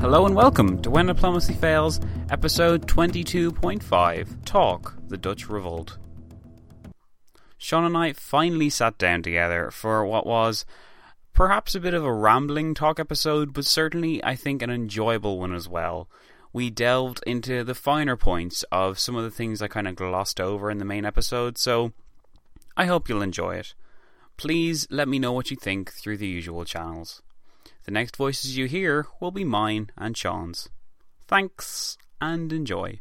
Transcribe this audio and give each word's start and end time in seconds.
Hello 0.00 0.26
and 0.26 0.36
welcome 0.36 0.80
to 0.82 0.90
When 0.90 1.06
Diplomacy 1.06 1.54
Fails, 1.54 1.98
episode 2.30 2.86
22.5 2.86 4.44
Talk, 4.44 4.94
the 5.08 5.16
Dutch 5.16 5.48
Revolt. 5.48 5.98
Sean 7.56 7.84
and 7.84 7.96
I 7.96 8.12
finally 8.12 8.70
sat 8.70 8.96
down 8.96 9.24
together 9.24 9.72
for 9.72 10.06
what 10.06 10.24
was 10.24 10.64
perhaps 11.32 11.74
a 11.74 11.80
bit 11.80 11.94
of 11.94 12.04
a 12.04 12.12
rambling 12.12 12.74
talk 12.74 13.00
episode, 13.00 13.52
but 13.52 13.64
certainly 13.64 14.22
I 14.22 14.36
think 14.36 14.62
an 14.62 14.70
enjoyable 14.70 15.40
one 15.40 15.52
as 15.52 15.68
well. 15.68 16.08
We 16.52 16.70
delved 16.70 17.20
into 17.26 17.64
the 17.64 17.74
finer 17.74 18.16
points 18.16 18.64
of 18.70 19.00
some 19.00 19.16
of 19.16 19.24
the 19.24 19.32
things 19.32 19.60
I 19.60 19.66
kind 19.66 19.88
of 19.88 19.96
glossed 19.96 20.40
over 20.40 20.70
in 20.70 20.78
the 20.78 20.84
main 20.84 21.04
episode, 21.04 21.58
so 21.58 21.92
I 22.76 22.86
hope 22.86 23.08
you'll 23.08 23.20
enjoy 23.20 23.56
it. 23.56 23.74
Please 24.36 24.86
let 24.90 25.08
me 25.08 25.18
know 25.18 25.32
what 25.32 25.50
you 25.50 25.56
think 25.56 25.92
through 25.92 26.18
the 26.18 26.28
usual 26.28 26.64
channels. 26.64 27.20
The 27.88 27.94
next 27.94 28.16
voices 28.16 28.54
you 28.54 28.66
hear 28.66 29.06
will 29.18 29.30
be 29.30 29.44
mine 29.44 29.88
and 29.96 30.14
Sean's. 30.14 30.68
Thanks 31.26 31.96
and 32.20 32.52
enjoy. 32.52 33.00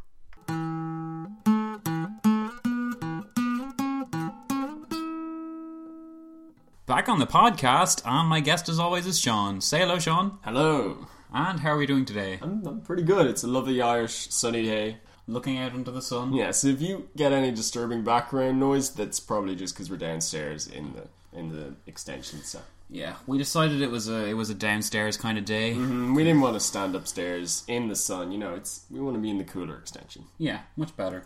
Back 6.86 7.10
on 7.10 7.20
the 7.20 7.28
podcast, 7.28 8.02
and 8.06 8.30
my 8.30 8.40
guest 8.40 8.70
as 8.70 8.80
always 8.80 9.06
is 9.06 9.20
Sean. 9.20 9.60
Say 9.60 9.80
hello, 9.80 10.00
Sean. 10.00 10.38
Hello. 10.46 11.06
And 11.34 11.60
how 11.60 11.72
are 11.72 11.78
we 11.78 11.86
doing 11.86 12.06
today? 12.06 12.40
I'm, 12.42 12.66
I'm 12.66 12.80
pretty 12.80 13.04
good. 13.04 13.28
It's 13.28 13.44
a 13.44 13.48
lovely 13.48 13.82
Irish 13.82 14.30
sunny 14.30 14.64
day. 14.64 15.00
Looking 15.28 15.58
out 15.58 15.74
into 15.74 15.92
the 15.92 16.02
sun. 16.02 16.32
Yeah, 16.32 16.52
so 16.52 16.70
if 16.70 16.82
you 16.82 17.10
get 17.18 17.34
any 17.34 17.52
disturbing 17.52 18.06
background 18.06 18.62
noise, 18.62 18.92
that's 18.92 19.20
probably 19.20 19.58
just 19.58 19.76
because 19.76 19.92
we're 19.92 19.98
downstairs 19.98 20.66
in 20.66 20.94
the 20.94 21.10
in 21.38 21.50
the 21.50 21.74
extension 21.88 22.40
set. 22.42 22.64
Yeah, 22.90 23.16
we 23.26 23.38
decided 23.38 23.82
it 23.82 23.92
was 23.92 24.08
a 24.08 24.26
it 24.28 24.34
was 24.34 24.50
a 24.50 24.56
downstairs 24.56 25.18
kind 25.18 25.38
of 25.38 25.44
day. 25.46 25.74
Mm, 25.74 26.16
We 26.16 26.24
didn't 26.24 26.42
want 26.42 26.54
to 26.56 26.60
stand 26.60 26.96
upstairs 26.96 27.64
in 27.68 27.88
the 27.90 27.96
sun. 27.96 28.32
You 28.32 28.38
know, 28.38 28.54
it's 28.56 28.86
we 28.90 29.00
want 29.00 29.16
to 29.16 29.22
be 29.22 29.30
in 29.30 29.38
the 29.38 29.44
cooler 29.44 29.78
extension. 29.78 30.24
Yeah, 30.38 30.62
much 30.78 30.96
better. 30.96 31.24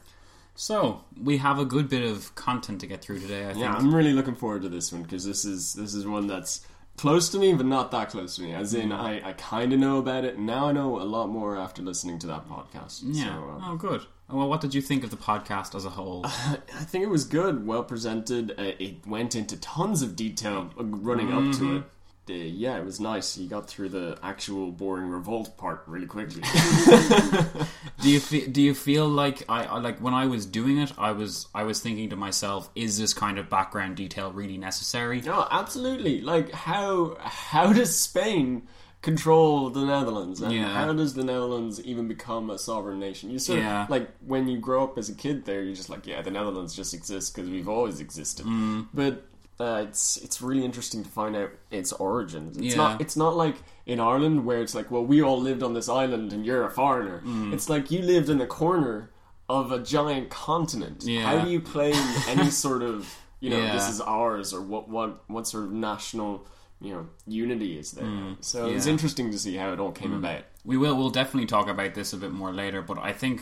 So 0.56 1.04
we 1.22 1.38
have 1.38 1.60
a 1.60 1.66
good 1.66 1.88
bit 1.88 2.04
of 2.04 2.34
content 2.36 2.82
to 2.82 2.88
get 2.88 3.02
through 3.02 3.20
today. 3.20 3.44
I 3.46 3.54
think. 3.54 3.60
Yeah, 3.60 3.74
I'm 3.74 3.94
really 3.94 4.14
looking 4.14 4.36
forward 4.36 4.64
to 4.64 4.70
this 4.70 4.92
one 4.92 5.04
because 5.04 5.24
this 5.26 5.46
is 5.46 5.74
this 5.74 5.94
is 5.94 6.06
one 6.06 6.28
that's 6.28 6.66
close 6.98 7.30
to 7.30 7.40
me, 7.40 7.54
but 7.54 7.66
not 7.66 7.92
that 7.92 8.10
close 8.10 8.36
to 8.36 8.42
me. 8.42 8.54
As 8.54 8.74
in, 8.74 8.92
I, 8.92 9.30
I 9.30 9.34
kind 9.34 9.72
of 9.72 9.80
know 9.80 9.98
about 10.00 10.26
it. 10.26 10.36
and 10.38 10.46
Now 10.46 10.68
I 10.68 10.72
know 10.72 11.00
a 11.00 11.04
lot 11.04 11.28
more 11.28 11.58
after 11.58 11.82
listening 11.82 12.20
to 12.20 12.28
that 12.28 12.48
podcast. 12.50 13.02
Yeah. 13.06 13.26
So, 13.26 13.30
uh, 13.62 13.72
oh, 13.72 13.76
good. 13.78 14.02
Well, 14.32 14.48
what 14.48 14.62
did 14.62 14.74
you 14.74 14.82
think 14.82 15.04
of 15.04 15.10
the 15.10 15.18
podcast 15.18 15.76
as 15.76 15.86
a 15.86 15.90
whole? 15.90 16.22
I 16.26 16.84
think 16.86 17.04
it 17.04 17.10
was 17.10 17.26
good, 17.26 17.66
well 17.66 17.84
presented. 17.84 18.52
Uh, 18.58 18.72
it 18.80 19.06
went 19.06 19.36
into 19.36 19.58
tons 19.58 20.02
of 20.02 20.16
detail 20.16 20.72
uh, 20.80 20.84
running 20.84 21.34
up 21.34 21.58
to 21.58 21.78
it. 21.78 21.84
Uh, 22.30 22.34
yeah, 22.34 22.78
it 22.78 22.86
was 22.86 23.00
nice. 23.00 23.38
You 23.38 23.50
got 23.50 23.68
through 23.68 23.90
the 23.90 24.18
actual 24.24 24.72
boring 24.72 25.08
revolt 25.08 25.58
part 25.58 25.84
really 25.88 26.06
quickly. 26.06 26.42
do 28.02 28.10
you 28.10 28.20
fe- 28.20 28.48
do 28.48 28.62
you 28.62 28.74
feel 28.76 29.08
like 29.08 29.44
I, 29.50 29.66
I 29.66 29.80
like 29.80 30.00
when 30.00 30.14
I 30.14 30.28
was 30.28 30.46
doing 30.46 30.78
it, 30.78 30.94
I 30.98 31.12
was 31.12 31.48
I 31.54 31.64
was 31.64 31.82
thinking 31.82 32.10
to 32.12 32.16
myself, 32.16 32.70
is 32.76 32.98
this 32.98 33.14
kind 33.14 33.38
of 33.38 33.50
background 33.50 33.98
detail 33.98 34.32
really 34.32 34.58
necessary? 34.58 35.22
no, 35.22 35.48
absolutely. 35.50 36.22
Like 36.22 36.52
how 36.52 37.18
how 37.20 37.74
does 37.74 37.98
Spain 38.00 38.68
control 39.02 39.70
the 39.70 39.84
Netherlands? 39.86 40.42
And 40.42 40.54
Yeah. 40.54 40.70
how 40.74 40.94
does 40.94 41.14
the 41.16 41.24
Netherlands 41.24 41.82
even 41.82 42.08
become 42.08 42.50
a 42.50 42.58
sovereign 42.58 43.00
nation? 43.00 43.30
You 43.32 43.40
sort 43.40 43.60
Yeah. 43.60 43.84
of 43.84 43.90
like 43.90 44.10
when 44.26 44.48
you 44.48 44.58
grow 44.60 44.84
up 44.84 44.98
as 44.98 45.10
a 45.10 45.16
kid 45.16 45.46
there, 45.46 45.64
you're 45.64 45.76
just 45.76 45.90
like, 45.90 46.06
yeah, 46.06 46.22
the 46.22 46.32
Netherlands 46.32 46.76
just 46.76 46.94
exists 46.94 47.30
because 47.32 47.50
we've 47.50 47.68
always 47.70 48.00
existed. 48.00 48.46
Mm. 48.46 48.88
But 48.94 49.26
uh, 49.60 49.86
it's 49.88 50.18
it's 50.18 50.42
really 50.42 50.66
interesting 50.66 51.04
to 51.04 51.10
find 51.10 51.36
out 51.36 51.52
its 51.70 51.92
origins. 51.94 52.58
It's 52.58 52.68
Yeah. 52.76 52.78
not 52.78 53.02
it's 53.02 53.16
not 53.16 53.36
like 53.38 53.58
in 53.86 54.00
Ireland 54.00 54.46
where 54.46 54.62
it's 54.62 54.74
like, 54.76 54.90
well, 54.92 55.06
we 55.06 55.22
all 55.22 55.40
lived 55.40 55.62
on 55.64 55.74
this 55.74 55.88
island 55.90 56.34
and 56.34 56.46
you're 56.46 56.64
a 56.66 56.72
foreigner. 56.72 57.22
Mm. 57.26 57.54
It's 57.54 57.70
like 57.70 57.92
you 57.92 58.02
lived 58.02 58.30
in 58.30 58.42
a 58.42 58.48
corner 58.48 59.12
of 59.50 59.72
a 59.72 59.80
giant 59.80 60.30
continent. 60.30 61.04
Yeah. 61.04 61.24
How 61.26 61.44
do 61.44 61.50
you 61.52 61.60
claim 61.62 61.96
any 62.28 62.50
sort 62.50 62.82
of 62.84 63.08
you 63.40 63.50
know 63.50 63.58
Yeah. 63.58 63.74
this 63.74 63.90
is 63.90 64.00
ours 64.02 64.54
or 64.54 64.62
what 64.62 64.90
what 64.90 65.24
what 65.28 65.48
sort 65.48 65.64
of 65.66 65.72
national 65.72 66.46
you 66.82 66.94
know 66.94 67.08
unity 67.28 67.78
is 67.78 67.92
there? 67.92 68.36
so 68.42 68.68
it's 68.68 68.86
Mm. 68.86 68.90
Interesting 68.90 69.32
to 69.32 69.38
see 69.40 69.56
how 69.56 69.72
it 69.74 69.80
all 69.80 69.92
came 69.92 70.14
about. 70.14 70.42
We 70.66 70.78
will. 70.78 70.96
We'll 70.98 71.10
definitely 71.12 71.48
talk 71.48 71.68
about 71.70 71.94
this 71.96 72.12
a 72.14 72.18
bit 72.18 72.32
more 72.32 72.52
later. 72.52 72.82
But 72.82 72.98
I 72.98 73.14
think 73.14 73.42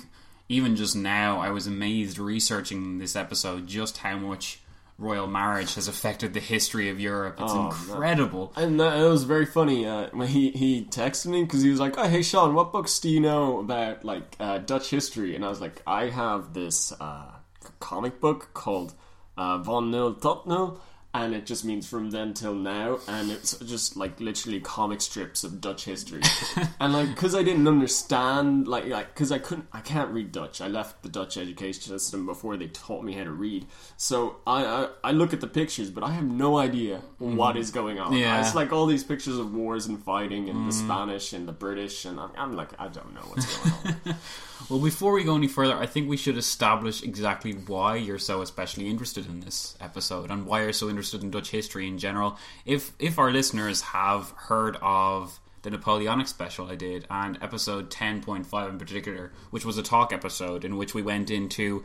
even 0.50 0.76
just 0.76 0.96
now, 0.96 1.40
I 1.40 1.50
was 1.52 1.66
amazed 1.68 2.20
researching 2.20 2.98
this 3.00 3.16
episode 3.16 3.68
just 3.68 3.98
how 4.00 4.18
much 4.18 4.62
royal 4.98 5.28
marriage 5.28 5.76
has 5.76 5.88
affected 5.88 6.34
the 6.34 6.40
history 6.42 6.90
of 6.90 7.00
Europe. 7.00 7.36
It's 7.40 7.54
Oh, 7.56 7.68
incredible. 7.68 8.52
And 8.58 8.78
that, 8.82 9.00
it 9.00 9.08
was 9.08 9.24
very 9.24 9.46
funny 9.46 9.86
uh, 9.88 10.10
when 10.12 10.28
he, 10.28 10.50
he 10.52 10.84
texted 10.84 11.28
me 11.28 11.44
because 11.44 11.62
he 11.62 11.70
was 11.70 11.80
like, 11.80 11.98
"Oh, 11.98 12.08
hey 12.08 12.22
Sean, 12.22 12.54
what 12.54 12.72
books 12.74 13.00
do 13.00 13.08
you 13.10 13.22
know 13.22 13.60
about 13.60 14.04
like 14.04 14.36
uh, 14.42 14.58
Dutch 14.58 14.90
history?" 14.90 15.36
And 15.36 15.46
I 15.46 15.50
was 15.50 15.62
like, 15.62 15.82
"I 15.88 16.10
have 16.10 16.54
this 16.54 16.92
uh, 17.00 17.32
comic 17.80 18.20
book 18.20 18.50
called 18.54 18.94
uh, 19.38 19.60
Von 19.60 19.92
Nul 19.92 20.16
tot 20.16 20.46
Nul." 20.48 20.82
And 21.12 21.34
it 21.34 21.47
just 21.47 21.66
means 21.66 21.90
from 21.90 22.12
then 22.12 22.36
till 22.36 22.53
now, 22.53 23.00
and 23.08 23.31
it's 23.31 23.58
just 23.59 23.97
like 23.97 24.20
literally 24.20 24.59
comic 24.59 25.02
strips 25.02 25.44
of 25.44 25.59
Dutch 25.59 25.86
history. 25.86 26.22
and 26.80 26.94
like, 26.94 27.09
because 27.09 27.34
I 27.34 27.42
didn't 27.42 27.68
understand, 27.68 28.68
like, 28.68 28.86
like, 28.86 29.16
because 29.16 29.31
I 29.31 29.40
couldn't, 29.40 29.68
I 29.74 29.80
can't 29.80 30.12
read 30.12 30.31
Dutch. 30.31 30.62
I 30.62 30.68
left 30.68 31.02
the 31.02 31.09
Dutch 31.09 31.36
education 31.36 31.81
system 31.81 32.28
before 32.28 32.58
they 32.58 32.68
taught 32.68 33.03
me 33.03 33.14
how 33.14 33.24
to 33.24 33.31
read. 33.31 33.66
So 33.98 34.36
I, 34.46 34.64
I, 34.64 34.90
I 35.06 35.12
look 35.12 35.34
at 35.34 35.42
the 35.42 35.48
pictures, 35.48 35.90
but 35.90 36.04
I 36.04 36.12
have 36.12 36.25
no 36.25 36.60
idea 36.60 37.01
mm-hmm. 37.19 37.36
what 37.36 37.57
is 37.57 37.72
going 37.72 38.00
on. 38.00 38.13
Yeah. 38.13 38.39
It's 38.42 38.54
like 38.54 38.72
all 38.72 38.86
these 38.86 39.04
pictures 39.04 39.39
of 39.39 39.51
wars 39.51 39.88
and 39.88 40.00
fighting, 40.04 40.48
and 40.48 40.72
the 40.72 40.75
mm. 40.75 40.86
Spanish 40.86 41.34
and 41.34 41.48
the 41.48 41.54
British, 41.54 42.06
and 42.06 42.19
I'm, 42.19 42.30
I'm 42.38 42.56
like, 42.56 42.69
I 42.78 42.88
don't 42.88 43.16
know 43.16 43.22
what's 43.22 43.57
going 43.57 43.95
on. 44.06 44.16
Well, 44.68 44.80
before 44.80 45.13
we 45.13 45.24
go 45.24 45.36
any 45.36 45.48
further, 45.48 45.75
I 45.75 45.86
think 45.86 46.10
we 46.10 46.18
should 46.18 46.38
establish 46.38 47.01
exactly 47.01 47.54
why 47.54 47.95
you're 47.95 48.19
so 48.19 48.42
especially 48.42 48.88
interested 48.88 49.25
in 49.25 49.39
this 49.39 49.75
episode 49.80 50.30
and 50.30 50.45
why 50.45 50.63
you're 50.63 50.74
so 50.74 50.89
interested 50.89 50.99
in 51.01 51.31
Dutch 51.31 51.51
history 51.51 51.88
in 51.88 51.98
general. 51.98 52.38
If 52.66 52.92
if 53.00 53.18
our 53.19 53.31
listeners 53.31 53.81
have 53.81 54.31
heard 54.36 54.78
of 54.81 55.40
the 55.62 55.69
Napoleonic 55.69 56.28
special 56.28 56.68
I 56.69 56.75
did 56.75 57.06
and 57.10 57.38
episode 57.42 57.90
10.5 57.90 58.69
in 58.69 58.78
particular, 58.78 59.31
which 59.51 59.66
was 59.66 59.78
a 59.78 59.84
talk 59.84 60.13
episode 60.13 60.63
in 60.63 60.78
which 60.78 60.94
we 60.94 61.01
went 61.01 61.30
into 61.30 61.84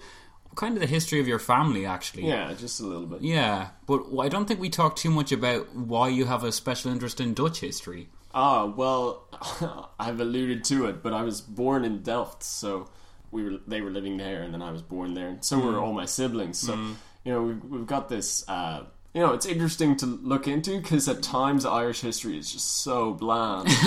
kind 0.55 0.75
of 0.75 0.81
the 0.81 0.87
history 0.87 1.19
of 1.19 1.26
your 1.26 1.40
family 1.40 1.84
actually. 1.84 2.26
yeah, 2.26 2.52
just 2.55 2.81
a 2.81 2.84
little 2.87 3.06
bit. 3.06 3.22
Yeah, 3.22 3.70
but 3.87 4.05
I 4.19 4.28
don't 4.28 4.46
think 4.46 4.61
we 4.61 4.70
talked 4.70 4.99
too 4.99 5.11
much 5.11 5.32
about 5.32 5.75
why 5.75 6.08
you 6.08 6.26
have 6.26 6.44
a 6.44 6.52
special 6.52 6.93
interest 6.93 7.20
in 7.20 7.34
Dutch 7.34 7.61
history. 7.61 8.08
Ah, 8.32 8.64
well, 8.66 9.28
I've 9.99 10.20
alluded 10.20 10.64
to 10.64 10.87
it, 10.87 11.02
but 11.02 11.12
I 11.12 11.22
was 11.22 11.40
born 11.40 11.84
in 11.84 12.02
Delft, 12.02 12.43
so 12.43 12.88
we 13.31 13.44
were 13.44 13.58
they 13.66 13.81
were 13.81 13.90
living 13.90 14.16
there, 14.16 14.43
and 14.43 14.55
then 14.55 14.62
I 14.62 14.70
was 14.70 14.82
born 14.82 15.14
there, 15.14 15.28
and 15.28 15.44
so 15.44 15.58
were 15.58 15.78
all 15.78 15.93
my 15.93 16.06
siblings. 16.06 16.58
So 16.58 16.75
you 17.25 17.32
know 17.32 17.43
we've, 17.43 17.64
we've 17.64 17.87
got 17.87 18.08
this. 18.08 18.49
Uh, 18.49 18.84
you 19.14 19.20
know, 19.20 19.32
it's 19.32 19.46
interesting 19.46 19.96
to 19.99 20.06
look 20.06 20.49
into 20.49 20.81
because 20.81 21.08
at 21.08 21.22
times 21.22 21.64
Irish 21.64 22.00
history 22.00 22.37
is 22.37 22.52
just 22.52 22.78
so 22.82 23.12
bland. 23.12 23.69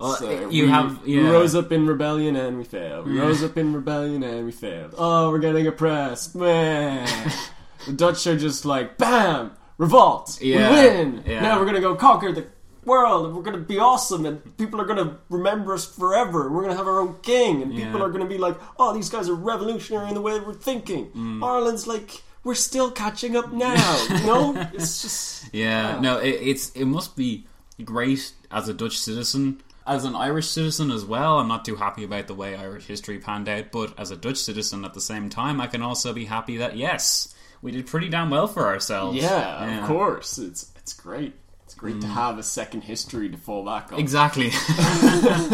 So 0.00 0.48
you 0.48 0.64
we, 0.64 0.70
have- 0.70 1.02
we 1.04 1.20
yeah. 1.20 1.28
rose 1.28 1.54
up 1.54 1.72
in 1.72 1.86
rebellion 1.86 2.34
and 2.34 2.56
we 2.56 2.64
failed. 2.64 3.06
We 3.06 3.18
rose 3.20 3.42
up 3.42 3.58
in 3.58 3.74
rebellion 3.74 4.22
and 4.22 4.46
we 4.46 4.52
failed. 4.52 4.94
Oh, 4.96 5.28
we're 5.30 5.38
getting 5.40 5.66
oppressed. 5.66 6.34
Man. 6.34 7.06
the 7.86 7.92
Dutch 7.92 8.26
are 8.26 8.38
just 8.38 8.64
like, 8.64 8.96
bam, 8.96 9.52
revolt. 9.76 10.38
Yeah, 10.40 10.70
We 10.70 10.76
win. 10.88 11.22
yeah. 11.26 11.40
Now 11.40 11.60
we're 11.60 11.66
gonna 11.66 11.80
go 11.82 11.96
conquer 11.96 12.32
the 12.32 12.46
world 12.86 13.26
and 13.26 13.36
we're 13.36 13.42
gonna 13.42 13.58
be 13.58 13.78
awesome 13.78 14.24
and 14.24 14.56
people 14.56 14.80
are 14.80 14.86
gonna 14.86 15.18
remember 15.28 15.74
us 15.74 15.84
forever. 15.84 16.50
We're 16.50 16.62
gonna 16.62 16.76
have 16.76 16.86
our 16.88 17.00
own 17.00 17.16
king 17.20 17.62
and 17.62 17.74
people 17.74 18.02
are 18.02 18.08
gonna 18.08 18.24
be 18.26 18.38
like, 18.38 18.56
oh, 18.78 18.94
these 18.94 19.10
guys 19.10 19.28
are 19.28 19.34
revolutionary 19.34 20.08
in 20.08 20.14
the 20.14 20.22
way 20.22 20.40
we're 20.40 20.54
thinking. 20.54 21.10
Mm. 21.10 21.44
Ireland's 21.44 21.86
like, 21.86 22.22
we're 22.44 22.54
still 22.54 22.90
catching 22.90 23.36
up 23.36 23.52
now. 23.52 24.06
You 24.10 24.26
know, 24.26 24.68
it's 24.74 25.02
just 25.02 25.52
Yeah, 25.54 25.98
no, 26.00 26.18
it, 26.18 26.30
it's 26.40 26.70
it 26.72 26.84
must 26.86 27.16
be 27.16 27.46
great 27.84 28.32
as 28.50 28.68
a 28.68 28.74
Dutch 28.74 28.98
citizen. 28.98 29.62
As 29.86 30.04
an 30.04 30.14
Irish 30.14 30.48
citizen 30.48 30.90
as 30.90 31.04
well, 31.04 31.38
I'm 31.38 31.48
not 31.48 31.64
too 31.64 31.74
happy 31.74 32.04
about 32.04 32.26
the 32.28 32.34
way 32.34 32.54
Irish 32.54 32.86
history 32.86 33.18
panned 33.18 33.48
out, 33.48 33.72
but 33.72 33.98
as 33.98 34.10
a 34.10 34.16
Dutch 34.16 34.36
citizen 34.36 34.84
at 34.84 34.94
the 34.94 35.00
same 35.00 35.30
time, 35.30 35.60
I 35.60 35.66
can 35.66 35.82
also 35.82 36.12
be 36.12 36.26
happy 36.26 36.58
that 36.58 36.76
yes, 36.76 37.34
we 37.62 37.72
did 37.72 37.86
pretty 37.86 38.08
damn 38.08 38.30
well 38.30 38.46
for 38.46 38.66
ourselves. 38.66 39.16
yeah, 39.16 39.80
of 39.80 39.86
course. 39.88 40.38
It's 40.38 40.70
it's 40.76 40.92
great. 40.92 41.34
It's 41.64 41.74
great 41.74 41.96
Mm. 41.96 42.00
to 42.02 42.06
have 42.08 42.38
a 42.38 42.42
second 42.42 42.82
history 42.82 43.28
to 43.30 43.36
fall 43.36 43.64
back 43.64 43.92
on. 43.92 43.98
Exactly. 43.98 44.50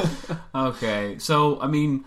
okay, 0.55 1.19
so 1.19 1.61
I 1.61 1.67
mean, 1.67 2.05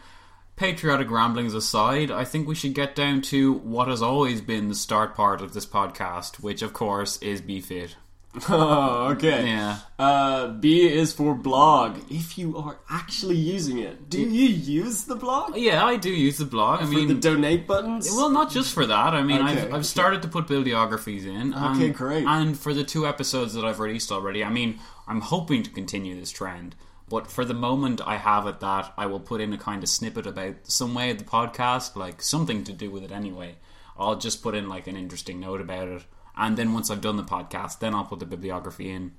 patriotic 0.59 1.09
ramblings 1.09 1.53
aside, 1.53 2.11
I 2.11 2.25
think 2.25 2.45
we 2.47 2.53
should 2.53 2.73
get 2.73 2.93
down 2.93 3.21
to 3.23 3.53
what 3.53 3.87
has 3.87 4.01
always 4.01 4.41
been 4.41 4.67
the 4.67 4.75
start 4.75 5.15
part 5.15 5.41
of 5.41 5.53
this 5.53 5.65
podcast, 5.65 6.41
which 6.41 6.61
of 6.61 6.73
course 6.73 7.17
is 7.21 7.41
BFit. 7.41 7.95
Oh, 8.47 9.07
okay. 9.13 9.47
Yeah. 9.47 9.79
Uh, 9.97 10.49
B 10.49 10.87
is 10.87 11.11
for 11.13 11.33
blog. 11.33 11.97
If 12.11 12.37
you 12.37 12.57
are 12.57 12.77
actually 12.87 13.37
using 13.37 13.79
it, 13.79 14.07
do 14.07 14.21
you 14.21 14.49
use 14.49 15.05
the 15.05 15.15
blog 15.15 15.57
Yeah, 15.57 15.83
I 15.83 15.95
do 15.95 16.11
use 16.11 16.37
the 16.37 16.45
blog. 16.45 16.81
I 16.81 16.85
for 16.85 16.91
mean, 16.91 17.07
the 17.07 17.15
donate 17.15 17.65
buttons? 17.65 18.07
Well, 18.15 18.29
not 18.29 18.51
just 18.51 18.71
for 18.71 18.85
that. 18.85 19.13
I 19.15 19.23
mean, 19.23 19.41
Okay, 19.41 19.61
I've. 19.63 19.73
I've 19.73 19.85
started 19.85 20.21
to 20.21 20.27
put 20.27 20.45
bibliographies 20.45 21.25
in. 21.25 21.55
Okay, 21.55 21.89
great. 21.89 22.23
And 22.27 22.57
for 22.57 22.71
the 22.71 22.83
two 22.83 23.07
episodes 23.07 23.55
that 23.55 23.65
I've 23.65 23.79
released 23.79 24.11
already, 24.11 24.43
I 24.43 24.49
mean, 24.51 24.79
I'm 25.07 25.21
hoping 25.21 25.63
to 25.63 25.69
continue 25.71 26.19
this 26.19 26.29
trend. 26.29 26.75
But 27.09 27.27
for 27.27 27.43
the 27.43 27.53
moment, 27.53 28.01
I 28.05 28.17
have 28.17 28.45
it 28.45 28.59
that 28.59 28.93
I 28.97 29.07
will 29.07 29.19
put 29.19 29.41
in 29.41 29.51
a 29.51 29.57
kind 29.57 29.81
of 29.81 29.89
snippet 29.89 30.27
about 30.27 30.55
some 30.63 30.93
way 30.93 31.09
of 31.09 31.17
the 31.17 31.23
podcast, 31.23 31.95
like 31.95 32.21
something 32.21 32.63
to 32.65 32.73
do 32.73 32.91
with 32.91 33.03
it 33.03 33.11
anyway. 33.11 33.55
I'll 33.97 34.15
just 34.15 34.43
put 34.43 34.55
in 34.55 34.69
like 34.69 34.87
an 34.87 34.95
interesting 34.95 35.39
note 35.39 35.59
about 35.59 35.87
it. 35.87 36.03
And 36.37 36.55
then 36.55 36.71
once 36.73 36.89
I've 36.89 37.01
done 37.01 37.17
the 37.17 37.23
podcast, 37.23 37.79
then 37.79 37.93
I'll 37.93 38.05
put 38.05 38.19
the 38.19 38.25
bibliography 38.25 38.89
in. 38.91 39.13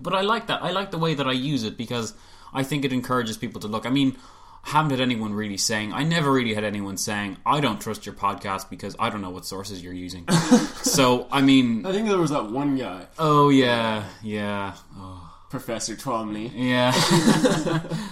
But 0.00 0.14
I 0.14 0.22
like 0.22 0.46
that. 0.48 0.62
I 0.62 0.70
like 0.70 0.90
the 0.90 0.98
way 0.98 1.14
that 1.14 1.28
I 1.28 1.32
use 1.32 1.62
it 1.64 1.76
because 1.76 2.14
I 2.52 2.62
think 2.62 2.84
it 2.84 2.92
encourages 2.92 3.36
people 3.36 3.60
to 3.60 3.68
look. 3.68 3.86
I 3.86 3.90
mean, 3.90 4.16
I 4.64 4.70
haven't 4.70 4.90
had 4.90 5.00
anyone 5.00 5.34
really 5.34 5.56
saying. 5.56 5.92
I 5.92 6.02
never 6.02 6.32
really 6.32 6.54
had 6.54 6.64
anyone 6.64 6.96
saying, 6.96 7.36
"I 7.46 7.60
don't 7.60 7.80
trust 7.80 8.06
your 8.06 8.14
podcast 8.14 8.68
because 8.68 8.96
I 8.98 9.08
don't 9.08 9.22
know 9.22 9.30
what 9.30 9.46
sources 9.46 9.82
you're 9.82 9.92
using." 9.94 10.28
so 10.82 11.28
I 11.30 11.40
mean, 11.40 11.86
I 11.86 11.92
think 11.92 12.08
there 12.08 12.18
was 12.18 12.30
that 12.30 12.50
one 12.50 12.76
guy, 12.76 13.06
oh 13.18 13.48
yeah, 13.50 14.04
yeah, 14.22 14.74
oh, 14.96 15.17
Professor 15.50 15.94
Twomley. 15.94 16.50
yeah. 16.54 16.92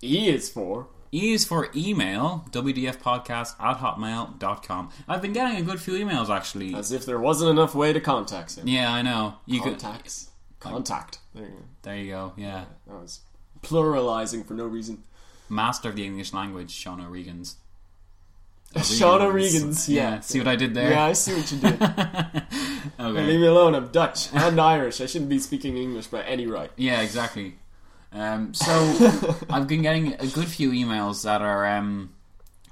E 0.00 0.28
is 0.28 0.48
for 0.48 0.86
E 1.10 1.32
is 1.32 1.44
for 1.44 1.70
email, 1.74 2.44
wdfpodcast 2.50 3.54
at 3.60 3.78
hotmail.com. 3.78 4.90
I've 5.08 5.22
been 5.22 5.32
getting 5.32 5.56
a 5.56 5.62
good 5.62 5.80
few 5.80 5.94
emails 5.94 6.28
actually. 6.28 6.74
as 6.74 6.92
if 6.92 7.04
there 7.06 7.18
wasn't 7.18 7.50
enough 7.50 7.74
way 7.74 7.92
to 7.92 8.00
contact 8.00 8.56
him. 8.56 8.68
Yeah, 8.68 8.92
I 8.92 9.02
know. 9.02 9.34
You 9.46 9.60
could. 9.60 9.80
Contacts. 9.80 10.30
Contact. 10.60 11.18
There 11.34 11.46
you 11.46 11.50
go. 11.50 11.62
There 11.82 11.96
you 11.96 12.10
go. 12.12 12.32
Yeah. 12.36 12.64
That 12.86 12.94
was 13.00 13.20
pluralizing 13.62 14.46
for 14.46 14.54
no 14.54 14.66
reason. 14.66 15.02
Master 15.48 15.88
of 15.88 15.96
the 15.96 16.04
English 16.04 16.32
language, 16.32 16.70
Sean 16.70 17.00
O'Regan's. 17.00 17.56
Sean 18.82 19.22
O'Regan's. 19.22 19.88
Yeah. 19.88 20.10
Yeah. 20.14 20.20
See 20.20 20.38
what 20.38 20.48
I 20.48 20.56
did 20.56 20.74
there? 20.74 20.90
Yeah, 20.90 21.04
I 21.04 21.12
see 21.12 21.34
what 21.34 21.50
you 21.50 21.58
did. 21.58 21.80
Okay. 23.00 23.26
Leave 23.26 23.40
me 23.40 23.46
alone. 23.46 23.76
I'm 23.76 23.88
Dutch 23.88 24.28
and 24.34 24.60
Irish. 24.60 25.00
I 25.00 25.06
shouldn't 25.06 25.30
be 25.30 25.38
speaking 25.38 25.76
English 25.76 26.08
by 26.08 26.22
any 26.24 26.46
right. 26.48 26.70
Yeah, 26.76 27.00
exactly. 27.00 27.56
Um, 28.12 28.54
so 28.54 28.72
I've 29.50 29.68
been 29.68 29.82
getting 29.82 30.14
a 30.14 30.26
good 30.26 30.48
few 30.48 30.70
emails 30.72 31.22
that 31.22 31.40
are 31.40 31.64
um, 31.64 32.14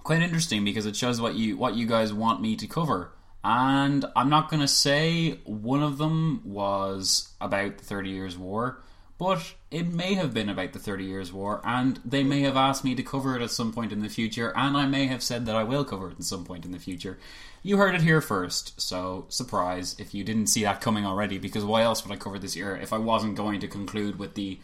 quite 0.02 0.22
interesting 0.22 0.64
because 0.64 0.84
it 0.84 0.96
shows 0.96 1.20
what 1.20 1.34
you 1.36 1.56
what 1.56 1.74
you 1.76 1.86
guys 1.86 2.12
want 2.12 2.40
me 2.42 2.56
to 2.56 2.66
cover. 2.66 3.12
And 3.44 4.04
I'm 4.16 4.28
not 4.28 4.50
going 4.50 4.60
to 4.62 4.68
say 4.68 5.38
one 5.44 5.82
of 5.82 5.98
them 5.98 6.40
was 6.44 7.32
about 7.40 7.78
the 7.78 7.84
Thirty 7.84 8.10
Years' 8.10 8.36
War, 8.36 8.82
but 9.18 9.54
it 9.76 9.92
may 9.92 10.14
have 10.14 10.32
been 10.32 10.48
about 10.48 10.72
the 10.72 10.78
Thirty 10.78 11.04
Years' 11.04 11.34
War, 11.34 11.60
and 11.62 12.00
they 12.02 12.24
may 12.24 12.40
have 12.40 12.56
asked 12.56 12.82
me 12.82 12.94
to 12.94 13.02
cover 13.02 13.36
it 13.36 13.42
at 13.42 13.50
some 13.50 13.74
point 13.74 13.92
in 13.92 14.00
the 14.00 14.08
future, 14.08 14.50
and 14.56 14.74
I 14.74 14.86
may 14.86 15.06
have 15.06 15.22
said 15.22 15.44
that 15.44 15.54
I 15.54 15.64
will 15.64 15.84
cover 15.84 16.08
it 16.08 16.18
at 16.18 16.24
some 16.24 16.44
point 16.44 16.64
in 16.64 16.72
the 16.72 16.78
future. 16.78 17.18
You 17.62 17.76
heard 17.76 17.94
it 17.94 18.00
here 18.00 18.22
first, 18.22 18.80
so 18.80 19.26
surprise 19.28 19.94
if 19.98 20.14
you 20.14 20.24
didn't 20.24 20.46
see 20.46 20.62
that 20.62 20.80
coming 20.80 21.04
already, 21.04 21.36
because 21.36 21.62
why 21.62 21.82
else 21.82 22.02
would 22.02 22.14
I 22.14 22.16
cover 22.16 22.38
this 22.38 22.56
era 22.56 22.80
if 22.80 22.90
I 22.90 22.98
wasn't 22.98 23.36
going 23.36 23.60
to 23.60 23.68
conclude 23.68 24.18
with 24.18 24.34
the 24.34 24.58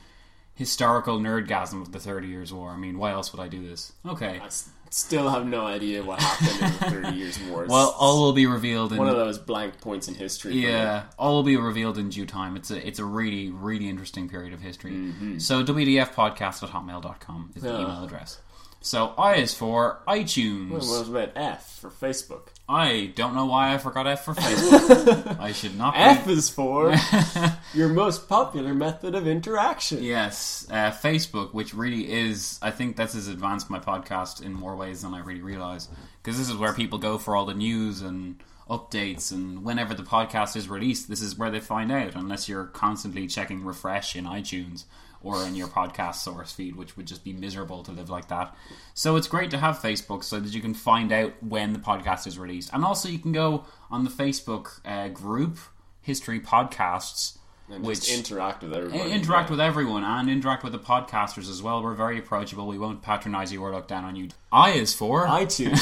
historical 0.55 1.19
nerdgasm 1.19 1.81
of 1.83 1.93
the 1.93 1.99
Thirty 1.99 2.29
Years' 2.29 2.53
War? 2.53 2.71
I 2.71 2.77
mean, 2.77 2.99
why 2.99 3.13
else 3.13 3.33
would 3.33 3.41
I 3.43 3.49
do 3.49 3.67
this? 3.67 3.93
Okay. 4.07 4.39
I 4.43 4.47
s- 4.47 4.69
still 4.91 5.31
have 5.31 5.47
no 5.47 5.65
idea 5.67 6.03
what 6.05 6.21
happened 6.21 6.51
in 6.51 6.79
the 6.79 6.91
Thirty 7.03 7.17
Years' 7.19 7.39
War. 7.49 7.65
It's 7.65 7.71
Well, 7.73 7.95
all 7.99 8.21
will 8.23 8.33
be 8.35 8.47
revealed 8.47 8.93
in 8.93 8.99
one 8.99 9.09
of 9.09 9.17
those 9.17 9.39
blank 9.39 9.81
points 9.81 10.09
in 10.09 10.15
history. 10.15 10.51
for 10.53 10.57
me. 10.57 10.67
Yeah, 10.67 11.05
all 11.19 11.35
will 11.37 11.43
be 11.43 11.57
revealed 11.57 11.97
in 11.99 12.11
due 12.11 12.27
time. 12.27 12.57
It's 12.57 12.71
a 12.71 12.87
it's 12.87 12.99
a 12.99 13.05
really 13.05 13.51
really 13.51 13.89
interesting 13.89 14.29
period 14.29 14.53
of 14.53 14.61
history. 14.61 14.93
Mm-hmm. 14.93 15.39
So 15.39 15.65
WDFpodcast 15.65 16.63
at 16.63 16.71
hotmail.com 16.71 17.53
is 17.57 17.63
the 17.63 17.69
Yeah. 17.71 17.81
email 17.81 18.05
address. 18.05 18.39
So 18.85 19.15
I 19.17 19.35
is 19.37 19.55
for 19.55 20.03
iTunes. 20.09 20.71
What 20.71 20.81
was 20.81 21.09
about 21.09 21.31
F 21.37 21.79
for 21.81 21.89
Facebook? 21.89 22.49
I 22.73 23.13
don't 23.15 23.35
know 23.35 23.45
why 23.45 23.75
I 23.75 23.79
forgot 23.79 24.07
F 24.07 24.25
for 24.25 24.35
Facebook. 24.35 25.39
I 25.41 25.53
should 25.53 25.77
not. 25.77 25.93
Be. 25.93 26.01
F 26.01 26.29
is 26.29 26.49
for 26.49 26.95
your 27.75 27.91
most 27.91 28.31
popular 28.31 28.73
method 28.73 29.15
of 29.15 29.27
interaction. 29.27 30.03
Yes, 30.03 30.67
uh, 30.71 30.91
Facebook, 30.91 31.53
which 31.53 31.75
really 31.75 32.11
is, 32.11 32.59
I 32.63 32.71
think 32.71 32.97
this 32.97 33.13
has 33.13 33.29
advanced 33.29 33.69
my 33.69 33.79
podcast 33.79 34.43
in 34.43 34.55
more 34.55 34.75
ways 34.75 35.03
than 35.03 35.13
I 35.13 35.21
really 35.21 35.43
realize. 35.43 35.89
Because 36.23 36.39
this 36.39 36.49
is 36.49 36.57
where 36.57 36.73
people 36.73 36.99
go 36.99 37.19
for 37.19 37.37
all 37.37 37.45
the 37.45 37.55
news 37.55 38.01
and 38.01 38.43
updates, 38.71 39.33
and 39.33 39.65
whenever 39.65 39.93
the 39.93 40.03
podcast 40.03 40.57
is 40.57 40.69
released, 40.69 41.11
this 41.11 41.21
is 41.21 41.37
where 41.37 41.51
they 41.51 41.61
find 41.61 41.93
out, 41.93 42.15
unless 42.15 42.49
you're 42.49 42.65
constantly 42.65 43.27
checking 43.27 43.65
refresh 43.65 44.17
in 44.17 44.25
iTunes 44.25 44.85
or 45.23 45.45
in 45.47 45.55
your 45.55 45.69
podcast 45.69 46.17
source 46.17 46.53
feed, 46.53 46.77
which 46.77 46.97
would 46.97 47.07
just 47.07 47.25
be 47.25 47.33
miserable 47.33 47.83
to 47.85 47.93
live 47.93 48.11
like 48.11 48.29
that. 48.29 48.55
So 48.95 49.17
it's 49.17 49.29
great 49.29 49.51
to 49.53 49.59
have 49.59 49.79
Facebook 49.79 50.25
so 50.25 50.41
that 50.41 50.53
you 50.53 50.61
can 50.61 50.75
find 50.75 51.13
out 51.13 51.33
when 51.43 51.73
the 51.73 51.79
podcast 51.79 52.27
is 52.27 52.39
released. 52.39 52.71
And 52.73 52.85
also, 52.85 53.09
you 53.09 53.19
can 53.19 53.33
go 53.33 53.65
on 53.91 54.05
the 54.05 54.11
Facebook 54.11 54.81
uh, 54.85 55.09
group, 55.09 55.59
History 56.01 56.41
Podcasts. 56.41 57.39
And 57.71 57.85
which 57.85 58.01
just 58.01 58.31
interact 58.31 58.63
with 58.63 58.75
everybody. 58.75 59.13
Interact 59.13 59.49
with 59.49 59.61
everyone 59.61 60.05
and 60.05 60.29
interact 60.29 60.63
with 60.63 60.73
the 60.73 60.79
podcasters 60.79 61.49
as 61.49 61.63
well. 61.63 61.83
We're 61.83 61.95
very 61.95 62.19
approachable. 62.19 62.67
We 62.67 62.77
won't 62.77 63.01
patronize 63.01 63.51
you 63.53 63.63
or 63.63 63.73
look 63.73 63.89
down 63.89 64.05
on 64.05 64.15
you. 64.15 64.29
I 64.51 64.73
is 64.73 64.93
for 64.93 65.27
iTunes. 65.27 65.81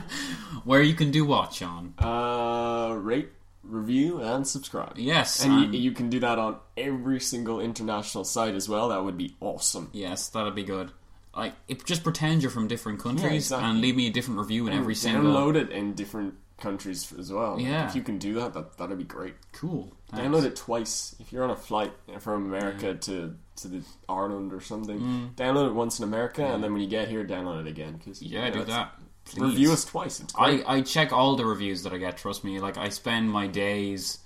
where 0.64 0.80
you 0.82 0.94
can 0.94 1.10
do 1.10 1.24
what, 1.24 1.52
Sean? 1.52 1.94
uh, 1.98 2.94
rate, 2.94 3.30
review, 3.70 4.20
and 4.20 4.46
subscribe. 4.46 4.98
Yes, 4.98 5.42
and 5.44 5.52
and- 5.52 5.74
you, 5.74 5.80
you 5.80 5.92
can 5.92 6.10
do 6.10 6.20
that 6.20 6.38
on 6.38 6.56
every 6.76 7.20
single 7.20 7.60
international 7.60 8.24
site 8.24 8.54
as 8.54 8.68
well. 8.68 8.88
That 8.88 9.04
would 9.04 9.16
be 9.18 9.36
awesome. 9.40 9.90
Yes, 9.92 10.28
that'd 10.28 10.54
be 10.54 10.64
good. 10.64 10.90
Like, 11.36 11.54
it, 11.68 11.84
just 11.84 12.02
pretend 12.02 12.42
you're 12.42 12.50
from 12.50 12.66
different 12.66 12.98
countries 12.98 13.46
exactly. 13.46 13.70
and 13.70 13.80
leave 13.80 13.94
me 13.94 14.08
a 14.08 14.10
different 14.10 14.40
review 14.40 14.66
in 14.66 14.72
every 14.72 14.96
single. 14.96 15.32
Download 15.32 15.54
it 15.54 15.70
in 15.70 15.94
different 15.94 16.34
countries 16.58 17.12
as 17.18 17.32
well. 17.32 17.58
Yeah. 17.58 17.88
if 17.88 17.94
you 17.94 18.02
can 18.02 18.18
do 18.18 18.34
that, 18.34 18.52
that 18.54 18.76
that'd 18.76 18.98
be 18.98 19.04
great. 19.04 19.34
Cool. 19.52 19.92
Thanks. 20.10 20.26
Download 20.26 20.44
it 20.44 20.56
twice 20.56 21.14
if 21.20 21.32
you're 21.32 21.44
on 21.44 21.50
a 21.50 21.56
flight 21.56 21.92
from 22.18 22.46
America 22.46 22.94
to 22.94 23.36
to 23.56 23.68
the 23.68 23.82
Ireland 24.08 24.52
or 24.52 24.60
something. 24.60 24.98
Mm. 24.98 25.34
Download 25.34 25.68
it 25.68 25.74
once 25.74 25.98
in 25.98 26.04
America, 26.04 26.44
and 26.44 26.62
then 26.64 26.72
when 26.72 26.82
you 26.82 26.88
get 26.88 27.08
here, 27.08 27.24
download 27.24 27.60
it 27.60 27.66
again. 27.66 28.00
Cause, 28.04 28.22
Yeah, 28.22 28.50
do 28.50 28.64
that. 28.64 28.94
Please. 29.26 29.40
Review 29.42 29.72
us 29.72 29.84
twice. 29.84 30.22
I, 30.36 30.62
I 30.66 30.80
check 30.80 31.12
all 31.12 31.36
the 31.36 31.44
reviews 31.44 31.82
that 31.84 31.92
I 31.92 31.98
get. 31.98 32.16
Trust 32.16 32.42
me. 32.42 32.58
Like 32.58 32.76
I 32.76 32.88
spend 32.88 33.30
my 33.30 33.46
days 33.46 34.18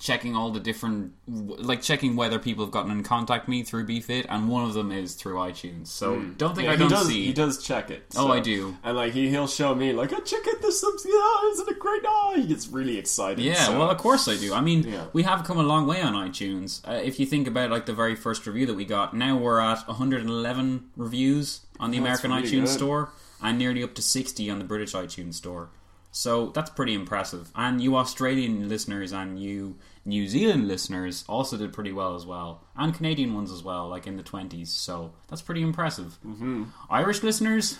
checking 0.00 0.36
all 0.36 0.50
the 0.52 0.60
different, 0.60 1.12
like 1.26 1.82
checking 1.82 2.14
whether 2.14 2.38
people 2.38 2.64
have 2.64 2.70
gotten 2.70 2.92
in 2.92 3.02
contact 3.02 3.44
with 3.46 3.48
me 3.50 3.62
through 3.64 3.84
BFit, 3.84 4.26
and 4.28 4.48
one 4.48 4.62
of 4.64 4.72
them 4.74 4.92
is 4.92 5.14
through 5.14 5.34
iTunes. 5.34 5.88
So 5.88 6.20
don't 6.36 6.54
think 6.54 6.66
Yeah, 6.66 6.72
I 6.74 6.76
don't 6.76 6.88
he 6.88 6.94
does, 6.94 7.06
see. 7.08 7.26
He 7.26 7.32
does 7.32 7.64
check 7.64 7.90
it. 7.90 8.04
Oh, 8.16 8.30
I 8.30 8.38
do. 8.38 8.76
And 8.84 8.96
like 8.96 9.12
he 9.12 9.28
he'll 9.28 9.48
show 9.48 9.74
me 9.74 9.92
like, 9.92 10.12
oh, 10.12 10.20
check 10.20 10.46
out 10.46 10.62
this 10.62 10.80
subs. 10.80 11.04
Yeah, 11.08 11.50
isn't 11.52 11.68
it 11.68 11.78
great? 11.80 12.02
Oh, 12.06 12.32
he 12.36 12.46
gets 12.46 12.68
really 12.68 12.96
excited. 12.96 13.40
Yeah, 13.44 13.54
so- 13.54 13.78
well, 13.78 13.90
of 13.90 13.98
course 13.98 14.28
I 14.28 14.36
do. 14.36 14.54
I 14.54 14.60
mean, 14.60 14.84
Yeah. 14.84 15.06
we 15.12 15.24
have 15.24 15.42
come 15.44 15.58
a 15.58 15.64
long 15.64 15.86
way 15.88 16.00
on 16.00 16.14
iTunes. 16.14 16.80
Uh, 16.88 16.92
if 17.02 17.18
you 17.18 17.26
think 17.26 17.48
about 17.48 17.70
like 17.70 17.86
the 17.86 17.94
very 17.94 18.14
first 18.14 18.46
review 18.46 18.66
that 18.66 18.74
we 18.74 18.84
got, 18.84 19.14
now 19.14 19.36
we're 19.36 19.60
at 19.60 19.86
111 19.88 20.90
reviews 20.96 21.60
on 21.80 21.90
the 21.90 21.98
That's 21.98 22.22
American 22.22 22.30
really 22.32 22.42
iTunes 22.48 22.66
good. 22.66 22.68
store, 22.68 23.12
and 23.42 23.58
nearly 23.58 23.82
up 23.82 23.94
to 23.94 24.02
60 24.02 24.48
on 24.50 24.58
the 24.58 24.64
British 24.64 24.92
iTunes 24.92 25.34
store. 25.34 25.70
So 26.10 26.50
that's 26.50 26.70
pretty 26.70 26.94
impressive. 26.94 27.50
And 27.54 27.80
you 27.80 27.96
Australian 27.96 28.68
listeners 28.68 29.12
and 29.12 29.40
you 29.40 29.76
New 30.04 30.26
Zealand 30.26 30.66
listeners 30.66 31.24
also 31.28 31.56
did 31.58 31.72
pretty 31.72 31.92
well 31.92 32.14
as 32.14 32.24
well. 32.24 32.64
And 32.76 32.94
Canadian 32.94 33.34
ones 33.34 33.52
as 33.52 33.62
well, 33.62 33.88
like 33.88 34.06
in 34.06 34.16
the 34.16 34.22
20s. 34.22 34.68
So 34.68 35.12
that's 35.28 35.42
pretty 35.42 35.62
impressive. 35.62 36.18
Mm-hmm. 36.26 36.64
Irish 36.90 37.22
listeners, 37.22 37.78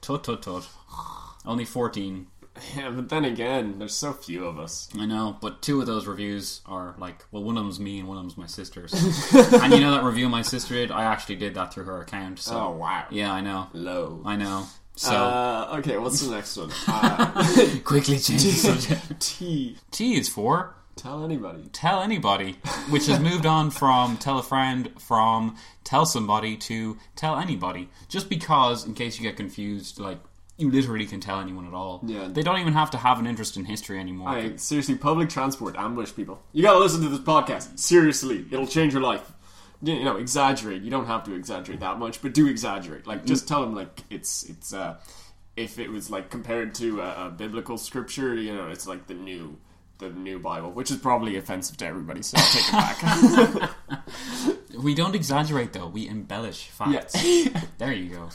tut 0.00 0.24
tut 0.24 0.42
tut. 0.42 0.68
Only 1.44 1.64
14. 1.64 2.28
Yeah, 2.76 2.90
but 2.90 3.08
then 3.08 3.24
again, 3.24 3.80
there's 3.80 3.96
so 3.96 4.12
few 4.12 4.46
of 4.46 4.60
us. 4.60 4.88
I 4.96 5.06
know, 5.06 5.36
but 5.40 5.60
two 5.60 5.80
of 5.80 5.86
those 5.86 6.06
reviews 6.06 6.60
are 6.66 6.94
like, 6.98 7.24
well, 7.32 7.42
one 7.42 7.56
of 7.58 7.64
them's 7.64 7.80
me 7.80 7.98
and 7.98 8.08
one 8.08 8.16
of 8.16 8.22
them's 8.22 8.36
my 8.38 8.46
sister's. 8.46 8.92
and 9.34 9.72
you 9.72 9.80
know 9.80 9.90
that 9.90 10.04
review 10.04 10.28
my 10.28 10.42
sister 10.42 10.74
did? 10.74 10.92
I 10.92 11.02
actually 11.02 11.34
did 11.36 11.54
that 11.54 11.74
through 11.74 11.84
her 11.84 12.00
account. 12.00 12.38
So 12.38 12.56
Oh 12.56 12.70
wow. 12.70 13.06
yeah, 13.10 13.32
I 13.32 13.40
know. 13.40 13.66
Low. 13.72 14.22
I 14.24 14.36
know. 14.36 14.66
So 14.96 15.12
Uh, 15.12 15.76
okay, 15.78 15.96
what's 15.98 16.20
the 16.20 16.34
next 16.34 16.56
one? 16.56 16.70
Uh, 16.86 17.44
quickly 17.84 18.18
change 18.18 18.42
the 18.44 18.50
subject. 18.52 19.20
T. 19.20 19.76
T 19.90 20.14
is 20.16 20.28
for 20.28 20.74
Tell 20.96 21.24
anybody. 21.24 21.64
tell 21.72 22.02
anybody, 22.02 22.52
which 22.90 23.06
has 23.08 23.18
moved 23.18 23.46
on 23.46 23.70
from 23.70 24.16
tell 24.18 24.38
a 24.38 24.42
friend, 24.44 24.90
from 25.00 25.56
tell 25.82 26.06
somebody 26.06 26.56
to 26.58 26.96
tell 27.16 27.36
anybody. 27.36 27.88
Just 28.08 28.28
because, 28.28 28.86
in 28.86 28.94
case 28.94 29.18
you 29.18 29.22
get 29.24 29.36
confused, 29.36 29.98
like 29.98 30.18
you 30.56 30.70
literally 30.70 31.04
can 31.06 31.18
tell 31.18 31.40
anyone 31.40 31.66
at 31.66 31.74
all. 31.74 32.00
Yeah. 32.06 32.28
They 32.30 32.42
don't 32.42 32.60
even 32.60 32.74
have 32.74 32.92
to 32.92 32.96
have 32.98 33.18
an 33.18 33.26
interest 33.26 33.56
in 33.56 33.64
history 33.64 33.98
anymore. 33.98 34.28
I 34.28 34.54
seriously, 34.54 34.94
public 34.94 35.28
transport 35.28 35.74
ambush 35.76 36.12
people. 36.14 36.40
You 36.52 36.62
gotta 36.62 36.78
listen 36.78 37.02
to 37.02 37.08
this 37.08 37.18
podcast. 37.18 37.76
Seriously, 37.80 38.44
it'll 38.52 38.68
change 38.68 38.92
your 38.92 39.02
life. 39.02 39.32
You 39.84 40.04
know, 40.04 40.16
exaggerate. 40.16 40.82
You 40.82 40.90
don't 40.90 41.06
have 41.06 41.24
to 41.24 41.34
exaggerate 41.34 41.80
that 41.80 41.98
much, 41.98 42.22
but 42.22 42.32
do 42.32 42.46
exaggerate. 42.46 43.06
Like, 43.06 43.24
just 43.26 43.46
tell 43.46 43.60
them 43.60 43.74
like 43.74 44.00
it's 44.10 44.44
it's 44.44 44.72
uh, 44.72 44.96
if 45.56 45.78
it 45.78 45.90
was 45.90 46.10
like 46.10 46.30
compared 46.30 46.74
to 46.76 47.00
a, 47.00 47.26
a 47.26 47.30
biblical 47.30 47.76
scripture, 47.76 48.34
you 48.34 48.54
know, 48.54 48.68
it's 48.68 48.86
like 48.86 49.06
the 49.06 49.14
new 49.14 49.58
the 49.98 50.10
new 50.10 50.38
Bible, 50.38 50.72
which 50.72 50.90
is 50.90 50.96
probably 50.96 51.36
offensive 51.36 51.76
to 51.78 51.86
everybody. 51.86 52.22
So 52.22 52.38
I'll 52.38 52.44
take 52.44 52.68
it 52.68 53.60
back. 53.60 53.70
We 54.78 54.94
don't 54.94 55.14
exaggerate 55.14 55.72
though, 55.72 55.86
we 55.86 56.08
embellish 56.08 56.68
facts. 56.68 57.12
there 57.78 57.92
you 57.92 58.10
go. 58.10 58.28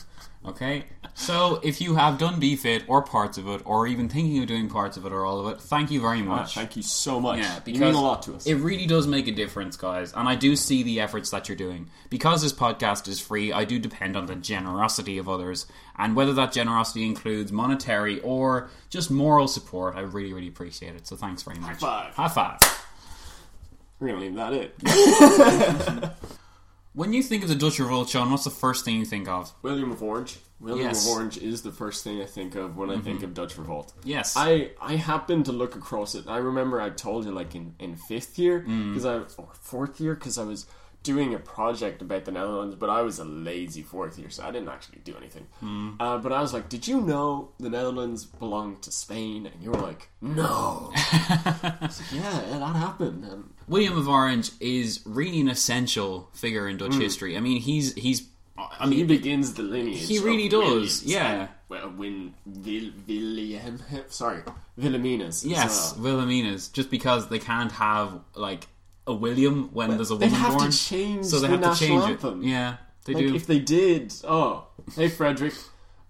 Okay? 0.46 0.86
So 1.16 1.60
if 1.64 1.82
you 1.82 1.96
have 1.96 2.18
done 2.18 2.40
BFIT 2.40 2.84
or 2.88 3.02
parts 3.02 3.38
of 3.38 3.48
it, 3.50 3.62
or 3.66 3.86
even 3.88 4.08
thinking 4.08 4.40
of 4.42 4.48
doing 4.48 4.70
parts 4.70 4.96
of 4.96 5.06
it 5.06 5.12
or 5.12 5.26
all 5.26 5.46
of 5.46 5.54
it, 5.54 5.60
thank 5.62 5.92
you 5.92 6.00
very 6.00 6.22
Ah, 6.22 6.24
much. 6.24 6.56
thank 6.56 6.78
you 6.78 6.82
so 6.82 7.20
much. 7.20 7.40
Yeah, 7.40 7.56
you 7.56 7.62
because 7.66 7.82
mean 7.82 7.94
a 7.94 8.02
lot 8.02 8.22
to 8.24 8.36
us. 8.36 8.46
It 8.48 8.56
really 8.56 8.86
does 8.86 9.06
make 9.06 9.28
a 9.28 9.34
difference, 9.34 9.76
guys, 9.76 10.14
and 10.14 10.30
I 10.30 10.36
do 10.36 10.56
see 10.56 10.82
the 10.82 11.02
efforts 11.02 11.30
that 11.32 11.50
you're 11.50 11.58
doing. 11.58 11.90
Because 12.10 12.42
this 12.42 12.54
podcast 12.54 13.10
is 13.10 13.20
free, 13.20 13.52
I 13.52 13.66
do 13.66 13.80
depend 13.80 14.16
on 14.16 14.28
the 14.28 14.36
generosity 14.36 15.18
of 15.18 15.28
others, 15.28 15.66
and 15.98 16.16
whether 16.16 16.32
that 16.34 16.54
generosity 16.54 17.06
includes 17.06 17.52
monetary 17.52 18.22
or 18.22 18.70
just 18.90 19.12
moral 19.12 19.50
support, 19.50 19.96
I 19.98 20.02
really, 20.02 20.32
really 20.32 20.48
appreciate 20.48 20.96
it. 20.96 21.06
So 21.06 21.18
thanks 21.18 21.44
very 21.44 21.60
much. 21.60 21.82
High 21.82 22.12
five. 22.14 22.16
High 22.16 22.28
five. 22.30 22.86
We're 24.00 24.08
gonna 24.08 24.22
leave 24.22 24.36
that 24.36 24.54
it. 24.54 26.14
When 27.00 27.14
you 27.14 27.24
think 27.24 27.44
of 27.44 27.50
the 27.50 27.56
Dutch 27.56 27.80
Revolt, 27.80 28.10
Sean, 28.10 28.30
what's 28.30 28.44
the 28.44 28.50
first 28.50 28.84
thing 28.84 28.98
you 28.98 29.06
think 29.06 29.30
of? 29.30 29.54
William 29.62 29.90
of 29.94 30.04
Orange. 30.04 30.38
William 30.60 30.88
Yes. 30.88 31.06
of 31.06 31.14
Orange 31.14 31.38
is 31.38 31.62
the 31.62 31.72
first 31.72 32.04
thing 32.04 32.22
I 32.22 32.26
think 32.26 32.56
of 32.56 32.76
when 32.76 32.90
I 32.90 33.00
think 33.00 33.24
of 33.24 33.34
Dutch 33.34 33.58
Revolt. 33.58 33.94
Yes. 34.04 34.34
I 34.36 34.72
I 34.82 34.98
happened 34.98 35.46
to 35.46 35.54
look 35.54 35.78
across 35.78 36.14
it. 36.14 36.26
I 36.28 36.40
remember 36.40 36.82
I 36.82 36.90
told 36.90 37.24
you 37.24 37.32
like 37.32 37.56
in, 37.56 37.74
in 37.80 37.96
fifth 37.96 38.38
year 38.38 38.66
Mm. 38.68 38.90
because 38.90 39.06
I 39.06 39.14
or 39.42 39.48
fourth 39.54 40.02
year 40.02 40.14
because 40.14 40.38
I 40.38 40.44
was 40.44 40.66
doing 41.02 41.34
a 41.34 41.40
project 41.40 42.02
about 42.02 42.26
the 42.26 42.32
Netherlands, 42.34 42.76
but 42.76 42.90
I 42.90 43.02
was 43.04 43.20
a 43.20 43.24
lazy 43.24 43.82
fourth 43.82 44.20
year, 44.20 44.30
so 44.30 44.44
I 44.44 44.52
didn't 44.52 44.68
actually 44.68 45.00
do 45.06 45.16
anything. 45.16 45.48
Mm. 45.64 45.96
Uh, 46.02 46.18
but 46.18 46.34
I 46.34 46.42
was 46.42 46.54
like, 46.54 46.68
"Did 46.68 46.86
you 46.90 47.00
know 47.00 47.52
the 47.58 47.70
Netherlands 47.70 48.26
belonged 48.26 48.82
to 48.82 48.92
Spain?" 48.92 49.46
And 49.46 49.64
you 49.64 49.72
were 49.72 49.80
like, 49.80 50.10
"No." 50.22 50.92
I 50.96 51.78
was 51.82 52.02
like, 52.02 52.12
yeah, 52.12 52.42
yeah, 52.50 52.60
that 52.60 52.76
happened. 52.76 53.24
And 53.24 53.54
William 53.70 53.98
of 53.98 54.10
Orange 54.10 54.52
is 54.60 55.02
really 55.06 55.40
an 55.40 55.48
essential 55.48 56.30
figure 56.34 56.68
in 56.68 56.78
Dutch 56.78 56.96
hmm. 56.96 57.02
history. 57.02 57.38
I 57.38 57.40
mean, 57.40 57.62
he's 57.62 57.94
he's. 57.94 58.28
Uh, 58.58 58.68
I 58.80 58.86
mean, 58.88 59.00
he 59.00 59.06
begins 59.06 59.54
the 59.54 59.64
lineage. 59.64 60.06
He 60.08 60.20
really 60.20 60.50
does, 60.50 60.62
Williams 60.64 61.04
yeah. 61.06 61.32
and, 61.32 61.50
well, 61.70 61.90
Win 61.92 62.34
Vil, 62.46 62.92
William, 63.08 63.80
sorry, 64.08 64.42
Wilhelmina's. 64.76 65.46
yes, 65.46 65.94
well. 65.94 66.04
Wilhelmina's. 66.04 66.68
Just 66.70 66.90
because 66.90 67.30
they 67.30 67.40
can't 67.40 67.72
have 67.74 68.20
like 68.36 68.68
a 69.06 69.14
William 69.14 69.70
when 69.74 69.92
there's 69.92 70.12
a 70.12 70.16
woman 70.16 70.30
have 70.32 70.54
to 70.54 70.58
born, 70.58 70.72
change 70.72 71.26
so 71.26 71.40
they 71.40 71.48
the 71.48 71.58
have 71.58 71.78
to 71.78 71.86
change 71.86 72.04
anthem. 72.04 72.42
it. 72.44 72.48
Yeah, 72.48 72.78
they 73.06 73.14
Like 73.14 73.28
do. 73.28 73.36
if 73.36 73.48
they 73.48 73.60
did, 73.60 74.14
oh, 74.24 74.68
hey 74.96 75.10
Frederick, 75.10 75.54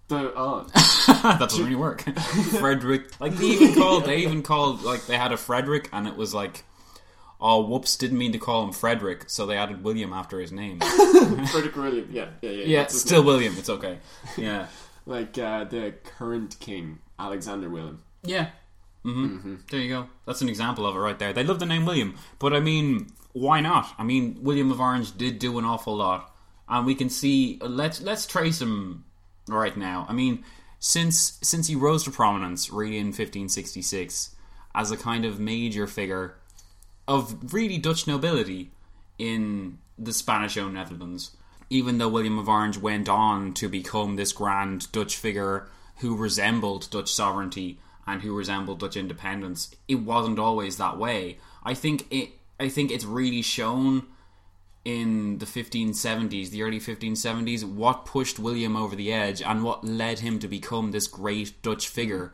the 0.08 0.32
oh, 0.36 0.66
that 1.22 1.38
doesn't 1.38 1.62
really 1.64 1.76
work. 1.76 2.02
Frederick, 2.58 3.18
like 3.20 3.34
they 3.34 3.46
even 3.46 3.74
called, 3.74 4.04
they 4.04 4.18
even 4.18 4.42
called 4.42 4.82
like 4.82 5.06
they 5.06 5.16
had 5.16 5.32
a 5.32 5.36
Frederick, 5.36 5.88
and 5.92 6.06
it 6.06 6.16
was 6.16 6.34
like, 6.34 6.64
oh, 7.40 7.62
whoops, 7.62 7.96
didn't 7.96 8.18
mean 8.18 8.32
to 8.32 8.38
call 8.38 8.64
him 8.64 8.72
Frederick, 8.72 9.24
so 9.28 9.46
they 9.46 9.56
added 9.56 9.82
William 9.84 10.12
after 10.12 10.40
his 10.40 10.52
name. 10.52 10.80
Frederick 11.50 11.76
William, 11.76 12.08
yeah, 12.10 12.28
yeah, 12.42 12.50
yeah. 12.50 12.64
yeah, 12.66 12.86
still 12.86 13.20
name. 13.20 13.26
William. 13.26 13.54
It's 13.58 13.70
okay. 13.70 13.98
Yeah, 14.36 14.66
like 15.06 15.38
uh, 15.38 15.64
the 15.64 15.94
current 16.18 16.56
king 16.60 16.98
Alexander 17.18 17.68
William. 17.68 18.02
yeah. 18.22 18.50
hmm 19.02 19.56
There 19.70 19.80
you 19.80 19.88
go. 19.88 20.08
That's 20.26 20.42
an 20.42 20.48
example 20.48 20.86
of 20.86 20.94
it 20.94 20.98
right 20.98 21.18
there. 21.18 21.32
They 21.32 21.44
love 21.44 21.58
the 21.58 21.66
name 21.66 21.86
William, 21.86 22.16
but 22.38 22.52
I 22.52 22.60
mean, 22.60 23.06
why 23.32 23.60
not? 23.60 23.94
I 23.98 24.04
mean, 24.04 24.38
William 24.42 24.70
of 24.70 24.80
Orange 24.80 25.16
did 25.16 25.38
do 25.38 25.58
an 25.58 25.64
awful 25.64 25.96
lot, 25.96 26.34
and 26.68 26.84
we 26.86 26.94
can 26.94 27.08
see. 27.08 27.58
Let's 27.62 28.00
let's 28.02 28.26
trace 28.26 28.60
him 28.60 29.04
right 29.48 29.76
now. 29.76 30.06
I 30.08 30.12
mean, 30.12 30.44
since 30.78 31.38
since 31.42 31.66
he 31.68 31.74
rose 31.76 32.04
to 32.04 32.10
prominence, 32.10 32.70
really 32.70 32.98
in 32.98 33.06
1566, 33.06 34.34
as 34.74 34.90
a 34.90 34.96
kind 34.96 35.24
of 35.24 35.40
major 35.40 35.86
figure 35.86 36.34
of 37.10 37.52
really 37.52 37.76
Dutch 37.76 38.06
nobility 38.06 38.70
in 39.18 39.78
the 39.98 40.12
Spanish-owned 40.12 40.74
Netherlands. 40.74 41.36
Even 41.68 41.98
though 41.98 42.08
William 42.08 42.38
of 42.38 42.48
Orange 42.48 42.78
went 42.78 43.08
on 43.08 43.52
to 43.54 43.68
become 43.68 44.14
this 44.14 44.32
grand 44.32 44.90
Dutch 44.92 45.16
figure 45.16 45.68
who 45.98 46.16
resembled 46.16 46.88
Dutch 46.90 47.12
sovereignty 47.12 47.80
and 48.06 48.22
who 48.22 48.32
resembled 48.32 48.78
Dutch 48.78 48.96
independence, 48.96 49.74
it 49.88 49.96
wasn't 49.96 50.38
always 50.38 50.76
that 50.76 50.98
way. 50.98 51.38
I 51.64 51.74
think 51.74 52.06
it. 52.12 52.30
I 52.60 52.68
think 52.68 52.90
it's 52.92 53.04
really 53.04 53.42
shown 53.42 54.06
in 54.84 55.38
the 55.38 55.46
1570s, 55.46 56.50
the 56.50 56.62
early 56.62 56.78
1570s, 56.78 57.64
what 57.64 58.04
pushed 58.04 58.38
William 58.38 58.76
over 58.76 58.94
the 58.94 59.12
edge 59.12 59.42
and 59.42 59.64
what 59.64 59.84
led 59.84 60.20
him 60.20 60.38
to 60.38 60.48
become 60.48 60.90
this 60.90 61.06
great 61.06 61.60
Dutch 61.62 61.88
figure 61.88 62.32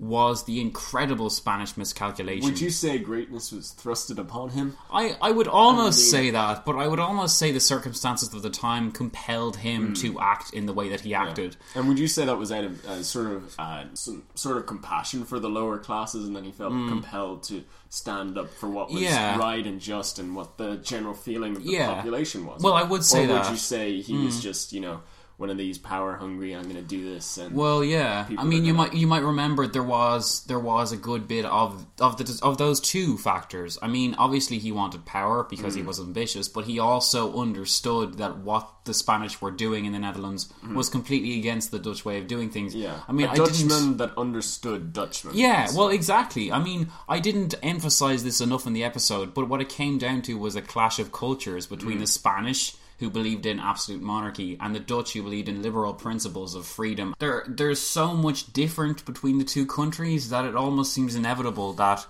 was 0.00 0.44
the 0.44 0.60
incredible 0.60 1.30
Spanish 1.30 1.76
miscalculation. 1.76 2.44
Would 2.44 2.60
you 2.60 2.70
say 2.70 2.98
greatness 2.98 3.52
was 3.52 3.74
thrusted 3.80 4.18
upon 4.18 4.50
him? 4.50 4.76
I, 4.92 5.16
I 5.22 5.30
would 5.30 5.46
almost 5.46 5.98
I 5.98 6.02
mean- 6.02 6.10
say 6.24 6.30
that, 6.30 6.64
but 6.64 6.76
I 6.76 6.88
would 6.88 6.98
almost 6.98 7.38
say 7.38 7.52
the 7.52 7.60
circumstances 7.60 8.34
of 8.34 8.42
the 8.42 8.50
time 8.50 8.90
compelled 8.90 9.56
him 9.58 9.88
Hmm. 9.88 9.92
to 9.94 10.20
act 10.20 10.52
in 10.52 10.66
the 10.66 10.72
way 10.72 10.88
that 10.88 11.02
he 11.02 11.14
acted. 11.14 11.56
And 11.76 11.88
would 11.88 11.98
you 11.98 12.08
say 12.08 12.24
that 12.26 12.36
was 12.38 12.50
out 12.50 12.64
of 12.64 12.84
uh, 12.84 13.02
sort 13.02 13.26
of 13.32 13.54
uh, 13.58 13.84
some 13.94 14.24
sort 14.34 14.56
of 14.56 14.66
compassion 14.66 15.24
for 15.24 15.38
the 15.38 15.48
lower 15.48 15.78
classes, 15.78 16.26
and 16.26 16.34
then 16.34 16.44
he 16.44 16.52
felt 16.52 16.72
compelled 16.72 17.44
to 17.44 17.62
stand 17.88 18.36
up 18.36 18.50
for 18.54 18.68
what 18.68 18.90
was. 18.90 19.00
Yeah. 19.00 19.38
right 19.38 19.64
and 19.64 19.80
just, 19.80 20.18
and 20.18 20.34
what 20.34 20.58
the 20.58 20.76
general 20.78 21.14
feeling 21.14 21.56
of 21.56 21.62
the 21.64 21.70
Yeah. 21.70 21.94
population 21.94 22.44
was? 22.46 22.60
Well, 22.62 22.74
I 22.74 22.82
would 22.82 23.04
say 23.04 23.24
or 23.24 23.28
would 23.28 23.36
that. 23.36 23.46
Hmm. 23.46 23.52
you 23.52 23.58
say 23.58 24.00
he 24.00 24.18
was 24.24 24.42
just, 24.42 24.72
you 24.72 24.80
know, 24.80 25.00
one 25.36 25.50
of 25.50 25.56
these 25.58 25.78
power 25.78 26.14
hungry? 26.16 26.54
I'm 26.54 26.62
going 26.64 26.76
to 26.76 26.82
do 26.82 27.12
this, 27.12 27.38
and 27.38 27.54
Well, 27.54 27.82
yeah. 27.84 28.26
I 28.38 28.44
mean, 28.44 28.64
you 28.64 28.72
gonna- 28.72 28.88
might 28.90 28.94
you 28.94 29.06
might 29.06 29.22
remember 29.22 29.66
there 29.66 29.82
was 29.82 30.44
there 30.46 30.58
was 30.60 30.92
a 30.92 30.96
good 30.96 31.26
bit 31.28 31.44
of 31.44 31.86
of 32.00 32.16
the 32.16 32.38
of 32.42 32.58
those 32.58 32.80
two 32.80 33.18
factors. 33.18 33.78
I 33.82 33.88
mean, 33.88 34.14
obviously 34.18 34.58
he 34.58 34.70
wanted 34.72 35.04
power 35.04 35.44
because 35.48 35.74
he 35.74 35.82
Mm. 35.82 35.86
was 35.86 35.98
ambitious, 36.00 36.48
but 36.48 36.64
he 36.66 36.78
also 36.78 37.36
understood 37.40 38.18
that 38.18 38.38
what 38.38 38.70
the 38.84 38.92
Spanish 38.94 39.40
were 39.40 39.50
doing 39.50 39.86
in 39.86 39.92
the 39.92 39.98
Netherlands 39.98 40.52
was 40.74 40.88
completely 40.90 41.38
against 41.38 41.70
the 41.70 41.78
Dutch 41.78 42.04
way 42.04 42.18
of 42.18 42.26
doing 42.28 42.50
things. 42.50 42.74
Mm. 42.74 42.82
yeah, 42.82 43.00
I 43.08 43.12
mean, 43.12 43.28
a 43.28 43.34
Dutchman 43.34 43.96
that 43.96 44.12
understood 44.18 44.92
Dutchman. 44.92 45.34
Yeah, 45.36 45.68
well, 45.74 45.88
exactly. 45.88 46.52
I 46.52 46.58
mean, 46.62 46.88
I 47.08 47.18
didn't 47.18 47.54
emphasize 47.62 48.24
this 48.24 48.40
enough 48.42 48.66
in 48.66 48.72
the 48.74 48.84
episode, 48.84 49.32
but 49.34 49.48
what 49.48 49.60
it 49.62 49.68
came 49.70 49.96
down 49.98 50.20
to 50.22 50.34
was 50.38 50.54
a 50.54 50.62
clash 50.62 50.98
of 50.98 51.12
cultures 51.12 51.66
between 51.66 51.98
the 51.98 52.06
Spanish, 52.06 52.76
who 53.04 53.10
believed 53.10 53.44
in 53.44 53.60
absolute 53.60 54.00
monarchy, 54.00 54.56
and 54.60 54.74
the 54.74 54.80
Dutch, 54.80 55.12
who 55.12 55.22
believed 55.22 55.48
in 55.48 55.62
liberal 55.62 55.92
principles 55.92 56.54
of 56.54 56.66
freedom. 56.66 57.14
There, 57.18 57.44
there's 57.46 57.80
so 57.80 58.14
much 58.14 58.52
different 58.52 59.04
between 59.04 59.38
the 59.38 59.44
two 59.44 59.66
countries 59.66 60.30
that 60.30 60.46
it 60.46 60.56
almost 60.56 60.94
seems 60.94 61.14
inevitable 61.14 61.74
that 61.74 62.06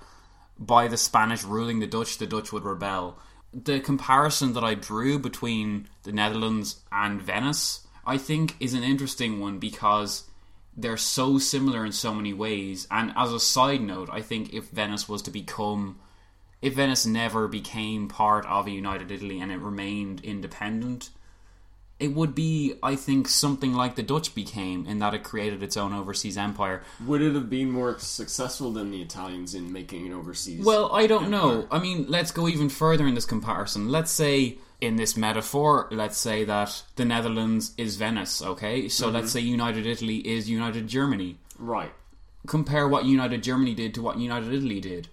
by 0.56 0.86
the 0.86 0.96
Spanish 0.96 1.42
ruling 1.42 1.80
the 1.80 1.86
Dutch, 1.88 2.18
the 2.18 2.26
Dutch 2.26 2.52
would 2.52 2.64
rebel. 2.64 3.18
The 3.52 3.80
comparison 3.80 4.52
that 4.52 4.62
I 4.62 4.74
drew 4.74 5.18
between 5.18 5.88
the 6.04 6.12
Netherlands 6.12 6.80
and 6.92 7.20
Venice, 7.20 7.86
I 8.06 8.16
think, 8.16 8.54
is 8.60 8.74
an 8.74 8.84
interesting 8.84 9.40
one 9.40 9.58
because 9.58 10.24
they're 10.76 10.96
so 10.96 11.38
similar 11.38 11.84
in 11.84 11.92
so 11.92 12.14
many 12.14 12.32
ways. 12.32 12.86
And 12.90 13.12
as 13.16 13.32
a 13.32 13.40
side 13.40 13.80
note, 13.80 14.08
I 14.12 14.22
think 14.22 14.54
if 14.54 14.70
Venice 14.70 15.08
was 15.08 15.22
to 15.22 15.30
become, 15.30 15.98
if 16.64 16.72
Venice 16.74 17.04
never 17.04 17.46
became 17.46 18.08
part 18.08 18.46
of 18.46 18.66
a 18.66 18.70
united 18.70 19.10
Italy 19.10 19.38
and 19.38 19.52
it 19.52 19.58
remained 19.58 20.24
independent, 20.24 21.10
it 22.00 22.14
would 22.14 22.34
be, 22.34 22.74
I 22.82 22.96
think, 22.96 23.28
something 23.28 23.74
like 23.74 23.96
the 23.96 24.02
Dutch 24.02 24.34
became 24.34 24.86
in 24.86 24.98
that 25.00 25.12
it 25.12 25.24
created 25.24 25.62
its 25.62 25.76
own 25.76 25.92
overseas 25.92 26.38
empire. 26.38 26.82
Would 27.06 27.20
it 27.20 27.34
have 27.34 27.50
been 27.50 27.70
more 27.70 27.98
successful 27.98 28.72
than 28.72 28.90
the 28.90 29.02
Italians 29.02 29.54
in 29.54 29.74
making 29.74 30.06
an 30.06 30.14
overseas? 30.14 30.64
Well, 30.64 30.90
I 30.90 31.06
don't 31.06 31.28
know. 31.28 31.68
I 31.70 31.78
mean, 31.78 32.06
let's 32.08 32.30
go 32.30 32.48
even 32.48 32.70
further 32.70 33.06
in 33.06 33.14
this 33.14 33.26
comparison. 33.26 33.90
Let's 33.90 34.10
say, 34.10 34.56
in 34.80 34.96
this 34.96 35.18
metaphor, 35.18 35.88
let's 35.92 36.16
say 36.16 36.44
that 36.44 36.82
the 36.96 37.04
Netherlands 37.04 37.74
is 37.76 37.96
Venice, 37.96 38.40
okay? 38.40 38.88
So 38.88 39.10
let's 39.10 39.26
mm-hmm. 39.26 39.32
say 39.32 39.40
United 39.40 39.84
Italy 39.84 40.26
is 40.26 40.48
United 40.48 40.88
Germany. 40.88 41.36
right. 41.58 41.92
Compare 42.46 42.88
what 42.88 43.06
United 43.06 43.42
Germany 43.42 43.74
did 43.74 43.94
to 43.94 44.02
what 44.02 44.18
United 44.18 44.52
Italy 44.52 44.78
did. 44.78 45.08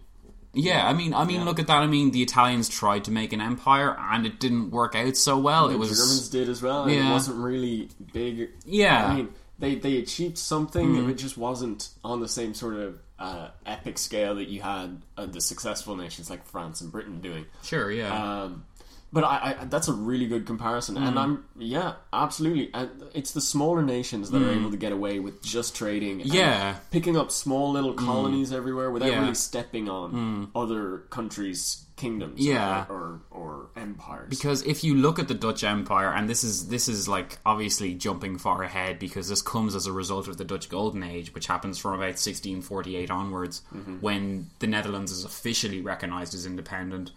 Yeah, 0.53 0.85
I 0.87 0.93
mean, 0.93 1.13
I 1.13 1.23
mean, 1.23 1.45
look 1.45 1.59
at 1.59 1.67
that. 1.67 1.77
I 1.77 1.87
mean, 1.87 2.11
the 2.11 2.21
Italians 2.21 2.67
tried 2.67 3.05
to 3.05 3.11
make 3.11 3.31
an 3.31 3.39
empire, 3.39 3.95
and 3.97 4.25
it 4.25 4.39
didn't 4.39 4.71
work 4.71 4.95
out 4.95 5.15
so 5.15 5.37
well. 5.37 5.69
The 5.69 5.75
it 5.75 5.77
was 5.77 5.97
Germans 5.97 6.29
did 6.29 6.49
as 6.49 6.61
well. 6.61 6.89
Yeah. 6.89 7.09
It 7.09 7.13
wasn't 7.13 7.37
really 7.37 7.89
big. 8.11 8.49
Yeah. 8.65 9.05
I 9.07 9.15
mean, 9.15 9.29
they 9.59 9.75
they 9.75 9.97
achieved 9.97 10.37
something. 10.37 11.09
It 11.09 11.13
just 11.15 11.37
wasn't 11.37 11.89
on 12.03 12.19
the 12.19 12.27
same 12.27 12.53
sort 12.53 12.75
of 12.75 12.99
uh, 13.17 13.49
epic 13.65 13.97
scale 13.97 14.35
that 14.35 14.49
you 14.49 14.61
had 14.61 15.01
uh, 15.17 15.25
the 15.27 15.39
successful 15.39 15.95
nations 15.95 16.29
like 16.29 16.45
France 16.47 16.81
and 16.81 16.91
Britain 16.91 17.21
doing. 17.21 17.45
sure, 17.63 17.91
yeah, 17.91 18.41
Um, 18.43 18.65
but 19.13 19.23
I, 19.23 19.55
I, 19.61 19.65
that's 19.65 19.87
a 19.87 19.93
really 19.93 20.25
good 20.27 20.45
comparison, 20.45 20.95
Mm. 20.95 21.07
and 21.07 21.19
I'm 21.19 21.43
yeah, 21.57 21.93
absolutely. 22.13 22.69
And 22.73 22.89
it's 23.13 23.31
the 23.31 23.41
smaller 23.41 23.81
nations 23.81 24.31
that 24.31 24.41
are 24.41 24.51
able 24.51 24.71
to 24.71 24.77
get 24.77 24.91
away 24.91 25.19
with 25.19 25.41
just 25.43 25.75
trading, 25.75 26.19
Mm. 26.19 26.33
Yeah. 26.33 26.73
Mm. 26.73 26.77
picking 26.91 27.17
up 27.17 27.31
small 27.31 27.71
little 27.71 27.93
colonies 27.93 28.51
everywhere 28.53 28.89
without 28.91 29.09
Yeah. 29.09 29.17
Mm. 29.17 29.21
really 29.21 29.35
stepping 29.35 29.89
on 29.89 30.49
other 30.55 30.99
countries' 31.09 31.85
kingdoms, 31.97 32.39
Yeah. 32.39 32.85
or, 32.89 33.21
or 33.31 33.41
or 33.41 33.67
empires. 33.75 34.29
because 34.29 34.61
if 34.63 34.83
you 34.83 34.95
look 34.95 35.17
at 35.19 35.27
the 35.27 35.33
Dutch 35.33 35.63
Empire, 35.63 36.11
and 36.11 36.27
this 36.29 36.43
is 36.43 36.67
this 36.69 36.87
is 36.87 37.07
like 37.07 37.37
obviously 37.45 37.93
jumping 37.93 38.37
far 38.37 38.63
ahead 38.63 38.97
because 38.99 39.27
this 39.29 39.41
comes 39.41 39.75
as 39.75 39.85
a 39.87 39.91
result 39.91 40.27
of 40.27 40.37
the 40.37 40.43
Dutch 40.45 40.69
Golden 40.69 41.03
Age, 41.03 41.33
which 41.33 41.47
happens 41.47 41.77
from 41.77 41.93
about 41.93 42.17
1648 42.17 43.09
onwards, 43.11 43.61
when 43.99 44.49
the 44.59 44.67
Netherlands 44.67 45.11
is 45.11 45.25
officially 45.25 45.81
recognized 45.81 46.33
as 46.33 46.45
independent. 46.45 47.11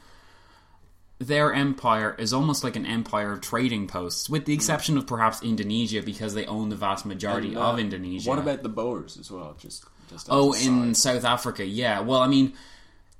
Their 1.18 1.52
empire 1.54 2.14
is 2.18 2.32
almost 2.32 2.64
like 2.64 2.76
an 2.76 2.84
empire 2.86 3.32
of 3.32 3.40
trading 3.40 3.86
posts, 3.86 4.28
with 4.28 4.44
the 4.46 4.52
exception 4.52 4.98
of 4.98 5.06
perhaps 5.06 5.42
Indonesia, 5.42 6.02
because 6.02 6.34
they 6.34 6.44
own 6.46 6.68
the 6.70 6.76
vast 6.76 7.06
majority 7.06 7.48
And, 7.48 7.58
uh, 7.58 7.70
of 7.72 7.78
Indonesia. 7.78 8.28
What 8.28 8.38
about 8.40 8.62
the 8.62 8.68
Boers 8.68 9.16
as 9.18 9.30
well? 9.30 9.54
Just 9.58 9.84
just 10.10 10.26
Oh, 10.30 10.52
in. 10.52 10.94
South 10.94 11.24
Africa, 11.24 11.64
yeah. 11.64 12.00
Well, 12.00 12.20
I 12.20 12.26
mean, 12.26 12.52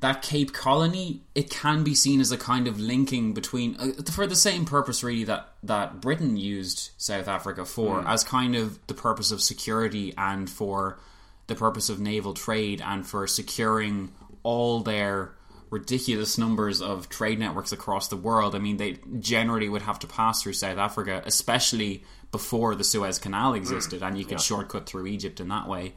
that 0.01 0.21
Cape 0.23 0.53
Colony, 0.53 1.23
it 1.35 1.49
can 1.49 1.83
be 1.83 1.95
seen 1.95 2.21
as 2.21 2.31
a 2.31 2.37
kind 2.37 2.67
of 2.67 2.79
linking 2.79 3.33
between, 3.33 3.77
uh, 3.79 4.03
for 4.13 4.27
the 4.27 4.37
same 4.37 4.67
purpose, 4.67 5.03
really, 5.03 5.25
that, 5.25 5.55
that 5.63 6.01
Britain 6.03 6.37
used 6.37 6.91
South 6.99 7.27
Africa 7.27 7.65
for, 7.65 8.03
Hmm. 8.03 8.07
as 8.09 8.23
kind 8.25 8.55
of 8.55 8.79
the 8.87 8.93
purpose 8.95 9.31
of 9.31 9.41
security 9.41 10.13
and 10.19 10.51
for 10.51 10.99
the 11.47 11.55
purpose 11.55 11.89
of 11.89 12.01
naval 12.01 12.35
trade 12.35 12.83
and 12.85 13.07
for 13.07 13.27
securing 13.27 14.11
all 14.43 14.81
their 14.81 15.33
ridiculous 15.75 16.39
numbers 16.39 16.81
of 16.81 17.09
trade 17.09 17.41
networks 17.41 17.73
across 17.73 18.07
the 18.07 18.17
world. 18.17 18.55
I 18.55 18.61
mean, 18.61 18.77
they 18.77 18.99
generally 19.19 19.69
would 19.69 19.83
have 19.83 19.99
to 19.99 20.07
pass 20.07 20.41
through 20.41 20.53
South 20.53 20.79
Africa, 20.79 21.21
especially 21.27 22.05
before 22.31 22.77
the 22.77 22.85
Suez 22.85 23.19
Canal 23.19 23.55
existed, 23.55 24.01
and 24.01 24.17
you 24.17 24.25
could 24.25 24.41
shortcut 24.41 24.87
through 24.87 25.09
Egypt 25.09 25.41
in 25.41 25.49
that 25.49 25.69
way. 25.69 25.95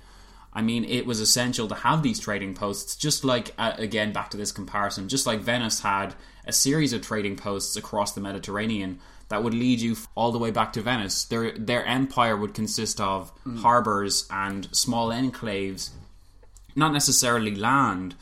I 0.51 0.63
mean, 0.63 0.83
it 0.83 1.05
was 1.05 1.19
essential 1.19 1.67
to 1.67 1.75
have 1.75 2.01
these 2.01 2.19
trading 2.19 2.55
posts, 2.55 2.95
just 2.95 3.23
like, 3.23 3.53
uh, 3.59 3.73
again, 3.77 4.11
back 4.11 4.31
to 4.31 4.37
this 4.37 4.51
comparison, 4.51 5.09
just 5.09 5.27
like 5.27 5.41
Venice 5.41 5.81
had 5.81 6.15
a 6.45 6.53
series 6.53 6.93
of 6.93 7.03
trading 7.03 7.35
posts 7.35 7.75
across 7.75 8.13
the 8.13 8.21
Mediterranean 8.21 8.99
that 9.29 9.43
would 9.43 9.53
lead 9.53 9.79
you 9.79 9.95
all 10.15 10.31
the 10.31 10.39
way 10.39 10.49
back 10.49 10.73
to 10.73 10.81
Venice. 10.81 11.25
Their, 11.25 11.51
their 11.51 11.85
empire 11.85 12.35
would 12.35 12.55
consist 12.55 12.99
of 12.99 13.31
harbours 13.57 14.27
and 14.31 14.67
small 14.75 15.09
enclaves, 15.09 15.91
not 16.75 16.93
necessarily 16.93 17.53
land 17.53 18.15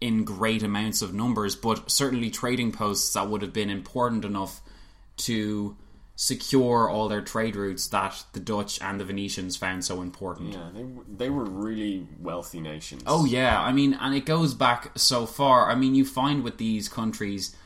in 0.00 0.24
great 0.24 0.62
amounts 0.62 1.02
of 1.02 1.12
numbers, 1.12 1.54
but 1.56 1.90
certainly 1.90 2.30
trading 2.30 2.72
posts 2.72 3.12
that 3.14 3.28
would 3.28 3.42
have 3.42 3.52
been 3.52 3.70
important 3.70 4.24
enough 4.24 4.60
to 5.18 5.76
secure 6.16 6.88
all 6.88 7.08
their 7.08 7.22
trade 7.22 7.56
routes 7.56 7.86
that 7.88 8.24
the 8.34 8.40
Dutch 8.40 8.78
and 8.82 9.00
the 9.00 9.04
Venetians 9.04 9.56
found 9.56 9.84
so 9.84 10.02
important. 10.02 10.52
yeah, 10.52 10.68
they 10.74 10.84
they 11.16 11.30
were 11.30 11.44
really 11.44 12.06
wealthy 12.20 12.60
nations. 12.60 13.02
Oh 13.06 13.24
yeah, 13.24 13.60
I 13.60 13.72
mean, 13.72 13.94
and 13.94 14.14
it 14.14 14.26
goes 14.26 14.54
back 14.54 14.98
so 14.98 15.24
far. 15.26 15.70
I 15.70 15.74
mean, 15.74 15.94
you 15.94 16.04
find 16.04 16.44
with 16.44 16.58
these 16.58 16.88
countries 16.88 17.56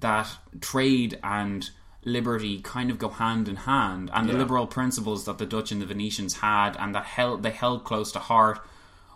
that 0.00 0.28
trade 0.60 1.18
and 1.22 1.70
liberty 2.04 2.60
kind 2.60 2.90
of 2.90 2.98
go 2.98 3.08
hand 3.08 3.48
in 3.48 3.56
hand, 3.56 4.10
and 4.12 4.28
the 4.28 4.34
liberal 4.34 4.66
principles 4.66 5.24
that 5.24 5.38
the 5.38 5.46
Dutch 5.46 5.70
and 5.72 5.80
the 5.80 5.86
Venetians 5.86 6.34
had, 6.38 6.76
and 6.78 6.94
that 6.94 7.04
held 7.04 7.42
they 7.44 7.50
held 7.50 7.84
close 7.84 8.10
to 8.12 8.18
heart, 8.18 8.58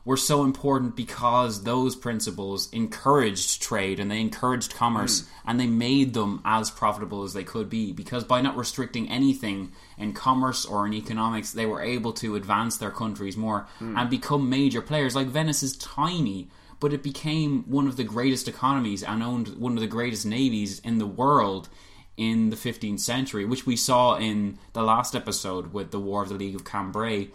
were 0.08 0.16
so 0.16 0.42
important 0.42 0.96
because 0.96 1.64
those 1.64 1.94
principles 1.94 2.72
encouraged 2.72 3.60
trade 3.60 4.00
and 4.00 4.10
they 4.10 4.18
encouraged 4.18 4.74
commerce 4.74 5.20
hmm. 5.20 5.50
and 5.50 5.60
they 5.60 5.66
made 5.66 6.14
them 6.14 6.40
as 6.46 6.70
profitable 6.70 7.24
as 7.24 7.34
they 7.34 7.44
could 7.44 7.68
be 7.68 7.92
because 7.92 8.24
by 8.24 8.40
not 8.40 8.56
restricting 8.56 9.06
anything 9.10 9.70
in 9.98 10.14
commerce 10.14 10.64
or 10.64 10.86
in 10.86 10.94
economics 10.94 11.52
they 11.52 11.66
were 11.66 11.82
able 11.82 12.14
to 12.14 12.36
advance 12.36 12.78
their 12.78 12.90
countries 12.90 13.36
more 13.36 13.66
hmm. 13.80 13.98
and 13.98 14.08
become 14.08 14.48
major 14.48 14.80
players. 14.80 15.14
Like 15.14 15.26
Venice 15.26 15.62
is 15.62 15.76
tiny 15.76 16.48
but 16.80 16.94
it 16.94 17.02
became 17.02 17.64
one 17.64 17.86
of 17.86 17.98
the 17.98 18.04
greatest 18.04 18.48
economies 18.48 19.02
and 19.02 19.22
owned 19.22 19.58
one 19.58 19.74
of 19.74 19.80
the 19.80 19.86
greatest 19.86 20.24
navies 20.24 20.78
in 20.78 20.96
the 20.96 21.06
world 21.06 21.68
in 22.16 22.48
the 22.48 22.56
15th 22.56 23.00
century 23.00 23.44
which 23.44 23.66
we 23.66 23.76
saw 23.76 24.16
in 24.16 24.58
the 24.72 24.82
last 24.82 25.14
episode 25.14 25.74
with 25.74 25.90
the 25.90 26.00
war 26.00 26.22
of 26.22 26.30
the 26.30 26.34
League 26.34 26.54
of 26.54 26.64
Cambrai. 26.64 27.28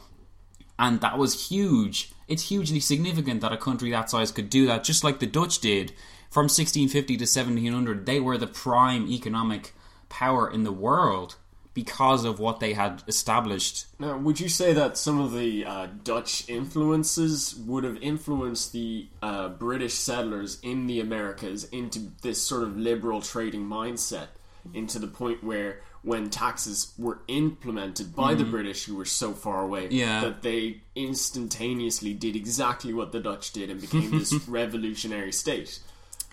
And 0.79 1.01
that 1.01 1.19
was 1.19 1.49
huge. 1.49 2.12
It's 2.27 2.49
hugely 2.49 2.79
significant 2.79 3.41
that 3.41 3.51
a 3.51 3.57
country 3.57 3.91
that 3.91 4.09
size 4.09 4.31
could 4.31 4.49
do 4.49 4.65
that, 4.67 4.83
just 4.83 5.03
like 5.03 5.19
the 5.19 5.27
Dutch 5.27 5.59
did 5.59 5.91
from 6.29 6.45
1650 6.45 7.17
to 7.17 7.23
1700. 7.23 8.05
They 8.05 8.19
were 8.19 8.37
the 8.37 8.47
prime 8.47 9.07
economic 9.07 9.73
power 10.09 10.49
in 10.49 10.63
the 10.63 10.71
world 10.71 11.35
because 11.73 12.23
of 12.23 12.39
what 12.39 12.59
they 12.59 12.73
had 12.73 13.03
established. 13.07 13.87
Now, 13.99 14.17
would 14.17 14.39
you 14.39 14.49
say 14.49 14.73
that 14.73 14.97
some 14.97 15.19
of 15.19 15.33
the 15.33 15.65
uh, 15.65 15.87
Dutch 16.03 16.47
influences 16.47 17.55
would 17.55 17.83
have 17.83 17.97
influenced 18.01 18.73
the 18.73 19.07
uh, 19.21 19.49
British 19.49 19.95
settlers 19.95 20.59
in 20.61 20.87
the 20.87 20.99
Americas 20.99 21.63
into 21.65 22.11
this 22.21 22.41
sort 22.41 22.63
of 22.63 22.77
liberal 22.77 23.21
trading 23.21 23.65
mindset, 23.65 24.27
into 24.73 24.99
the 24.99 25.07
point 25.07 25.43
where 25.43 25.81
when 26.03 26.29
taxes 26.29 26.93
were 26.97 27.21
implemented 27.27 28.15
by 28.15 28.33
the 28.33 28.43
mm. 28.43 28.51
British, 28.51 28.85
who 28.85 28.95
were 28.95 29.05
so 29.05 29.31
far 29.31 29.61
away. 29.61 29.87
Yeah. 29.89 30.21
that 30.21 30.41
they 30.41 30.81
instantaneously 30.95 32.13
did 32.13 32.35
exactly 32.35 32.93
what 32.93 33.11
the 33.11 33.21
Dutch 33.21 33.53
did 33.53 33.69
and 33.69 33.79
became 33.79 34.11
this 34.11 34.33
revolutionary 34.47 35.31
state? 35.31 35.79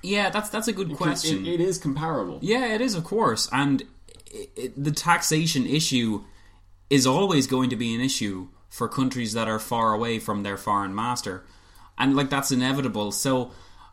Yeah, 0.02 0.30
that's 0.30 0.48
that's 0.48 0.66
a 0.66 0.72
good 0.72 0.94
question. 0.96 1.46
It, 1.46 1.54
it 1.54 1.60
is 1.60 1.78
comparable. 1.78 2.38
Yeah, 2.42 2.74
it 2.74 2.80
is, 2.80 2.94
of 2.94 3.04
course. 3.04 3.48
And 3.52 3.82
i 4.34 4.48
i 4.58 4.70
the 4.76 4.90
taxation 4.90 5.66
issue 5.66 6.24
is 6.88 7.06
always 7.06 7.46
going 7.46 7.70
to 7.70 7.76
be 7.76 7.94
an 7.94 8.00
issue 8.00 8.48
for 8.68 8.88
countries 8.88 9.32
that 9.34 9.46
are 9.46 9.58
far 9.58 9.92
away 9.92 10.18
from 10.18 10.42
their 10.42 10.56
foreign 10.56 10.94
master. 10.94 11.44
And, 11.98 12.16
like, 12.16 12.30
that's 12.30 12.50
inevitable. 12.50 13.12
So, 13.12 13.52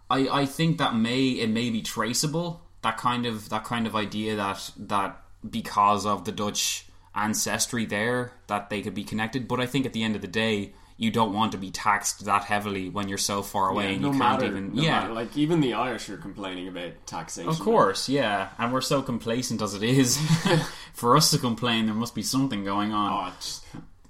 I, 0.09 0.27
I 0.29 0.45
think 0.45 0.77
that 0.77 0.95
may 0.95 1.29
it 1.29 1.49
may 1.49 1.69
be 1.69 1.81
traceable 1.81 2.66
that 2.87 2.97
kind 2.97 3.25
of 3.25 3.49
that 3.49 3.63
kind 3.65 3.85
of 3.87 3.95
idea 3.95 4.35
that 4.37 4.71
that 4.77 5.19
because 5.49 6.05
of 6.05 6.23
the 6.25 6.31
Dutch 6.31 6.85
ancestry 7.13 7.85
there 7.85 8.31
that 8.47 8.69
they 8.69 8.81
could 8.81 8.93
be 8.93 9.03
connected. 9.03 9.47
But 9.47 9.59
I 9.59 9.65
think 9.65 9.85
at 9.85 9.93
the 9.93 10.03
end 10.03 10.15
of 10.15 10.21
the 10.21 10.27
day, 10.27 10.73
you 10.97 11.11
don't 11.11 11.33
want 11.33 11.51
to 11.51 11.57
be 11.57 11.69
taxed 11.71 12.25
that 12.25 12.43
heavily 12.45 12.89
when 12.89 13.07
you're 13.09 13.17
so 13.17 13.41
far 13.43 13.69
away 13.69 13.85
Yeah, 13.85 13.91
and 13.93 14.01
no 14.01 14.07
you 14.11 14.19
can't 14.19 14.41
matter, 14.41 14.45
even 14.47 14.75
no 14.75 14.81
yeah 14.81 14.99
matter. 15.01 15.13
like 15.13 15.37
even 15.37 15.59
the 15.61 15.73
Irish 15.73 16.09
are 16.09 16.17
complaining 16.17 16.67
about 16.67 16.93
taxation. 17.05 17.49
of 17.49 17.59
course, 17.59 18.07
yeah, 18.09 18.49
and 18.57 18.71
we're 18.73 18.81
so 18.81 19.01
complacent 19.01 19.61
as 19.61 19.73
it 19.73 19.83
is. 19.83 20.17
For 20.93 21.15
us 21.15 21.29
to 21.31 21.37
complain, 21.37 21.85
there 21.85 21.95
must 21.95 22.15
be 22.15 22.23
something 22.23 22.63
going 22.63 22.91
on. 22.93 23.11
Oh, 23.13 23.27
it's- 23.27 23.61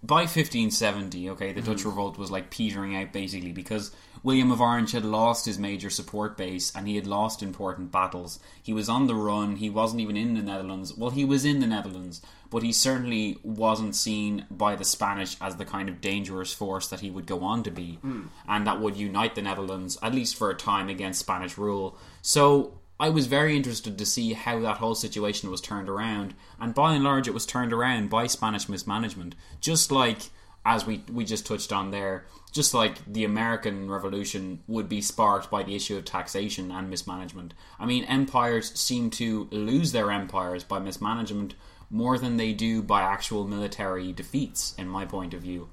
By 0.04 0.22
1570, 0.22 1.30
okay, 1.32 1.52
the 1.54 1.62
Dutch 1.62 1.80
mm-hmm. 1.80 1.90
revolt 1.90 2.18
was 2.18 2.32
like 2.32 2.50
petering 2.52 2.96
out 2.96 3.12
basically 3.12 3.52
because 3.52 3.92
William 4.28 4.52
of 4.52 4.60
Orange 4.60 4.92
had 4.92 5.06
lost 5.06 5.46
his 5.46 5.58
major 5.58 5.90
support 5.90 6.36
base 6.36 6.76
and 6.76 6.86
he 6.86 6.98
had 6.98 7.08
lost 7.08 7.42
important 7.42 7.94
battles. 7.94 8.42
He 8.62 8.74
was 8.74 8.90
on 8.90 9.08
the 9.08 9.16
run, 9.16 9.56
he 9.56 9.70
wasn't 9.70 10.02
even 10.02 10.18
in 10.18 10.34
the 10.34 10.42
Netherlands. 10.42 10.94
Well, 10.98 11.12
he 11.12 11.24
was 11.24 11.46
in 11.46 11.62
the 11.62 11.66
Netherlands, 11.66 12.22
but 12.50 12.62
he 12.62 12.74
certainly 12.74 13.38
wasn't 13.42 13.96
seen 13.96 14.46
by 14.52 14.76
the 14.76 14.84
Spanish 14.84 15.38
as 15.40 15.56
the 15.56 15.64
kind 15.64 15.88
of 15.88 16.02
dangerous 16.02 16.52
force 16.52 16.90
that 16.90 17.00
he 17.00 17.10
would 17.10 17.26
go 17.26 17.40
on 17.42 17.64
to 17.64 17.72
be 17.72 18.00
hmm. 18.02 18.24
and 18.50 18.68
that 18.68 18.82
would 18.82 18.98
unite 18.98 19.36
the 19.36 19.42
Netherlands, 19.42 19.98
at 20.04 20.14
least 20.14 20.36
for 20.36 20.50
a 20.50 20.56
time, 20.56 20.90
against 20.90 21.22
Spanish 21.22 21.58
rule. 21.58 21.98
So 22.22 22.82
I 23.00 23.08
was 23.08 23.28
very 23.28 23.56
interested 23.56 23.98
to 23.98 24.06
see 24.06 24.34
how 24.34 24.60
that 24.60 24.80
whole 24.80 24.96
situation 24.96 25.50
was 25.50 25.62
turned 25.62 25.88
around, 25.88 26.34
and 26.60 26.76
by 26.76 26.96
and 26.96 27.04
large, 27.06 27.30
it 27.30 27.34
was 27.34 27.46
turned 27.46 27.72
around 27.72 28.10
by 28.10 28.28
Spanish 28.28 28.68
mismanagement. 28.68 29.36
Just 29.62 29.90
like, 29.90 30.24
as 30.66 30.86
we, 30.86 31.06
we 31.10 31.24
just 31.24 31.46
touched 31.46 31.72
on 31.72 31.92
there, 31.92 32.26
just 32.52 32.74
like 32.74 32.98
the 33.06 33.24
American 33.24 33.90
Revolution 33.90 34.60
would 34.68 34.90
be 34.90 35.02
sparked 35.02 35.52
by 35.52 35.64
the 35.64 35.76
issue 35.76 35.98
of 35.98 36.06
taxation 36.06 36.72
and 36.72 36.90
mismanagement. 36.90 37.54
I 37.80 37.86
mean, 37.86 38.04
empires 38.06 38.74
seem 38.80 39.10
to 39.12 39.48
lose 39.52 39.92
their 39.92 40.12
empires 40.12 40.64
by 40.64 40.80
mismanagement, 40.80 41.56
more 41.90 42.18
than 42.18 42.38
they 42.38 42.54
do 42.54 42.82
by 42.82 43.02
actual 43.02 43.48
military 43.48 44.12
defeats, 44.12 44.74
in 44.78 44.88
my 44.88 45.06
point 45.06 45.34
of 45.34 45.42
view. 45.42 45.70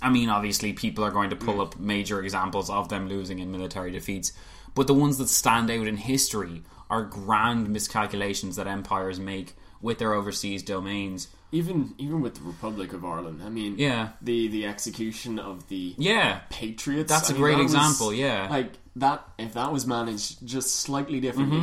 I 0.00 0.10
mean, 0.10 0.28
obviously, 0.28 0.72
people 0.72 1.04
are 1.04 1.10
going 1.10 1.30
to 1.30 1.36
pull 1.36 1.54
hmm. 1.54 1.60
up 1.60 1.78
major 1.78 2.22
examples 2.22 2.68
of 2.68 2.88
them 2.88 3.08
losing 3.08 3.38
in 3.38 3.52
military 3.52 3.90
defeats, 3.90 4.32
but 4.74 4.86
the 4.86 4.94
ones 4.94 5.18
that 5.18 5.28
stand 5.28 5.70
out 5.70 5.86
in 5.86 5.96
history 5.96 6.62
are 6.90 7.04
grand 7.04 7.68
miscalculations 7.68 8.56
that 8.56 8.66
empires 8.66 9.18
make 9.18 9.54
with 9.80 9.98
their 9.98 10.12
overseas 10.12 10.62
domains. 10.62 11.28
Even 11.52 11.94
even 11.98 12.20
with 12.22 12.34
the 12.36 12.42
Republic 12.42 12.92
of 12.94 13.04
Ireland, 13.04 13.42
I 13.44 13.50
mean, 13.50 13.74
Yeah. 13.78 14.10
the 14.22 14.48
the 14.48 14.66
execution 14.66 15.38
of 15.38 15.68
the 15.68 15.94
Yeah, 15.98 16.40
Patriots. 16.50 17.12
That's 17.12 17.30
a 17.30 17.34
a 17.34 17.36
great 17.36 17.56
that 17.58 17.62
was- 17.64 17.74
example, 17.74 18.12
yeah. 18.12 18.48
like 18.50 18.72
that. 18.96 19.28
If 19.38 19.52
that 19.54 19.70
was 19.72 19.86
managed 19.86 20.46
just 20.46 20.76
slightly 20.80 21.20
differently, 21.20 21.58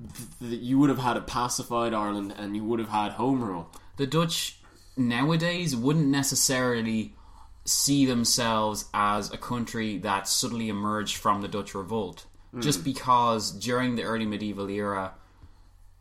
Mm-hmm. 0.00 0.06
th- 0.16 0.28
th- 0.50 0.62
you 0.62 0.78
would 0.78 0.88
have 0.90 0.98
had 0.98 1.16
a 1.16 1.20
pacified 1.20 1.92
Ireland, 1.94 2.34
and 2.36 2.56
you 2.56 2.64
would 2.64 2.78
have 2.80 2.88
had 2.88 3.12
home 3.12 3.42
rule. 3.44 3.70
the 3.96 4.06
Dutch 4.08 4.58
nowadays 4.96 5.76
wouldn't 5.76 6.06
necessarily 6.08 7.14
see 7.64 8.04
themselves 8.06 8.86
as 8.92 9.32
a 9.32 9.38
country 9.38 9.98
that 9.98 10.26
suddenly 10.28 10.68
emerged 10.68 11.16
from 11.16 11.42
the 11.42 11.48
Dutch 11.48 11.74
revolt. 11.74 12.26
Just 12.60 12.82
because 12.84 13.50
during 13.52 13.96
the 13.96 14.02
early 14.02 14.26
medieval 14.26 14.68
era, 14.68 15.14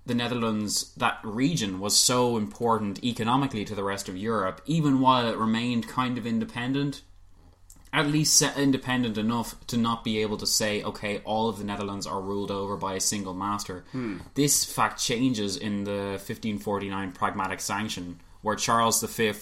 the 0.06 0.16
Netherlands, 0.16 0.94
that 0.98 1.20
region, 1.24 1.80
was 1.80 1.98
so 1.98 2.36
important 2.38 3.04
economically 3.04 3.64
to 3.66 3.76
the 3.76 3.84
rest 3.84 4.10
of 4.10 4.18
Europe, 4.18 4.62
even 4.66 5.00
while 5.00 5.28
it 5.28 5.38
remained 5.38 5.88
kind 5.88 6.18
of 6.18 6.28
independent. 6.28 7.02
At 7.94 8.08
least 8.08 8.42
independent 8.42 9.20
enough 9.20 9.56
to 9.68 9.78
not 9.78 10.04
be 10.04 10.20
able 10.24 10.38
to 10.38 10.48
say, 10.48 10.82
okay, 10.82 11.20
all 11.20 11.48
of 11.48 11.60
the 11.60 11.64
Netherlands 11.64 12.08
are 12.08 12.20
ruled 12.20 12.50
over 12.50 12.76
by 12.76 12.96
a 12.96 13.00
single 13.00 13.36
master. 13.36 13.86
Hmm. 13.92 14.18
This 14.34 14.66
fact 14.66 15.00
changes 15.00 15.56
in 15.56 15.84
the 15.84 16.18
1549 16.20 17.12
Pragmatic 17.12 17.60
Sanction, 17.62 18.20
where 18.42 18.56
Charles 18.56 19.02
V, 19.04 19.34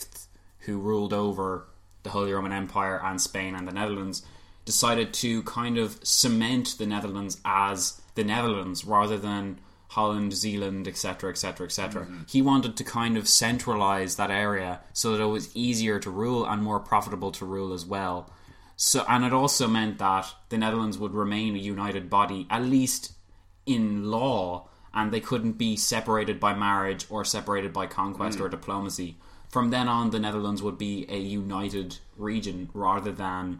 who 0.60 0.80
ruled 0.80 1.13
over 1.13 1.65
the 2.04 2.10
Holy 2.10 2.34
Roman 2.34 2.52
Empire 2.52 3.00
and 3.02 3.21
Spain 3.21 3.56
and 3.56 3.65
the 3.65 3.71
Netherlands, 3.71 4.24
decided 4.65 5.13
to 5.13 5.43
kind 5.43 5.78
of 5.78 6.00
cement 6.04 6.76
the 6.78 6.86
Netherlands 6.86 7.39
as 7.45 8.02
the 8.15 8.24
Netherlands 8.24 8.86
rather 8.86 9.17
than 9.17 9.60
Holland, 9.91 10.34
Zealand, 10.34 10.88
etc., 10.88 11.30
etc., 11.30 11.65
etc. 11.65 12.08
He 12.30 12.41
wanted 12.41 12.77
to 12.77 12.84
kind 12.86 13.17
of 13.17 13.27
centralize 13.27 14.15
that 14.15 14.32
area 14.32 14.80
so 14.93 15.12
that 15.12 15.21
it 15.21 15.27
was 15.27 15.54
easier 15.54 15.99
to 15.99 16.10
rule 16.10 16.45
and 16.45 16.63
more 16.63 16.80
profitable 16.80 17.30
to 17.34 17.45
rule 17.45 17.73
as 17.73 17.86
well. 17.86 18.32
So, 18.77 19.04
and 19.10 19.25
it 19.25 19.34
also 19.34 19.67
meant 19.67 19.97
that 19.97 20.34
the 20.47 20.58
Netherlands 20.58 20.97
would 20.97 21.13
remain 21.13 21.56
a 21.56 21.60
united 21.60 22.10
body, 22.10 22.47
at 22.49 22.63
least 22.63 23.12
in 23.65 24.10
law, 24.10 24.69
and 24.93 25.12
they 25.12 25.19
couldn't 25.19 25.58
be 25.58 25.75
separated 25.75 26.39
by 26.39 26.54
marriage 26.54 27.06
or 27.10 27.25
separated 27.25 27.73
by 27.73 27.86
conquest 27.86 28.38
mm. 28.38 28.45
or 28.45 28.47
diplomacy. 28.49 29.17
From 29.49 29.71
then 29.71 29.89
on, 29.89 30.12
the 30.12 30.19
Netherlands 30.19 30.63
would 30.63 30.77
be 30.77 31.06
a 31.10 31.17
united 31.17 31.97
region 32.15 32.69
rather 32.73 33.12
than 33.12 33.60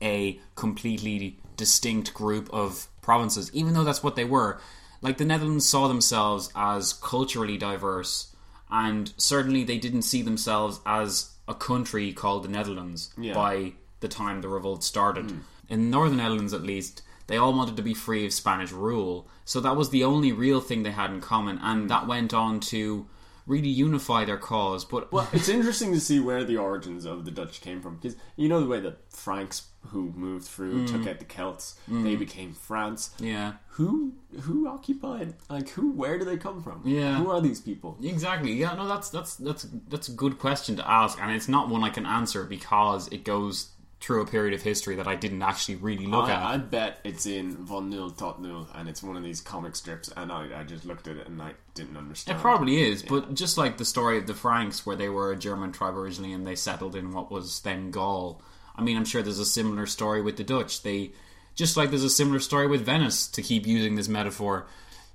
a 0.00 0.38
completely 0.54 1.36
distinct 1.56 2.14
group 2.14 2.48
of 2.52 2.86
provinces, 3.02 3.50
even 3.52 3.74
though 3.74 3.82
that's 3.82 4.04
what 4.04 4.14
they 4.14 4.24
were. 4.24 4.60
Like 5.02 5.18
the 5.18 5.24
Netherlands 5.24 5.68
saw 5.68 5.88
themselves 5.88 6.50
as 6.54 6.92
culturally 6.92 7.58
diverse, 7.58 8.34
and 8.70 9.12
certainly 9.16 9.64
they 9.64 9.78
didn't 9.78 10.02
see 10.02 10.22
themselves 10.22 10.80
as 10.86 11.32
a 11.46 11.54
country 11.54 12.12
called 12.12 12.44
the 12.44 12.48
Netherlands 12.48 13.12
Yeah. 13.18 13.34
by 13.34 13.72
the 14.00 14.08
time 14.08 14.40
the 14.40 14.48
revolt 14.48 14.84
started. 14.84 15.30
Hmm. 15.30 15.38
In 15.68 15.90
Northern 15.90 16.18
Netherlands, 16.18 16.54
at 16.54 16.62
least, 16.62 17.02
they 17.26 17.36
all 17.36 17.52
wanted 17.52 17.76
to 17.76 17.82
be 17.82 17.94
free 17.94 18.24
of 18.24 18.32
Spanish 18.32 18.72
rule, 18.72 19.28
so 19.44 19.60
that 19.60 19.76
was 19.76 19.90
the 19.90 20.04
only 20.04 20.32
real 20.32 20.60
thing 20.60 20.82
they 20.82 20.92
had 20.92 21.10
in 21.10 21.20
common, 21.20 21.58
and 21.58 21.82
hmm. 21.82 21.86
that 21.88 22.06
went 22.06 22.32
on 22.32 22.60
to 22.60 23.06
really 23.46 23.68
unify 23.68 24.24
their 24.24 24.38
cause. 24.38 24.84
But 24.84 25.10
Well, 25.12 25.28
it's 25.32 25.48
interesting 25.56 25.92
to 25.92 26.00
see 26.00 26.20
where 26.20 26.44
the 26.44 26.56
origins 26.56 27.04
of 27.04 27.24
the 27.24 27.30
Dutch 27.30 27.60
came 27.60 27.80
from 27.80 27.96
because 27.96 28.16
you 28.36 28.48
know 28.48 28.60
the 28.60 28.68
way 28.68 28.80
that 28.80 29.12
Franks 29.12 29.62
who 29.88 30.12
moved 30.14 30.46
through 30.46 30.80
hmm. 30.80 30.86
took 30.86 31.06
out 31.06 31.18
the 31.18 31.24
Celts, 31.24 31.78
they 31.88 32.12
hmm. 32.12 32.18
became 32.18 32.54
France. 32.54 33.10
yeah, 33.18 33.54
Who 33.70 34.14
who 34.42 34.68
occupied 34.68 35.34
like 35.48 35.68
who? 35.70 35.92
Where 35.92 36.18
do 36.18 36.24
they 36.24 36.36
come 36.36 36.62
from? 36.62 36.82
Yeah. 36.84 37.16
who 37.16 37.30
are 37.30 37.40
these 37.40 37.60
people? 37.60 37.98
Exactly. 38.02 38.52
Yeah, 38.52 38.74
no, 38.74 38.88
that's 38.88 39.10
that's 39.10 39.36
that's 39.36 39.66
that's 39.88 40.08
a 40.08 40.12
good 40.12 40.38
question 40.38 40.76
to 40.76 40.90
ask, 40.90 41.20
and 41.20 41.32
it's 41.32 41.48
not 41.48 41.68
one 41.68 41.84
I 41.84 41.90
can 41.90 42.06
answer 42.06 42.44
because 42.44 43.08
it 43.08 43.24
goes 43.24 43.72
through 44.02 44.20
a 44.20 44.26
period 44.26 44.52
of 44.52 44.62
history 44.62 44.96
that 44.96 45.06
I 45.06 45.14
didn't 45.14 45.42
actually 45.42 45.76
really 45.76 46.06
look 46.06 46.28
at. 46.28 46.42
I, 46.42 46.54
I 46.54 46.56
bet 46.58 46.98
it's 47.04 47.24
in 47.24 47.52
Von 47.64 47.88
Null 47.88 48.10
Tot 48.10 48.42
Null, 48.42 48.66
and 48.74 48.88
it's 48.88 49.00
one 49.00 49.16
of 49.16 49.22
these 49.22 49.40
comic 49.40 49.76
strips, 49.76 50.12
and 50.16 50.32
I, 50.32 50.60
I 50.60 50.64
just 50.64 50.84
looked 50.84 51.06
at 51.06 51.16
it 51.16 51.28
and 51.28 51.40
I 51.40 51.52
didn't 51.74 51.96
understand. 51.96 52.36
It 52.36 52.40
probably 52.40 52.82
is, 52.82 53.04
but 53.04 53.32
just 53.34 53.56
like 53.56 53.78
the 53.78 53.84
story 53.84 54.18
of 54.18 54.26
the 54.26 54.34
Franks, 54.34 54.84
where 54.84 54.96
they 54.96 55.08
were 55.08 55.30
a 55.30 55.36
German 55.36 55.70
tribe 55.70 55.96
originally 55.96 56.32
and 56.32 56.44
they 56.44 56.56
settled 56.56 56.96
in 56.96 57.12
what 57.12 57.30
was 57.30 57.60
then 57.60 57.92
Gaul. 57.92 58.42
I 58.76 58.82
mean, 58.82 58.96
I'm 58.96 59.04
sure 59.04 59.22
there's 59.22 59.38
a 59.38 59.44
similar 59.44 59.86
story 59.86 60.22
with 60.22 60.36
the 60.36 60.44
Dutch. 60.44 60.82
They, 60.82 61.12
just 61.54 61.76
like 61.76 61.90
there's 61.90 62.04
a 62.04 62.10
similar 62.10 62.40
story 62.40 62.66
with 62.66 62.84
Venice, 62.84 63.26
to 63.28 63.42
keep 63.42 63.66
using 63.66 63.96
this 63.96 64.08
metaphor. 64.08 64.66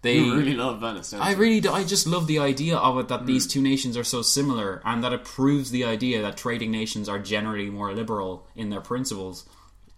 They 0.01 0.17
You 0.17 0.35
really 0.35 0.53
love 0.53 0.79
Venice. 0.79 1.13
I 1.13 1.31
you? 1.31 1.37
really 1.37 1.59
do. 1.59 1.71
I 1.71 1.83
just 1.83 2.07
love 2.07 2.27
the 2.27 2.39
idea 2.39 2.77
of 2.77 2.97
it 2.99 3.07
that 3.07 3.21
hmm. 3.21 3.25
these 3.25 3.47
two 3.47 3.61
nations 3.61 3.97
are 3.97 4.03
so 4.03 4.21
similar 4.21 4.81
and 4.85 5.03
that 5.03 5.13
it 5.13 5.23
proves 5.23 5.71
the 5.71 5.85
idea 5.85 6.21
that 6.21 6.37
trading 6.37 6.71
nations 6.71 7.09
are 7.09 7.19
generally 7.19 7.69
more 7.69 7.93
liberal 7.93 8.47
in 8.55 8.69
their 8.69 8.81
principles. 8.81 9.47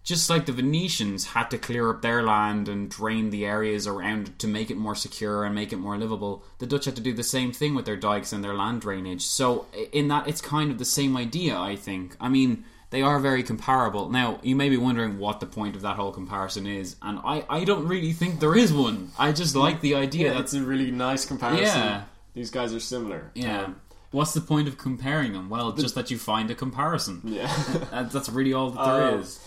Just 0.02 0.30
like 0.30 0.46
the 0.46 0.52
Venetians 0.52 1.26
had 1.26 1.50
to 1.50 1.58
clear 1.58 1.90
up 1.90 2.00
their 2.00 2.22
land 2.22 2.68
and 2.68 2.90
drain 2.90 3.28
the 3.28 3.44
areas 3.44 3.86
around 3.86 4.38
to 4.38 4.48
make 4.48 4.70
it 4.70 4.78
more 4.78 4.94
secure 4.94 5.44
and 5.44 5.54
make 5.54 5.74
it 5.74 5.76
more 5.76 5.98
livable, 5.98 6.42
the 6.58 6.66
Dutch 6.66 6.86
had 6.86 6.96
to 6.96 7.02
do 7.02 7.12
the 7.12 7.22
same 7.22 7.52
thing 7.52 7.74
with 7.74 7.84
their 7.84 7.98
dikes 7.98 8.32
and 8.32 8.42
their 8.42 8.54
land 8.54 8.80
drainage. 8.80 9.22
So, 9.22 9.66
in 9.92 10.08
that, 10.08 10.26
it's 10.26 10.40
kind 10.40 10.70
of 10.70 10.78
the 10.78 10.86
same 10.86 11.18
idea, 11.18 11.56
I 11.56 11.76
think. 11.76 12.16
I 12.18 12.30
mean, 12.30 12.64
they 12.90 13.02
are 13.02 13.18
very 13.20 13.42
comparable. 13.42 14.10
Now, 14.10 14.38
you 14.42 14.54
may 14.56 14.68
be 14.68 14.76
wondering 14.76 15.18
what 15.18 15.40
the 15.40 15.46
point 15.46 15.76
of 15.76 15.82
that 15.82 15.96
whole 15.96 16.12
comparison 16.12 16.66
is, 16.66 16.96
and 17.02 17.18
I, 17.24 17.44
I 17.48 17.64
don't 17.64 17.86
really 17.86 18.12
think 18.12 18.40
there 18.40 18.56
is 18.56 18.72
one. 18.72 19.10
I 19.18 19.32
just 19.32 19.54
like 19.56 19.80
the 19.80 19.94
idea 19.94 20.28
Yeah, 20.32 20.34
that's 20.38 20.54
a 20.54 20.62
really 20.62 20.90
nice 20.90 21.24
comparison. 21.24 21.64
Yeah. 21.64 22.02
These 22.34 22.50
guys 22.50 22.74
are 22.74 22.80
similar. 22.80 23.30
yeah. 23.34 23.64
Um, 23.64 23.80
What's 24.12 24.34
the 24.34 24.40
point 24.40 24.66
of 24.66 24.76
comparing 24.76 25.34
them? 25.34 25.48
Well, 25.48 25.70
just 25.70 25.94
that 25.94 26.10
you 26.10 26.18
find 26.18 26.50
a 26.50 26.54
comparison. 26.56 27.20
yeah. 27.24 27.46
That- 27.92 28.10
That's 28.10 28.28
really 28.28 28.52
all 28.52 28.70
that 28.70 28.84
there 28.84 29.10
Uh, 29.14 29.18
is. 29.18 29.38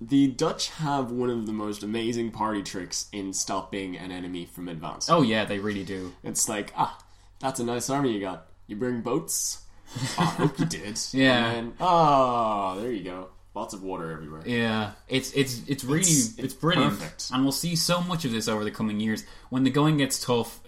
the 0.00 0.28
Dutch 0.28 0.70
have 0.70 1.10
one 1.10 1.28
of 1.28 1.44
the 1.46 1.52
most 1.52 1.82
amazing 1.82 2.30
party 2.30 2.62
tricks 2.62 3.08
in 3.12 3.32
stopping 3.34 3.96
an 3.96 4.10
enemy 4.10 4.46
from 4.46 4.68
advancing. 4.68 5.14
Oh 5.14 5.20
yeah, 5.22 5.44
they 5.44 5.58
really 5.58 5.84
do. 5.84 6.14
It's 6.24 6.48
like, 6.48 6.72
ah, 6.78 6.98
that's 7.40 7.60
a 7.60 7.64
nice 7.64 7.90
army 7.90 8.12
you 8.12 8.20
got. 8.20 8.46
You 8.68 8.76
bring 8.76 9.02
boats? 9.02 9.62
Oh, 9.96 10.12
I 10.18 10.24
hope 10.24 10.58
you 10.58 10.64
did. 10.66 10.98
Oh, 11.14 11.16
yeah. 11.16 11.46
And 11.50 11.54
then, 11.68 11.72
oh, 11.80 12.78
there 12.80 12.92
you 12.92 13.04
go. 13.04 13.28
Lots 13.54 13.74
of 13.74 13.82
water 13.82 14.12
everywhere. 14.12 14.42
Yeah, 14.46 14.92
it's 15.08 15.32
it's 15.32 15.62
it's 15.66 15.82
really 15.84 16.00
It's- 16.02 16.28
it's, 16.30 16.38
it's 16.38 16.54
brilliant, 16.54 16.98
perfect. 16.98 17.30
and 17.32 17.42
we'll 17.42 17.50
see 17.52 17.74
so 17.74 18.00
much 18.02 18.24
of 18.24 18.30
this 18.30 18.46
over 18.48 18.62
the 18.62 18.70
coming 18.70 19.00
years. 19.00 19.24
When 19.50 19.64
the 19.64 19.70
going 19.70 19.96
gets 19.96 20.24
tough, 20.24 20.60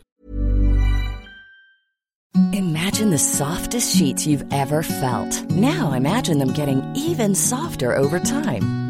Imagine 2.52 3.10
the 3.10 3.18
softest 3.18 3.96
sheets 3.96 4.26
you've 4.26 4.44
ever 4.52 4.82
felt. 4.82 5.42
Now 5.50 5.92
imagine 5.92 6.38
them 6.38 6.52
getting 6.52 6.80
even 6.94 7.34
softer 7.34 7.96
over 7.96 8.18
time. 8.20 8.89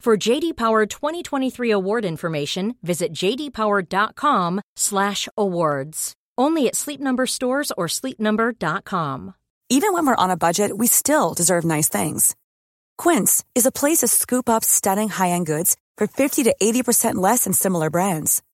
For 0.00 0.16
JD 0.16 0.56
Power 0.56 0.86
2023 0.86 1.70
award 1.72 2.04
information, 2.04 2.76
visit 2.82 3.12
jdpower.com/awards. 3.12 6.12
Only 6.38 6.68
at 6.68 6.76
Sleep 6.76 7.00
Number 7.00 7.26
stores 7.26 7.72
or 7.76 7.88
sleepnumber.com. 7.88 9.34
Even 9.68 9.92
when 9.92 10.06
we're 10.06 10.14
on 10.14 10.30
a 10.30 10.36
budget, 10.36 10.78
we 10.78 10.86
still 10.86 11.34
deserve 11.34 11.64
nice 11.64 11.88
things. 11.88 12.36
Quince 12.96 13.44
is 13.56 13.66
a 13.66 13.72
place 13.72 13.98
to 13.98 14.06
scoop 14.06 14.48
up 14.48 14.64
stunning 14.64 15.08
high-end 15.08 15.46
goods 15.46 15.76
for 15.98 16.06
50 16.06 16.44
to 16.44 16.54
80% 16.62 17.16
less 17.16 17.42
than 17.44 17.52
similar 17.52 17.90
brands. 17.90 18.44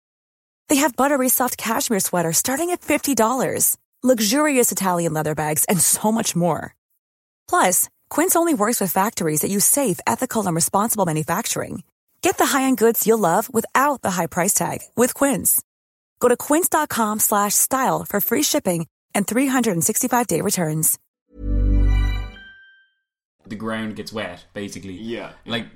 They 0.69 0.77
have 0.77 0.97
buttery 0.97 1.29
soft 1.29 1.59
cashmere 1.59 2.01
sweaters 2.01 2.39
starting 2.39 2.71
at 2.71 2.81
$50, 2.81 3.77
luxurious 4.03 4.73
Italian 4.73 5.13
leather 5.13 5.35
bags, 5.35 5.67
and 5.67 5.79
so 5.79 6.11
much 6.11 6.35
more. 6.35 6.75
Plus, 7.47 7.91
Quince 8.13 8.37
only 8.37 8.53
works 8.53 8.79
with 8.79 8.93
factories 8.93 9.41
that 9.41 9.51
use 9.51 9.65
safe, 9.65 9.99
ethical, 10.07 10.47
and 10.47 10.55
responsible 10.55 11.07
manufacturing. 11.07 11.83
Get 12.21 12.37
the 12.37 12.45
high-end 12.45 12.77
goods 12.77 13.07
you'll 13.07 13.27
love 13.31 13.49
without 13.55 14.03
the 14.03 14.11
high 14.11 14.27
price 14.27 14.53
tag 14.53 14.81
with 14.95 15.15
Quince. 15.15 15.63
Go 16.21 16.29
to 16.29 16.37
quince.com 16.37 17.21
slash 17.21 17.55
style 17.55 18.05
for 18.05 18.21
free 18.21 18.43
shipping 18.43 18.87
and 19.15 19.27
365-day 19.27 20.43
returns. 20.43 20.99
The 23.47 23.57
ground 23.57 23.97
gets 23.97 24.13
wet, 24.13 24.45
basically. 24.53 24.93
Yeah. 24.93 25.33
Like, 25.47 25.69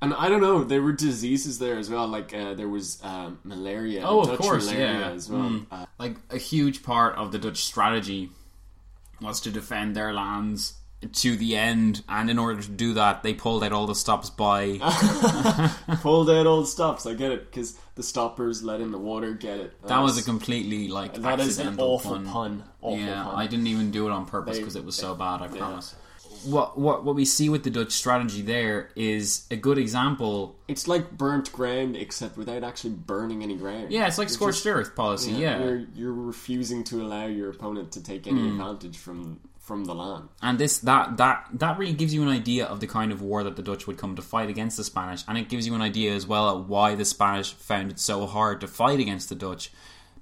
And 0.00 0.14
I 0.14 0.28
don't 0.28 0.40
know, 0.40 0.62
there 0.62 0.82
were 0.82 0.92
diseases 0.92 1.58
there 1.58 1.78
as 1.78 1.90
well. 1.90 2.06
Like 2.06 2.32
uh, 2.32 2.54
there 2.54 2.68
was 2.68 3.02
um, 3.02 3.40
malaria. 3.42 4.04
Oh, 4.04 4.20
of 4.20 4.28
Dutch 4.28 4.38
course, 4.38 4.66
malaria 4.66 5.00
yeah. 5.00 5.10
as 5.10 5.28
well. 5.28 5.50
Mm. 5.50 5.66
Uh, 5.68 5.86
like 5.98 6.14
a 6.30 6.38
huge 6.38 6.84
part 6.84 7.16
of 7.16 7.32
the 7.32 7.40
Dutch 7.40 7.64
strategy 7.64 8.30
was 9.20 9.40
to 9.40 9.50
defend 9.50 9.96
their 9.96 10.12
lands 10.12 10.74
to 11.12 11.36
the 11.36 11.56
end, 11.56 12.02
and 12.08 12.30
in 12.30 12.38
order 12.38 12.62
to 12.62 12.68
do 12.68 12.94
that, 12.94 13.22
they 13.22 13.34
pulled 13.34 13.64
out 13.64 13.72
all 13.72 13.86
the 13.86 13.94
stops 13.94 14.30
by. 14.30 14.78
pulled 16.00 16.30
out 16.30 16.46
all 16.46 16.60
the 16.60 16.66
stops. 16.66 17.06
I 17.06 17.14
get 17.14 17.32
it 17.32 17.50
because 17.50 17.76
the 17.94 18.02
stoppers 18.02 18.62
let 18.62 18.80
in 18.80 18.92
the 18.92 18.98
water. 18.98 19.32
Get 19.32 19.58
it. 19.60 19.82
that 19.86 20.00
was 20.00 20.18
a 20.18 20.22
completely 20.22 20.88
like 20.88 21.14
That 21.14 21.40
is 21.40 21.58
an 21.58 21.78
awful 21.78 22.20
pun. 22.22 22.64
Awful 22.80 22.98
yeah, 22.98 23.24
pun. 23.24 23.34
I 23.34 23.46
didn't 23.46 23.66
even 23.66 23.90
do 23.90 24.06
it 24.06 24.10
on 24.12 24.26
purpose 24.26 24.58
because 24.58 24.76
it 24.76 24.84
was 24.84 24.94
so 24.96 25.14
bad. 25.14 25.42
I 25.42 25.46
yeah. 25.46 25.56
promise. 25.58 25.94
What 26.44 26.76
what 26.76 27.04
what 27.04 27.14
we 27.14 27.24
see 27.24 27.48
with 27.48 27.62
the 27.62 27.70
Dutch 27.70 27.92
strategy 27.92 28.42
there 28.42 28.90
is 28.96 29.46
a 29.52 29.56
good 29.56 29.78
example. 29.78 30.56
It's 30.66 30.88
like 30.88 31.12
burnt 31.12 31.52
ground, 31.52 31.94
except 31.96 32.36
without 32.36 32.64
actually 32.64 32.94
burning 32.94 33.44
any 33.44 33.56
ground. 33.56 33.92
Yeah, 33.92 34.08
it's 34.08 34.18
like 34.18 34.26
You're 34.28 34.34
scorched 34.34 34.64
just- 34.64 34.66
earth 34.66 34.96
policy. 34.96 35.32
Yeah, 35.32 35.62
You're, 35.62 35.76
you're 35.94 36.12
refusing 36.12 36.82
to 36.84 37.00
allow 37.02 37.26
your 37.26 37.50
opponent 37.50 37.92
to 37.92 38.02
take 38.02 38.26
any 38.26 38.40
Hmm. 38.40 38.60
advantage 38.60 38.98
from 38.98 39.38
from 39.62 39.84
the 39.84 39.94
land. 39.94 40.28
and 40.42 40.58
this 40.58 40.78
that 40.78 41.16
that 41.16 41.46
that 41.54 41.78
really 41.78 41.92
gives 41.92 42.12
you 42.12 42.20
an 42.22 42.28
idea 42.28 42.64
of 42.66 42.80
the 42.80 42.86
kind 42.86 43.12
of 43.12 43.22
war 43.22 43.42
that 43.44 43.54
the 43.56 43.62
Dutch 43.62 43.86
would 43.86 43.96
come 43.96 44.14
to 44.16 44.22
fight 44.22 44.50
against 44.50 44.76
the 44.76 44.84
Spanish, 44.84 45.22
and 45.28 45.38
it 45.38 45.48
gives 45.48 45.66
you 45.66 45.74
an 45.74 45.80
idea 45.82 46.12
as 46.14 46.26
well 46.26 46.48
of 46.48 46.68
why 46.68 46.94
the 46.96 47.04
Spanish 47.04 47.52
found 47.52 47.90
it 47.92 47.98
so 48.00 48.26
hard 48.26 48.60
to 48.60 48.66
fight 48.66 48.98
against 49.00 49.28
the 49.28 49.34
Dutch, 49.36 49.70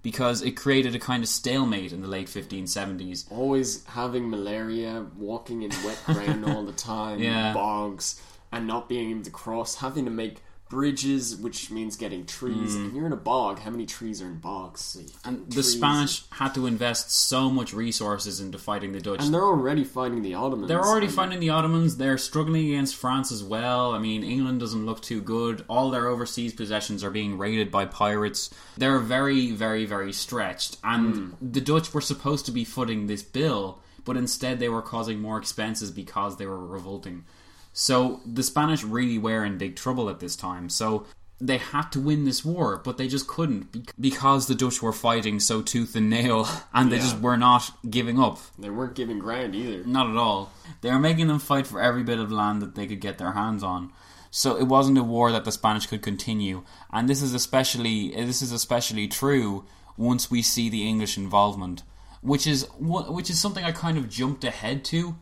because 0.02 0.42
it 0.42 0.52
created 0.52 0.94
a 0.94 0.98
kind 0.98 1.22
of 1.22 1.28
stalemate 1.28 1.92
in 1.92 2.02
the 2.02 2.08
late 2.08 2.28
1570s. 2.28 3.30
Always 3.32 3.84
having 3.86 4.28
malaria, 4.30 5.06
walking 5.16 5.62
in 5.62 5.70
wet 5.84 5.98
ground 6.06 6.44
all 6.44 6.64
the 6.64 6.72
time, 6.92 7.18
Yeah. 7.18 7.52
bogs, 7.54 8.20
and 8.52 8.66
not 8.66 8.88
being 8.88 9.10
able 9.10 9.22
to 9.24 9.30
cross, 9.30 9.76
having 9.76 10.04
to 10.04 10.10
make 10.10 10.42
bridges, 10.70 11.36
which 11.36 11.70
means 11.70 11.96
getting 11.96 12.24
trees. 12.24 12.74
Mm. 12.74 12.84
And 12.84 12.96
you're 12.96 13.04
in 13.04 13.12
a 13.12 13.16
bog. 13.16 13.58
How 13.58 13.70
many 13.70 13.84
trees 13.84 14.22
are 14.22 14.26
in 14.26 14.38
bogs? 14.38 14.80
So. 14.80 15.00
And 15.24 15.46
the 15.46 15.54
trees. 15.54 15.76
Spanish 15.76 16.22
had 16.30 16.54
to 16.54 16.66
invest 16.66 17.10
so 17.10 17.50
much 17.50 17.74
resources 17.74 18.40
into 18.40 18.56
fighting 18.56 18.92
the 18.92 19.00
Dutch. 19.00 19.22
And 19.22 19.34
they're 19.34 19.44
already 19.44 19.84
fighting 19.84 20.22
the 20.22 20.34
Ottomans. 20.34 20.68
They're 20.68 20.82
already 20.82 21.06
and- 21.06 21.14
fighting 21.14 21.40
the 21.40 21.50
Ottomans. 21.50 21.98
They're 21.98 22.16
struggling 22.16 22.68
against 22.68 22.96
France 22.96 23.30
as 23.30 23.44
well. 23.44 23.92
I 23.92 23.98
mean, 23.98 24.22
England 24.22 24.60
doesn't 24.60 24.86
look 24.86 25.02
too 25.02 25.20
good. 25.20 25.64
All 25.68 25.90
their 25.90 26.06
overseas 26.06 26.54
possessions 26.54 27.04
are 27.04 27.10
being 27.10 27.36
raided 27.36 27.70
by 27.70 27.84
pirates. 27.84 28.48
They're 28.78 29.00
very, 29.00 29.50
very, 29.50 29.84
very 29.84 30.12
stretched. 30.12 30.78
And 30.82 31.14
hmm. 31.14 31.50
the 31.50 31.60
Dutch 31.60 31.92
were 31.92 32.00
supposed 32.00 32.46
to 32.46 32.52
be 32.52 32.64
footing 32.64 33.08
this 33.08 33.24
bill, 33.24 33.80
but 34.04 34.16
instead 34.16 34.60
they 34.60 34.68
were 34.68 34.82
causing 34.82 35.20
more 35.20 35.36
expenses 35.36 35.90
because 35.90 36.36
they 36.36 36.46
were 36.46 36.64
revolting. 36.64 37.24
So 37.72 38.20
the 38.26 38.42
Spanish 38.42 38.82
really 38.84 39.18
were 39.18 39.44
in 39.44 39.58
big 39.58 39.76
trouble 39.76 40.08
at 40.10 40.20
this 40.20 40.36
time. 40.36 40.68
So 40.68 41.06
they 41.40 41.56
had 41.56 41.90
to 41.92 42.00
win 42.00 42.24
this 42.24 42.44
war, 42.44 42.80
but 42.84 42.98
they 42.98 43.08
just 43.08 43.26
couldn't 43.26 43.90
because 43.98 44.46
the 44.46 44.54
Dutch 44.54 44.82
were 44.82 44.92
fighting 44.92 45.40
so 45.40 45.62
tooth 45.62 45.96
and 45.96 46.10
nail, 46.10 46.46
and 46.74 46.90
they 46.92 46.96
Yeah. 46.96 47.02
just 47.02 47.20
were 47.20 47.36
not 47.38 47.70
giving 47.88 48.18
up. 48.20 48.38
They 48.58 48.68
weren't 48.70 48.94
giving 48.94 49.18
ground 49.18 49.54
either. 49.54 49.84
Not 49.84 50.10
at 50.10 50.16
all. 50.16 50.52
They 50.82 50.90
were 50.90 50.98
making 50.98 51.28
them 51.28 51.38
fight 51.38 51.66
for 51.66 51.80
every 51.80 52.02
bit 52.02 52.18
of 52.18 52.30
land 52.30 52.60
that 52.60 52.74
they 52.74 52.86
could 52.86 53.00
get 53.00 53.18
their 53.18 53.32
hands 53.32 53.62
on. 53.62 53.90
So 54.30 54.56
it 54.56 54.64
wasn't 54.68 54.98
a 54.98 55.02
war 55.02 55.32
that 55.32 55.44
the 55.44 55.50
Spanish 55.50 55.86
could 55.86 56.02
continue, 56.02 56.62
and 56.92 57.08
this 57.08 57.20
is 57.22 57.34
especially 57.34 58.10
this 58.14 58.42
is 58.42 58.52
especially 58.52 59.08
true 59.08 59.64
once 59.96 60.30
we 60.30 60.40
see 60.42 60.68
the 60.68 60.86
English 60.86 61.16
involvement, 61.16 61.82
which 62.20 62.46
is 62.46 62.68
which 62.78 63.28
is 63.30 63.40
something 63.40 63.64
I 63.64 63.72
kind 63.72 63.96
of 63.98 64.08
jumped 64.08 64.44
ahead 64.44 64.84
to. 64.86 65.16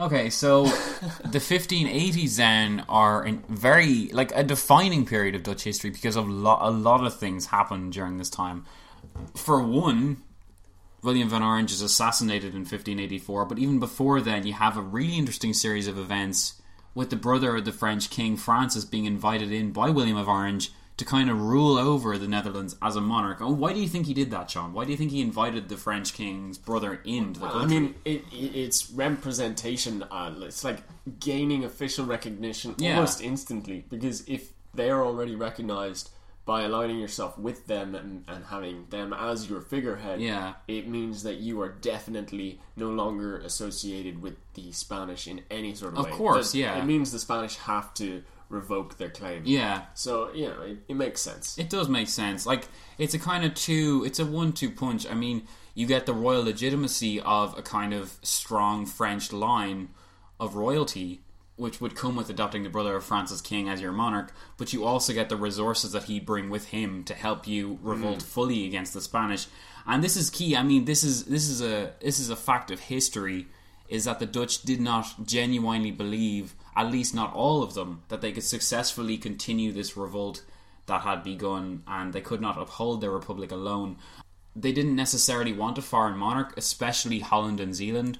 Okay, 0.00 0.30
so 0.30 0.64
the 1.24 1.40
1580s 1.40 2.36
then 2.36 2.84
are 2.88 3.24
in 3.24 3.42
very 3.48 4.08
like 4.12 4.30
a 4.34 4.44
defining 4.44 5.04
period 5.04 5.34
of 5.34 5.42
Dutch 5.42 5.64
history 5.64 5.90
because 5.90 6.14
of 6.14 6.28
lo- 6.28 6.58
a 6.60 6.70
lot 6.70 7.04
of 7.04 7.18
things 7.18 7.46
happened 7.46 7.92
during 7.92 8.16
this 8.16 8.30
time. 8.30 8.64
For 9.34 9.60
one, 9.60 10.22
William 11.02 11.28
van 11.28 11.42
Orange 11.42 11.72
is 11.72 11.82
assassinated 11.82 12.54
in 12.54 12.60
1584, 12.60 13.44
but 13.46 13.58
even 13.58 13.80
before 13.80 14.20
then, 14.20 14.46
you 14.46 14.52
have 14.52 14.76
a 14.76 14.82
really 14.82 15.16
interesting 15.16 15.52
series 15.52 15.88
of 15.88 15.98
events 15.98 16.60
with 16.94 17.10
the 17.10 17.16
brother 17.16 17.56
of 17.56 17.64
the 17.64 17.72
French 17.72 18.08
king 18.08 18.36
Francis 18.36 18.84
being 18.84 19.04
invited 19.04 19.50
in 19.50 19.72
by 19.72 19.90
William 19.90 20.16
of 20.16 20.28
Orange 20.28 20.70
to 20.98 21.04
kind 21.04 21.30
of 21.30 21.40
rule 21.40 21.78
over 21.78 22.18
the 22.18 22.28
Netherlands 22.28 22.76
as 22.82 22.96
a 22.96 23.00
monarch. 23.00 23.38
Oh, 23.40 23.50
why 23.52 23.72
do 23.72 23.80
you 23.80 23.88
think 23.88 24.06
he 24.06 24.14
did 24.14 24.30
that, 24.32 24.50
Sean? 24.50 24.72
Why 24.72 24.84
do 24.84 24.90
you 24.90 24.96
think 24.96 25.10
he 25.12 25.20
invited 25.20 25.68
the 25.68 25.76
French 25.76 26.12
king's 26.12 26.58
brother 26.58 27.00
into 27.04 27.40
the 27.40 27.48
country? 27.48 27.76
I 27.76 27.80
mean, 27.80 27.94
it, 28.04 28.24
it, 28.32 28.56
it's 28.56 28.90
representation. 28.90 30.02
Uh, 30.10 30.34
it's 30.42 30.64
like 30.64 30.78
gaining 31.20 31.64
official 31.64 32.04
recognition 32.04 32.74
Yeah. 32.78 32.94
almost 32.96 33.22
instantly 33.22 33.84
because 33.88 34.28
if 34.28 34.50
they 34.74 34.90
are 34.90 35.04
already 35.04 35.34
recognized 35.34 36.10
by 36.44 36.62
aligning 36.62 36.98
yourself 36.98 37.38
with 37.38 37.66
them 37.66 37.94
and, 37.94 38.24
and 38.26 38.46
having 38.46 38.86
them 38.88 39.12
as 39.12 39.48
your 39.50 39.60
figurehead, 39.60 40.20
Yeah. 40.20 40.54
it 40.66 40.88
means 40.88 41.22
that 41.22 41.36
you 41.36 41.60
are 41.60 41.68
definitely 41.68 42.58
no 42.74 42.88
longer 42.88 43.38
associated 43.38 44.22
with 44.22 44.34
the 44.54 44.72
Spanish 44.72 45.28
in 45.28 45.42
any 45.50 45.74
sort 45.74 45.92
of, 45.92 45.98
Of 46.00 46.04
way. 46.06 46.10
Of 46.10 46.16
course, 46.16 46.52
That- 46.52 46.58
yeah. 46.58 46.78
It 46.78 46.86
means 46.86 47.12
the 47.12 47.18
Spanish 47.18 47.56
have 47.56 47.92
to 47.94 48.24
revoke 48.48 48.96
their 48.96 49.10
claim. 49.10 49.42
yeah, 49.44 49.82
So 49.94 50.32
you 50.32 50.48
know, 50.48 50.62
it, 50.62 50.78
it 50.88 50.94
makes 50.94 51.20
sense. 51.20 51.58
It 51.58 51.70
does 51.70 51.88
make 51.88 52.08
sense. 52.08 52.46
Like 52.46 52.68
it's 52.96 53.14
a 53.14 53.18
kind 53.18 53.44
of 53.44 53.54
two. 53.54 54.04
It's 54.06 54.18
a 54.18 54.26
one-two 54.26 54.70
punch. 54.70 55.06
I 55.06 55.14
mean, 55.14 55.46
you 55.74 55.86
get 55.86 56.06
the 56.06 56.14
royal 56.14 56.44
legitimacy 56.44 57.20
of 57.20 57.56
a 57.58 57.62
kind 57.62 57.92
of 57.92 58.16
strong 58.22 58.86
French 58.86 59.32
line 59.32 59.90
of 60.40 60.54
royalty, 60.54 61.22
which 61.56 61.80
would 61.80 61.94
come 61.94 62.16
with 62.16 62.30
adopting 62.30 62.62
the 62.62 62.70
brother 62.70 62.96
of 62.96 63.04
Francis 63.04 63.40
King 63.40 63.68
as 63.68 63.80
your 63.80 63.92
monarch. 63.92 64.32
But 64.56 64.72
you 64.72 64.84
also 64.84 65.12
get 65.12 65.28
the 65.28 65.36
resources 65.36 65.92
that 65.92 66.04
he 66.04 66.20
bring 66.20 66.50
with 66.50 66.66
him 66.66 67.04
to 67.04 67.14
help 67.14 67.46
you 67.46 67.78
revolt 67.82 68.20
mm. 68.20 68.22
fully 68.22 68.66
against 68.66 68.94
the 68.94 69.00
Spanish. 69.00 69.46
And 69.86 70.02
this 70.02 70.16
is 70.16 70.30
key. 70.30 70.56
I 70.56 70.62
mean, 70.62 70.84
this 70.84 71.02
is 71.02 71.24
this 71.24 71.48
is 71.48 71.62
a 71.62 71.92
this 72.00 72.18
is 72.18 72.30
a 72.30 72.36
fact 72.36 72.70
of 72.70 72.80
history. 72.80 73.46
Is 73.88 74.04
that 74.04 74.18
the 74.18 74.26
Dutch 74.26 74.62
did 74.62 74.82
not 74.82 75.24
genuinely 75.24 75.90
believe, 75.90 76.54
at 76.78 76.92
least 76.92 77.12
not 77.12 77.34
all 77.34 77.64
of 77.64 77.74
them, 77.74 78.02
that 78.08 78.20
they 78.20 78.30
could 78.30 78.44
successfully 78.44 79.18
continue 79.18 79.72
this 79.72 79.96
revolt 79.96 80.44
that 80.86 81.00
had 81.00 81.24
begun 81.24 81.82
and 81.88 82.12
they 82.12 82.20
could 82.20 82.40
not 82.40 82.56
uphold 82.56 83.00
their 83.00 83.10
republic 83.10 83.50
alone. 83.50 83.96
They 84.54 84.70
didn't 84.70 84.94
necessarily 84.94 85.52
want 85.52 85.76
a 85.76 85.82
foreign 85.82 86.16
monarch, 86.16 86.54
especially 86.56 87.18
Holland 87.18 87.58
and 87.58 87.74
Zealand, 87.74 88.18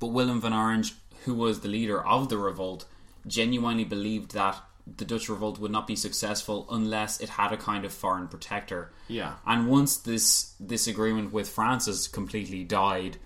but 0.00 0.08
Willem 0.08 0.40
van 0.40 0.52
Orange, 0.52 0.94
who 1.24 1.34
was 1.34 1.60
the 1.60 1.68
leader 1.68 2.04
of 2.04 2.28
the 2.28 2.38
revolt, 2.38 2.86
genuinely 3.24 3.84
believed 3.84 4.32
that 4.32 4.60
the 4.96 5.04
Dutch 5.04 5.28
revolt 5.28 5.60
would 5.60 5.70
not 5.70 5.86
be 5.86 5.94
successful 5.94 6.66
unless 6.70 7.20
it 7.20 7.28
had 7.28 7.52
a 7.52 7.56
kind 7.56 7.84
of 7.84 7.92
foreign 7.92 8.26
protector. 8.26 8.90
Yeah. 9.06 9.34
And 9.46 9.68
once 9.68 9.96
this 9.96 10.54
this 10.58 10.88
agreement 10.88 11.32
with 11.32 11.48
France 11.48 11.86
has 11.86 12.08
completely 12.08 12.64
died 12.64 13.18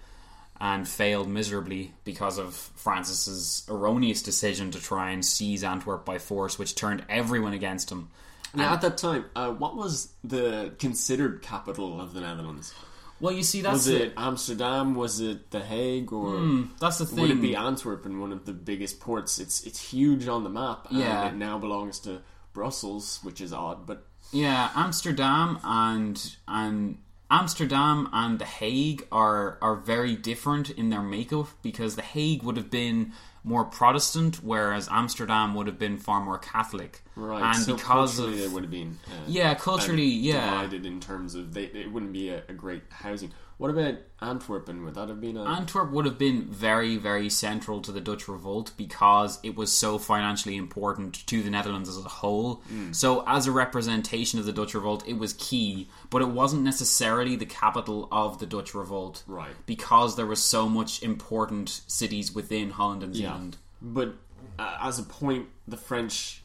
and 0.65 0.89
failed 0.89 1.29
miserably 1.29 1.93
because 2.05 2.39
of 2.39 2.55
Francis's 2.55 3.67
erroneous 3.69 4.23
decision 4.23 4.71
to 4.71 4.81
try 4.81 5.11
and 5.11 5.23
seize 5.23 5.63
Antwerp 5.63 6.07
by 6.07 6.17
force, 6.17 6.59
which 6.59 6.75
turned 6.75 7.05
everyone 7.11 7.53
against 7.53 7.93
him. 7.93 8.09
Now, 8.55 8.73
at 8.73 8.81
that 8.81 8.97
time, 8.97 9.27
uh, 9.37 9.51
what 9.51 9.77
was 9.77 10.15
the 10.25 10.73
considered 10.79 11.43
capital 11.43 12.01
of 12.01 12.15
the 12.15 12.21
Netherlands? 12.23 12.73
Well, 13.21 13.35
you 13.35 13.43
see, 13.43 13.61
that's 13.61 13.75
Was 13.75 13.85
the, 13.87 14.05
it 14.07 14.15
Amsterdam? 14.17 14.95
Was 14.95 15.21
it 15.21 15.51
The 15.51 15.61
Hague? 15.61 16.11
Or 16.15 16.65
that's 16.81 16.97
the 16.97 17.05
thing. 17.05 17.21
would 17.21 17.31
it 17.31 17.43
be 17.43 17.55
Antwerp 17.55 18.07
in 18.07 18.19
one 18.19 18.33
of 18.33 18.47
the 18.47 18.53
biggest 18.55 19.01
ports? 19.01 19.39
It's 19.39 19.65
it's 19.65 19.81
huge 19.93 20.29
on 20.29 20.45
the 20.45 20.51
map. 20.51 20.87
And 20.91 20.99
Yeah. 20.99 21.29
it 21.29 21.35
now 21.35 21.59
belongs 21.59 21.99
to 22.01 22.23
Brussels, 22.55 23.21
which 23.23 23.41
is 23.43 23.53
odd. 23.53 23.87
But 23.87 24.07
Yeah, 24.33 24.71
Amsterdam 24.75 25.59
and 25.63 26.37
and 26.49 26.99
Amsterdam 27.31 28.09
and 28.13 28.39
The 28.39 28.45
Hague 28.45 29.07
are 29.11 29.59
are 29.61 29.75
very 29.77 30.15
different 30.15 30.71
in 30.71 30.91
their 30.91 31.03
makeup 31.03 31.49
because 31.63 31.97
The 31.97 32.03
Hague 32.03 32.43
would 32.43 32.57
have 32.57 32.71
been 32.71 33.13
more 33.43 33.65
Protestant, 33.65 34.37
whereas 34.43 34.89
Amsterdam 34.91 35.55
would 35.55 35.67
have 35.67 35.79
been 35.79 35.99
far 35.99 36.25
more 36.25 36.39
Catholic. 36.39 37.03
Right. 37.15 37.43
And 37.43 37.57
so 37.63 37.75
because 37.77 38.17
culturally 38.17 38.45
of 38.45 38.51
it 38.51 38.55
would 38.55 38.63
have 38.65 38.71
been 38.71 38.99
uh, 39.07 39.25
Yeah, 39.27 39.55
culturally, 39.55 40.05
yeah. 40.05 40.51
divided 40.51 40.87
in 40.87 41.01
terms 41.01 41.35
of 41.35 41.53
they 41.53 41.65
it 41.65 41.93
wouldn't 41.93 42.13
be 42.13 42.31
a, 42.31 42.43
a 42.49 42.53
great 42.53 42.83
housing. 42.91 43.33
What 43.57 43.71
about 43.71 43.95
Antwerp? 44.21 44.69
And 44.69 44.85
Would 44.85 44.95
that 44.95 45.09
have 45.09 45.21
been 45.21 45.37
a 45.37 45.45
Antwerp 45.45 45.93
would 45.93 46.07
have 46.07 46.19
been 46.19 46.43
very, 46.49 46.97
very 46.97 47.31
central 47.31 47.81
to 47.83 47.93
the 47.93 48.01
Dutch 48.01 48.27
revolt 48.27 48.73
because 48.77 49.39
it 49.43 49.55
was 49.55 49.71
so 49.71 49.99
financially 49.99 50.57
important 50.57 51.27
to 51.27 51.43
the 51.43 51.51
Netherlands 51.51 51.89
as 51.89 51.99
a 52.05 52.09
whole. 52.09 52.63
So, 52.93 53.23
as 53.27 53.47
a 53.47 53.53
representation 53.53 54.39
of 54.39 54.47
the 54.47 54.53
Dutch 54.53 54.75
revolt, 54.75 55.07
it 55.07 55.19
was 55.19 55.35
key, 55.35 55.89
but 56.11 56.21
it 56.21 56.29
wasn't 56.29 56.63
necessarily 56.63 57.37
the 57.37 57.47
capital 57.47 58.09
of 58.11 58.39
the 58.41 58.47
Dutch 58.47 58.75
revolt. 58.75 59.23
Right. 59.27 59.55
Because 59.67 60.17
there 60.17 60.27
was 60.27 60.43
so 60.43 60.69
much 60.69 61.03
important 61.03 61.69
cities 61.87 62.35
within 62.35 62.71
Holland 62.71 63.03
and 63.03 63.15
Yeah. 63.15 63.29
Zealand. 63.35 63.57
But 63.81 64.15
uh, 64.59 64.79
as 64.81 64.99
a 64.99 65.05
point, 65.05 65.49
the 65.69 65.77
French 65.77 66.43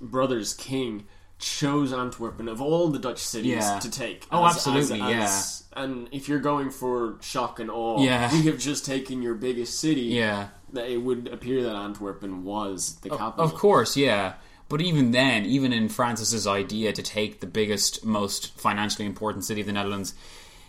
brothers 0.00 0.54
king 0.54 1.06
chose 1.38 1.92
Antwerpen 1.92 2.48
of 2.48 2.60
all 2.60 2.88
the 2.88 2.98
Dutch 2.98 3.18
cities 3.18 3.52
Yeah. 3.52 3.78
to 3.78 3.90
take. 3.90 4.26
Oh, 4.30 4.44
absolutely, 4.44 4.98
Yeah, 4.98 5.32
And 5.76 6.08
if 6.10 6.28
you're 6.28 6.40
going 6.40 6.70
for 6.70 7.16
shock 7.20 7.60
and 7.60 7.70
awe, 7.70 8.02
Yeah. 8.02 8.32
we 8.32 8.42
have 8.42 8.58
just 8.58 8.84
taken 8.84 9.22
your 9.22 9.34
biggest 9.34 9.78
city. 9.78 10.02
Yeah. 10.02 10.48
that 10.70 10.90
it 10.90 10.98
would 10.98 11.28
appear 11.28 11.62
that 11.62 11.74
Antwerpen 11.74 12.44
was 12.44 12.96
the 13.02 13.08
capital. 13.08 13.42
Of 13.42 13.54
course, 13.54 13.96
yeah. 13.96 14.34
But 14.68 14.82
even 14.82 15.12
then, 15.12 15.46
even 15.46 15.72
in 15.72 15.88
Francis's 15.88 16.46
idea 16.46 16.92
to 16.92 17.02
take 17.02 17.40
the 17.40 17.46
biggest, 17.46 18.04
most 18.04 18.54
financially 18.60 19.06
important 19.06 19.46
city 19.46 19.62
of 19.62 19.66
the 19.66 19.72
Netherlands, 19.72 20.12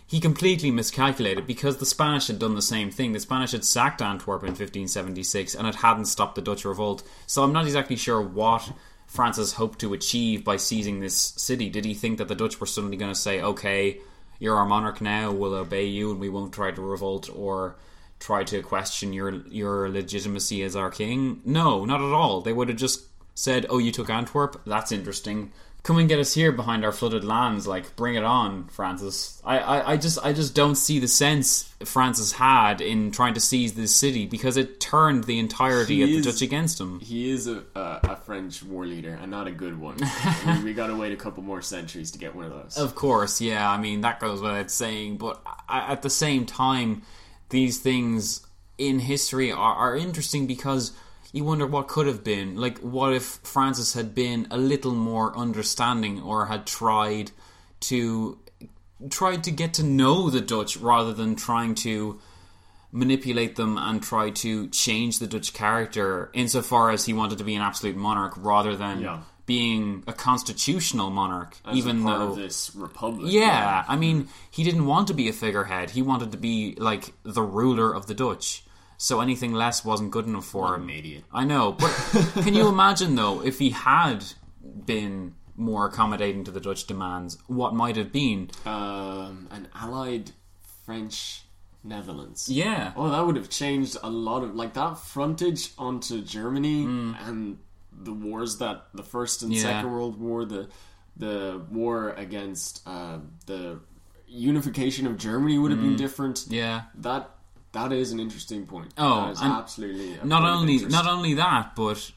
he 0.06 0.18
completely 0.18 0.70
miscalculated 0.70 1.46
because 1.46 1.76
the 1.76 1.84
Spanish 1.84 2.28
had 2.28 2.38
done 2.38 2.54
the 2.54 2.62
same 2.62 2.90
thing. 2.90 3.12
The 3.12 3.20
Spanish 3.20 3.52
had 3.52 3.62
sacked 3.62 4.00
Antwerp 4.00 4.42
in 4.42 4.54
1576 4.54 5.54
and 5.54 5.68
it 5.68 5.74
hadn't 5.76 6.06
stopped 6.06 6.34
the 6.34 6.40
Dutch 6.40 6.64
revolt. 6.64 7.02
So 7.26 7.42
I'm 7.42 7.52
not 7.52 7.66
exactly 7.66 7.96
sure 7.96 8.22
what 8.22 8.72
Francis 9.10 9.54
hoped 9.54 9.80
to 9.80 9.92
achieve 9.92 10.44
by 10.44 10.56
seizing 10.56 11.00
this 11.00 11.16
city. 11.16 11.68
Did 11.68 11.84
he 11.84 11.94
think 11.94 12.18
that 12.18 12.28
the 12.28 12.36
Dutch 12.36 12.60
were 12.60 12.66
suddenly 12.66 12.96
going 12.96 13.12
to 13.12 13.18
say, 13.18 13.40
okay, 13.40 13.98
you're 14.38 14.56
our 14.56 14.64
monarch 14.64 15.00
now, 15.00 15.32
we'll 15.32 15.52
obey 15.52 15.86
you 15.86 16.12
and 16.12 16.20
we 16.20 16.28
won't 16.28 16.52
try 16.52 16.70
to 16.70 16.80
revolt 16.80 17.28
or 17.34 17.74
try 18.20 18.44
to 18.44 18.62
question 18.62 19.12
your 19.12 19.30
your 19.48 19.88
legitimacy 19.88 20.62
as 20.62 20.76
our 20.76 20.92
king? 20.92 21.40
No, 21.44 21.84
not 21.84 22.00
at 22.00 22.12
all. 22.12 22.40
They 22.40 22.52
would 22.52 22.68
have 22.68 22.78
just 22.78 23.02
said, 23.34 23.66
"Oh, 23.68 23.78
you 23.78 23.90
took 23.90 24.08
Antwerp. 24.08 24.62
That's 24.64 24.92
interesting. 24.92 25.50
Come 25.82 25.98
and 25.98 26.08
get 26.08 26.18
us 26.18 26.34
here 26.34 26.52
behind 26.52 26.84
our 26.84 26.92
flooded 26.92 27.24
lands. 27.24 27.66
Like, 27.66 27.96
bring 27.96 28.14
it 28.14 28.24
on, 28.24 28.68
Francis." 28.68 29.40
I, 29.44 29.58
I, 29.58 29.92
I 29.92 29.96
just 29.96 30.18
I 30.24 30.32
just 30.32 30.54
don't 30.54 30.74
see 30.74 30.98
the 30.98 31.08
sense 31.08 31.72
Francis 31.84 32.32
had 32.32 32.80
in 32.80 33.10
trying 33.10 33.34
to 33.34 33.40
seize 33.40 33.72
this 33.72 33.94
city 33.96 34.26
because 34.26 34.56
it 34.56 34.78
turned 34.80 35.24
the 35.24 35.38
entirety 35.38 35.96
He 35.96 36.02
of 36.02 36.08
the 36.10 36.16
is- 36.18 36.26
Dutch 36.26 36.42
against 36.42 36.80
him. 36.80 37.00
He 37.00 37.30
is 37.30 37.46
a, 37.46 37.62
a, 37.74 38.00
a 38.02 38.16
French 38.16 38.62
war 38.62 38.84
leader 38.86 39.18
and 39.20 39.30
not 39.30 39.46
a 39.46 39.52
good 39.52 39.78
one. 39.80 39.96
we, 40.46 40.64
we 40.64 40.74
got 40.74 40.88
to 40.88 40.96
wait 40.96 41.12
a 41.12 41.16
couple 41.16 41.42
more 41.42 41.62
centuries 41.62 42.10
to 42.10 42.18
get 42.18 42.34
one 42.34 42.44
of 42.44 42.52
those. 42.52 42.76
Of 42.76 42.94
course, 42.94 43.40
yeah. 43.40 43.68
I 43.70 43.78
mean, 43.78 44.02
that 44.02 44.20
goes 44.20 44.40
without 44.40 44.70
saying. 44.70 45.16
But 45.16 45.40
at 45.68 46.02
the 46.02 46.10
same 46.10 46.44
time, 46.46 47.02
these 47.48 47.78
things 47.78 48.46
in 48.76 48.98
history 48.98 49.50
are, 49.52 49.74
are 49.74 49.96
interesting 49.96 50.46
because 50.46 50.92
you 51.32 51.44
wonder 51.44 51.66
what 51.66 51.88
could 51.88 52.06
have 52.06 52.24
been. 52.24 52.56
Like, 52.56 52.78
what 52.78 53.12
if 53.12 53.24
Francis 53.44 53.94
had 53.94 54.14
been 54.14 54.46
a 54.50 54.58
little 54.58 54.94
more 54.94 55.36
understanding 55.36 56.20
or 56.22 56.46
had 56.46 56.66
tried 56.66 57.30
to 57.80 58.38
tried 59.08 59.42
to 59.44 59.50
get 59.50 59.72
to 59.74 59.82
know 59.82 60.28
the 60.28 60.40
Dutch 60.42 60.76
rather 60.76 61.12
than 61.14 61.34
trying 61.34 61.74
to 61.74 62.20
manipulate 62.92 63.56
them 63.56 63.78
and 63.78 64.02
try 64.02 64.30
to 64.30 64.66
change 64.68 65.18
the 65.20 65.26
Dutch 65.26 65.52
character 65.54 66.30
insofar 66.34 66.90
as 66.90 67.06
he 67.06 67.12
wanted 67.12 67.38
to 67.38 67.44
be 67.44 67.54
an 67.54 67.62
absolute 67.62 67.96
monarch 67.96 68.34
rather 68.36 68.76
than 68.76 69.00
Yeah. 69.00 69.20
being 69.46 70.02
a 70.06 70.12
constitutional 70.12 71.08
monarch 71.10 71.56
As 71.64 71.76
even 71.76 72.04
though 72.04 72.30
of 72.32 72.36
this 72.36 72.72
republic. 72.74 73.32
yeah, 73.32 73.84
I 73.88 73.96
mean, 73.96 74.28
he 74.50 74.64
didn't 74.64 74.86
want 74.86 75.08
to 75.08 75.14
be 75.14 75.28
a 75.28 75.32
figurehead. 75.32 75.90
He 75.90 76.02
wanted 76.02 76.32
to 76.32 76.38
be 76.38 76.74
like 76.78 77.12
the 77.22 77.42
ruler 77.42 77.94
of 77.94 78.06
the 78.06 78.14
Dutch. 78.14 78.64
So 79.02 79.20
anything 79.22 79.54
less 79.54 79.82
wasn't 79.82 80.10
good 80.10 80.26
enough 80.26 80.44
for 80.44 80.74
him. 80.74 80.90
idiot. 80.90 81.24
I 81.32 81.44
know, 81.44 81.72
but 81.72 81.90
can 82.44 82.52
you 82.54 82.68
imagine 82.68 83.14
though 83.14 83.42
if 83.42 83.58
he 83.58 83.70
had 83.70 84.24
been 84.84 85.34
more 85.56 85.86
accommodating 85.86 86.44
to 86.44 86.50
the 86.50 86.60
Dutch 86.60 86.86
demands, 86.86 87.38
what 87.46 87.74
might 87.74 87.96
have 87.96 88.12
been? 88.12 88.50
Um, 88.66 89.48
an 89.50 89.68
allied 89.74 90.32
French 90.84 91.44
Netherlands. 91.82 92.48
Yeah. 92.50 92.92
Oh, 92.94 93.08
that 93.10 93.24
would 93.26 93.36
have 93.36 93.48
changed 93.48 93.96
a 94.02 94.10
lot 94.10 94.42
of 94.44 94.54
like 94.54 94.74
that 94.74 94.98
frontage 94.98 95.70
onto 95.78 96.20
Germany 96.20 96.84
Mm. 96.84 97.16
and 97.26 97.58
the 97.90 98.12
wars 98.12 98.58
that 98.58 98.88
the 98.92 99.02
first 99.02 99.42
and 99.42 99.50
Yeah. 99.52 99.62
second 99.62 99.90
world 99.92 100.20
war, 100.20 100.44
the 100.44 100.68
the 101.16 101.62
war 101.70 102.10
against 102.10 102.82
uh, 102.86 103.18
the 103.46 103.80
unification 104.26 105.06
of 105.06 105.16
Germany 105.16 105.58
would 105.58 105.70
have 105.70 105.80
been 105.80 105.96
different. 105.96 106.36
Mm. 106.36 106.52
Yeah. 106.52 106.82
That 106.96 107.30
that 107.72 107.92
is 107.92 108.12
an 108.12 108.20
interesting 108.20 108.66
point. 108.66 108.92
Oh, 108.98 109.26
that 109.26 109.32
is 109.32 109.42
absolutely 109.42 110.18
not 110.24 110.42
only 110.42 110.78
not 110.86 111.06
only 111.06 111.34
that, 111.34 111.74
but 111.76 112.10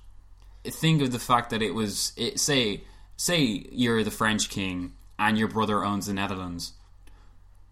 think 0.65 1.01
of 1.01 1.11
the 1.11 1.19
fact 1.19 1.49
that 1.51 1.61
it 1.61 1.73
was 1.73 2.13
it, 2.17 2.39
say 2.39 2.83
say 3.17 3.65
you're 3.71 4.03
the 4.03 4.11
French 4.11 4.49
king 4.49 4.93
and 5.19 5.37
your 5.37 5.47
brother 5.47 5.83
owns 5.83 6.07
the 6.07 6.13
Netherlands. 6.13 6.73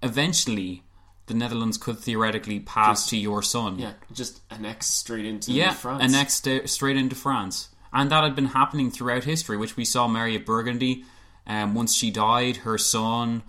Eventually, 0.03 0.83
the 1.27 1.33
Netherlands 1.33 1.77
could 1.77 1.97
theoretically 1.99 2.59
pass 2.59 3.09
to 3.09 3.17
your 3.17 3.41
son. 3.41 3.79
yeah, 3.79 3.93
just 4.13 4.41
annex 4.49 4.87
straight 4.87 5.25
into 5.25 5.51
yeah, 5.51 5.73
France. 5.73 6.03
and 6.03 6.11
next 6.11 6.47
uh, 6.47 6.65
straight 6.67 6.97
into 6.97 7.15
France, 7.15 7.69
and 7.93 8.11
that 8.11 8.23
had 8.23 8.35
been 8.35 8.47
happening 8.47 8.91
throughout 8.91 9.23
history, 9.23 9.57
which 9.57 9.77
we 9.77 9.85
saw 9.85 10.07
Mary 10.07 10.35
of 10.35 10.45
Burgundy. 10.45 11.05
Um, 11.47 11.73
once 11.73 11.95
she 11.95 12.11
died, 12.11 12.57
her 12.57 12.77
son, 12.77 13.41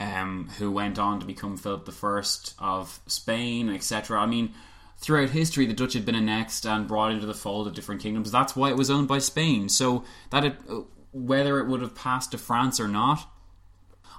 um, 0.00 0.48
who 0.58 0.72
went 0.72 0.98
on 0.98 1.20
to 1.20 1.26
become 1.26 1.56
Philip 1.56 1.88
I 2.02 2.22
of 2.58 3.00
Spain, 3.06 3.68
etc. 3.68 4.18
I 4.18 4.26
mean, 4.26 4.54
throughout 4.98 5.30
history, 5.30 5.66
the 5.66 5.74
Dutch 5.74 5.92
had 5.92 6.06
been 6.06 6.14
annexed 6.14 6.64
and 6.66 6.88
brought 6.88 7.12
into 7.12 7.26
the 7.26 7.34
fold 7.34 7.68
of 7.68 7.74
different 7.74 8.00
kingdoms. 8.00 8.32
That's 8.32 8.56
why 8.56 8.70
it 8.70 8.76
was 8.76 8.90
owned 8.90 9.06
by 9.06 9.18
Spain. 9.18 9.68
So 9.68 10.04
that 10.30 10.44
it, 10.44 10.56
uh, 10.68 10.80
whether 11.12 11.60
it 11.60 11.66
would 11.66 11.82
have 11.82 11.94
passed 11.94 12.32
to 12.32 12.38
France 12.38 12.80
or 12.80 12.88
not, 12.88 13.28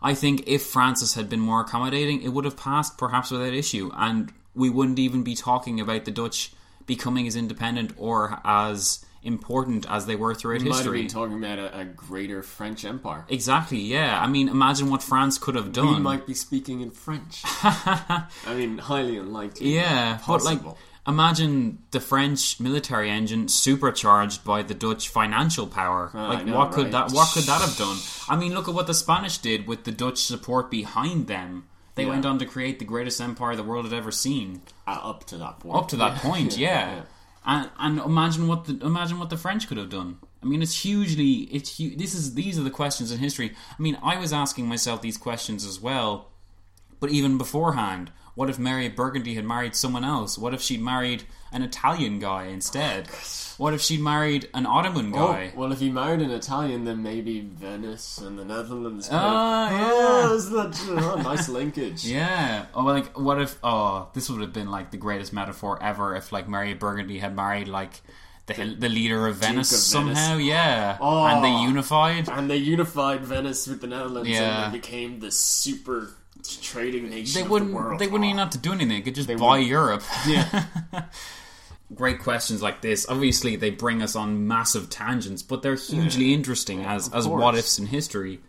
I 0.03 0.13
think 0.13 0.43
if 0.45 0.63
Francis 0.63 1.15
had 1.15 1.29
been 1.29 1.39
more 1.39 1.61
accommodating, 1.61 2.21
it 2.21 2.29
would 2.29 2.45
have 2.45 2.57
passed 2.57 2.97
perhaps 2.97 3.31
without 3.31 3.53
issue, 3.53 3.91
and 3.95 4.31
we 4.53 4.69
wouldn't 4.69 4.99
even 4.99 5.23
be 5.23 5.35
talking 5.35 5.79
about 5.79 6.05
the 6.05 6.11
Dutch 6.11 6.53
becoming 6.85 7.27
as 7.27 7.35
independent 7.35 7.93
or 7.97 8.39
as 8.43 9.03
important 9.23 9.85
as 9.89 10.05
they 10.05 10.15
were 10.15 10.33
throughout 10.33 10.61
We 10.63 10.69
might 10.69 10.75
have 10.77 10.85
history. 10.85 11.01
been 11.01 11.07
talking 11.09 11.37
about 11.43 11.59
a, 11.59 11.79
a 11.79 11.85
greater 11.85 12.41
French 12.43 12.85
empire. 12.85 13.25
exactly, 13.29 13.79
yeah. 13.79 14.19
I 14.21 14.27
mean, 14.27 14.49
imagine 14.49 14.89
what 14.89 15.03
France 15.03 15.37
could 15.37 15.55
have 15.55 15.67
We 15.67 15.71
done. 15.71 16.01
might 16.03 16.25
be 16.25 16.33
speaking 16.33 16.81
in 16.81 16.91
French. 16.91 17.41
I 17.45 18.27
mean, 18.55 18.77
highly 18.79 19.17
unlikely. 19.17 19.73
yeah, 19.75 20.19
but 20.27 20.43
like, 20.43 20.59
imagine 21.07 21.79
the 21.91 21.99
French 21.99 22.59
military 22.59 23.09
engine 23.09 23.47
supercharged 23.47 24.43
by 24.43 24.61
the 24.63 24.73
Dutch 24.73 25.09
financial 25.09 25.67
power. 25.67 26.11
Ah, 26.13 26.29
like, 26.29 26.45
know, 26.45 26.57
what 26.57 26.71
could 26.71 26.85
right? 26.93 27.07
that? 27.07 27.11
What 27.11 27.31
could 27.33 27.43
that 27.43 27.61
have 27.61 27.77
done? 27.77 27.97
I 28.29 28.35
mean, 28.35 28.53
look 28.53 28.67
at 28.67 28.73
what 28.73 28.87
the 28.87 28.93
Spanish 28.93 29.37
did 29.39 29.67
with 29.67 29.83
the 29.83 29.91
Dutch 29.91 30.19
support 30.19 30.69
behind 30.71 31.27
them. 31.27 31.65
They 31.95 32.03
Yeah. 32.03 32.09
went 32.11 32.25
on 32.25 32.39
to 32.39 32.45
create 32.45 32.79
the 32.79 32.85
greatest 32.85 33.19
empire 33.19 33.55
the 33.55 33.63
world 33.63 33.85
had 33.85 33.93
ever 33.93 34.11
seen. 34.11 34.61
Uh, 34.87 34.99
up 35.03 35.25
to 35.25 35.37
that 35.37 35.59
point. 35.59 35.75
up 35.75 35.87
to 35.89 35.97
that 35.97 36.17
point, 36.21 36.57
yeah. 36.57 36.95
yeah. 36.95 37.01
And 37.45 37.69
and 37.79 37.99
imagine 37.99 38.47
what 38.47 38.65
the 38.65 38.77
imagine 38.85 39.17
what 39.19 39.29
the 39.29 39.37
French 39.37 39.67
could 39.67 39.77
have 39.77 39.89
done. 39.89 40.19
I 40.43 40.45
mean, 40.45 40.61
it's 40.61 40.83
hugely 40.83 41.49
it's 41.51 41.77
hu- 41.77 41.95
this 41.95 42.13
is 42.13 42.33
these 42.35 42.59
are 42.59 42.63
the 42.63 42.69
questions 42.69 43.11
in 43.11 43.19
history. 43.19 43.53
I 43.77 43.81
mean, 43.81 43.97
I 44.03 44.17
was 44.17 44.31
asking 44.31 44.67
myself 44.67 45.01
these 45.01 45.17
questions 45.17 45.65
as 45.65 45.79
well, 45.79 46.29
but 46.99 47.09
even 47.09 47.37
beforehand, 47.37 48.11
what 48.35 48.49
if 48.49 48.57
Mary 48.59 48.85
of 48.87 48.95
Burgundy 48.95 49.35
had 49.35 49.45
married 49.45 49.75
someone 49.75 50.03
else? 50.03 50.37
What 50.37 50.53
if 50.53 50.61
she'd 50.61 50.81
married 50.81 51.23
an 51.51 51.61
Italian 51.61 52.19
guy 52.19 52.45
instead? 52.45 53.07
What 53.57 53.73
if 53.73 53.81
she'd 53.81 53.99
married 54.01 54.47
an 54.53 54.65
Ottoman 54.65 55.11
Oh, 55.13 55.27
guy? 55.27 55.53
well, 55.55 55.71
if 55.71 55.79
he 55.79 55.91
married 55.91 56.21
an 56.21 56.31
Italian, 56.31 56.85
then 56.85 57.03
maybe 57.03 57.41
Venice 57.41 58.17
and 58.17 58.39
the 58.39 58.45
Netherlands. 58.45 59.07
could 59.07 59.15
Ah, 59.15 59.67
have- 59.67 59.79
yeah. 59.79 59.87
Oh, 59.93 60.37
that 60.37 61.03
oh, 61.17 61.21
nice 61.21 61.47
linkage? 61.49 62.05
Yeah. 62.19 62.65
Oh, 62.73 62.83
like 62.83 63.17
what 63.17 63.39
if? 63.41 63.57
Oh, 63.63 64.07
this 64.13 64.29
would 64.29 64.41
have 64.41 64.53
been 64.53 64.71
like 64.71 64.91
the 64.91 64.97
greatest 64.97 65.33
metaphor 65.33 65.81
ever 65.83 66.15
if 66.15 66.31
like 66.31 66.47
Mary 66.47 66.71
of 66.71 66.79
Burgundy 66.79 67.19
had 67.19 67.35
married 67.35 67.67
like 67.67 68.01
the 68.47 68.75
the 68.79 68.89
leader 68.89 69.27
of 69.27 69.35
Venice 69.35 69.71
of 69.71 69.77
somehow. 69.79 70.37
Yeah. 70.37 70.97
Oh. 70.99 71.25
And 71.25 71.43
they 71.43 71.55
unified. 71.61 72.29
And 72.29 72.49
they 72.49 72.57
unified 72.57 73.23
Venice 73.25 73.67
with 73.67 73.81
the 73.81 73.87
Netherlands, 73.87 74.29
Yeah. 74.29 74.65
and 74.65 74.73
they 74.73 74.77
became 74.79 75.19
the 75.19 75.31
super 75.31 76.15
trading 76.61 77.09
nation. 77.09 77.41
They 77.43 77.47
wouldn't. 77.47 77.71
The 77.71 77.77
world. 77.77 77.99
They 77.99 78.07
wouldn't 78.07 78.25
Oh. 78.25 78.29
even 78.29 78.39
have 78.39 78.49
to 78.51 78.57
do 78.57 78.71
anything. 78.71 78.89
They 78.89 79.01
could 79.01 79.15
just 79.15 79.27
buy 79.27 79.35
wouldn't. 79.35 79.67
Europe. 79.67 80.03
Yeah. 80.27 80.65
Great 81.93 82.19
questions 82.19 82.61
like 82.61 82.81
this. 82.81 83.05
Obviously, 83.09 83.57
they 83.57 83.69
bring 83.69 84.01
us 84.01 84.15
on 84.15 84.47
massive 84.47 84.89
tangents, 84.89 85.43
but 85.43 85.61
they're 85.61 85.75
hugely 85.75 86.33
interesting 86.33 86.85
as 86.85 87.09
as 87.13 87.25
course. 87.25 87.41
what 87.41 87.55
ifs 87.55 87.79
in 87.79 87.85
history. 87.87 88.39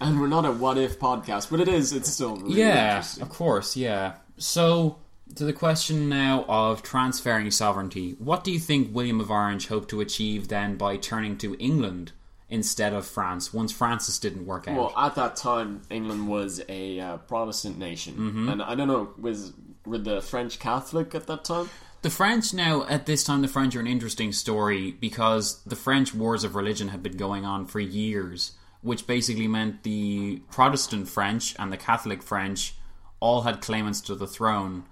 and 0.00 0.20
we're 0.20 0.28
not 0.28 0.46
a 0.46 0.52
what 0.52 0.78
if 0.78 0.98
podcast, 1.00 1.50
but 1.50 1.58
it 1.60 1.66
is. 1.68 1.92
It's 1.92 2.08
still 2.10 2.36
really 2.36 2.60
yeah, 2.60 2.96
interesting. 2.98 3.22
of 3.24 3.28
course. 3.30 3.76
Yeah. 3.76 4.12
So 4.38 4.98
To 5.34 5.44
the 5.44 5.52
question 5.52 6.08
now 6.08 6.44
of 6.48 6.82
transferring 6.82 7.50
sovereignty, 7.50 8.14
what 8.18 8.44
do 8.44 8.52
you 8.52 8.58
think 8.60 8.94
William 8.94 9.20
of 9.20 9.30
Orange 9.32 9.66
hoped 9.66 9.88
to 9.90 10.00
achieve 10.00 10.46
then 10.48 10.76
by 10.76 10.96
turning 10.96 11.36
to 11.38 11.56
England 11.58 12.12
instead 12.50 12.92
of 12.92 13.06
France 13.06 13.54
once 13.54 13.72
Francis 13.72 14.18
didn't 14.18 14.44
work 14.46 14.66
out? 14.68 14.76
Well, 14.76 14.92
at 14.96 15.14
that 15.14 15.36
time, 15.36 15.82
England 15.88 16.28
was 16.28 16.60
a 16.68 17.00
uh, 17.00 17.16
Protestant 17.18 17.78
nation, 17.78 18.14
Mm-hmm. 18.16 18.48
and 18.48 18.62
I 18.62 18.74
don't 18.74 18.88
know 18.88 19.10
was 19.18 19.52
were 19.86 19.98
the 19.98 20.20
French 20.20 20.58
Catholic 20.58 21.14
at 21.14 21.26
that 21.28 21.44
time? 21.44 21.70
The 22.02 22.10
French 22.10 22.52
now, 22.54 22.86
at 22.88 23.06
this 23.06 23.24
time, 23.24 23.42
the 23.42 23.48
French 23.48 23.76
are 23.76 23.80
an 23.80 23.86
interesting 23.86 24.32
story 24.32 24.92
because 24.92 25.62
the 25.64 25.76
French 25.76 26.14
wars 26.14 26.44
of 26.44 26.54
religion 26.54 26.88
had 26.88 27.02
been 27.02 27.16
going 27.16 27.44
on 27.44 27.66
for 27.66 27.78
years, 27.80 28.52
which 28.82 29.06
basically 29.06 29.46
meant 29.48 29.82
the 29.82 30.42
Protestant 30.50 31.08
French 31.08 31.54
and 31.58 31.70
the 31.72 31.76
Catholic 31.76 32.22
French 32.22 32.74
all 33.20 33.42
had 33.42 33.60
claimants 33.60 34.00
to 34.02 34.14
the 34.14 34.26
throne. 34.26 34.84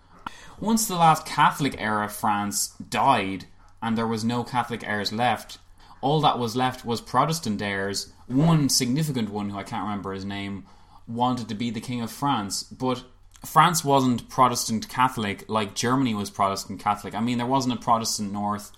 Once 0.60 0.86
the 0.86 0.96
last 0.96 1.24
Catholic 1.24 1.74
era 1.78 2.08
France 2.08 2.74
died 2.90 3.46
and 3.80 3.96
there 3.96 4.06
was 4.06 4.22
no 4.24 4.44
Catholic 4.44 4.86
heirs 4.86 5.10
left, 5.12 5.58
all 6.00 6.20
that 6.20 6.38
was 6.38 6.56
left 6.56 6.84
was 6.84 7.00
Protestant 7.00 7.60
heirs. 7.62 8.12
One 8.26 8.68
significant 8.68 9.30
one, 9.30 9.50
who 9.50 9.58
I 9.58 9.62
can't 9.62 9.84
remember 9.84 10.12
his 10.12 10.24
name, 10.24 10.66
wanted 11.06 11.48
to 11.48 11.54
be 11.54 11.70
the 11.70 11.80
King 11.80 12.02
of 12.02 12.10
France, 12.10 12.62
but 12.62 13.02
France 13.44 13.84
wasn't 13.84 14.28
Protestant 14.28 14.88
Catholic 14.88 15.48
like 15.48 15.74
Germany 15.74 16.14
was 16.14 16.30
Protestant 16.30 16.80
Catholic. 16.80 17.14
I 17.14 17.20
mean, 17.20 17.38
there 17.38 17.46
wasn't 17.46 17.74
a 17.74 17.82
Protestant 17.82 18.32
North 18.32 18.72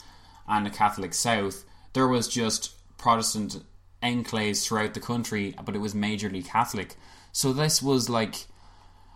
and 0.47 0.67
a 0.67 0.71
Catholic 0.71 1.15
South. 1.15 1.65
There 1.93 2.09
was 2.09 2.29
just 2.29 2.75
Protestant 2.99 3.63
enclaves 4.03 4.65
throughout 4.65 4.95
the 4.95 5.01
country, 5.01 5.55
but 5.65 5.75
it 5.75 5.81
was 5.81 5.95
majorly 5.95 6.45
Catholic. 6.45 6.97
So 7.33 7.53
this 7.53 7.83
was 7.83 8.09
like 8.09 8.47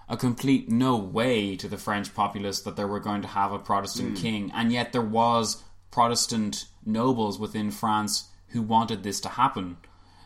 a 0.09 0.17
complete 0.17 0.69
no 0.69 0.97
way 0.97 1.57
to 1.57 1.69
the 1.69 1.79
French 1.79 2.15
populace 2.15 2.61
that 2.61 2.77
they 2.77 2.85
were 2.85 3.01
going 3.01 3.23
to 3.23 3.29
have 3.29 3.53
a 3.53 3.59
Protestant 3.59 4.11
hmm. 4.11 4.23
king, 4.23 4.53
and 4.55 4.73
yet 4.73 4.93
there 4.93 5.03
was 5.03 5.63
Protestant 5.95 6.64
nobles 6.84 7.38
within 7.38 7.70
France 7.70 8.30
who 8.49 8.62
wanted 8.62 9.05
this 9.05 9.20
to 9.20 9.28
happen. 9.28 9.76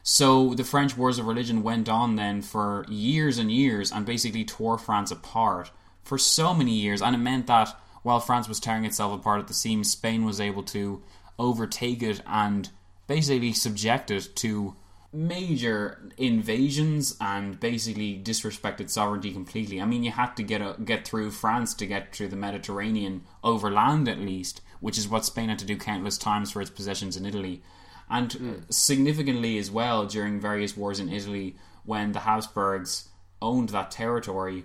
So 0.03 0.55
the 0.55 0.65
French 0.65 0.97
wars 0.97 1.19
of 1.19 1.27
religion 1.27 1.63
went 1.63 1.91
on 1.91 2.17
then 2.17 2.41
for 2.41 2.87
years 2.89 3.37
and 3.37 3.53
years 3.53 3.93
and 3.93 4.07
basically 4.07 4.47
tore 4.47 4.79
France 4.79 5.11
apart 5.11 5.71
for 6.03 6.17
so 6.17 6.55
many 6.55 6.73
years, 6.73 7.03
and 7.03 7.15
it 7.15 7.19
meant 7.19 7.49
that 7.49 7.77
while 8.03 8.19
France 8.19 8.49
was 8.49 8.61
tearing 8.61 8.87
itself 8.87 9.13
apart 9.13 9.41
at 9.41 9.49
the 9.49 9.53
seams, 9.53 9.91
Spain 9.91 10.25
was 10.25 10.41
able 10.41 10.63
to 10.63 11.03
overtake 11.39 12.03
it 12.03 12.23
and 12.27 12.71
basically 13.07 13.53
subject 13.53 14.11
it 14.11 14.35
to 14.37 14.75
major 15.13 16.11
invasions 16.17 17.15
and 17.21 17.61
basically 17.61 18.19
disrespected 18.19 18.89
sovereignty 18.89 19.33
completely. 19.33 19.83
I 19.83 19.85
mean, 19.85 20.03
you 20.03 20.13
had 20.13 20.35
to 20.37 20.43
get 20.43 20.63
a, 20.63 20.77
get 20.83 21.07
through 21.07 21.31
France 21.33 21.75
to 21.75 21.87
get 21.87 22.15
through 22.15 22.29
the 22.29 22.37
Mediterranean 22.37 23.25
overland 23.45 24.09
at 24.09 24.19
least, 24.19 24.63
which 24.81 24.99
is 24.99 25.09
what 25.09 25.25
Spain 25.25 25.49
had 25.49 25.59
to 25.59 25.65
do 25.65 25.77
countless 25.77 26.19
times 26.19 26.51
for 26.51 26.61
its 26.61 26.71
possessions 26.71 27.17
in 27.17 27.27
Italy. 27.27 27.63
And 28.11 28.33
hmm. 28.33 28.51
uh, 28.51 28.55
significantly 28.71 29.59
as 29.59 29.71
well 29.71 30.07
during 30.07 30.41
various 30.41 30.77
wars 30.77 31.01
in 31.01 31.13
Italy 31.13 31.57
when 31.85 32.13
the 32.13 32.21
Habsburgs 32.21 33.09
owned 33.41 33.71
that 33.71 33.91
territory, 33.91 34.65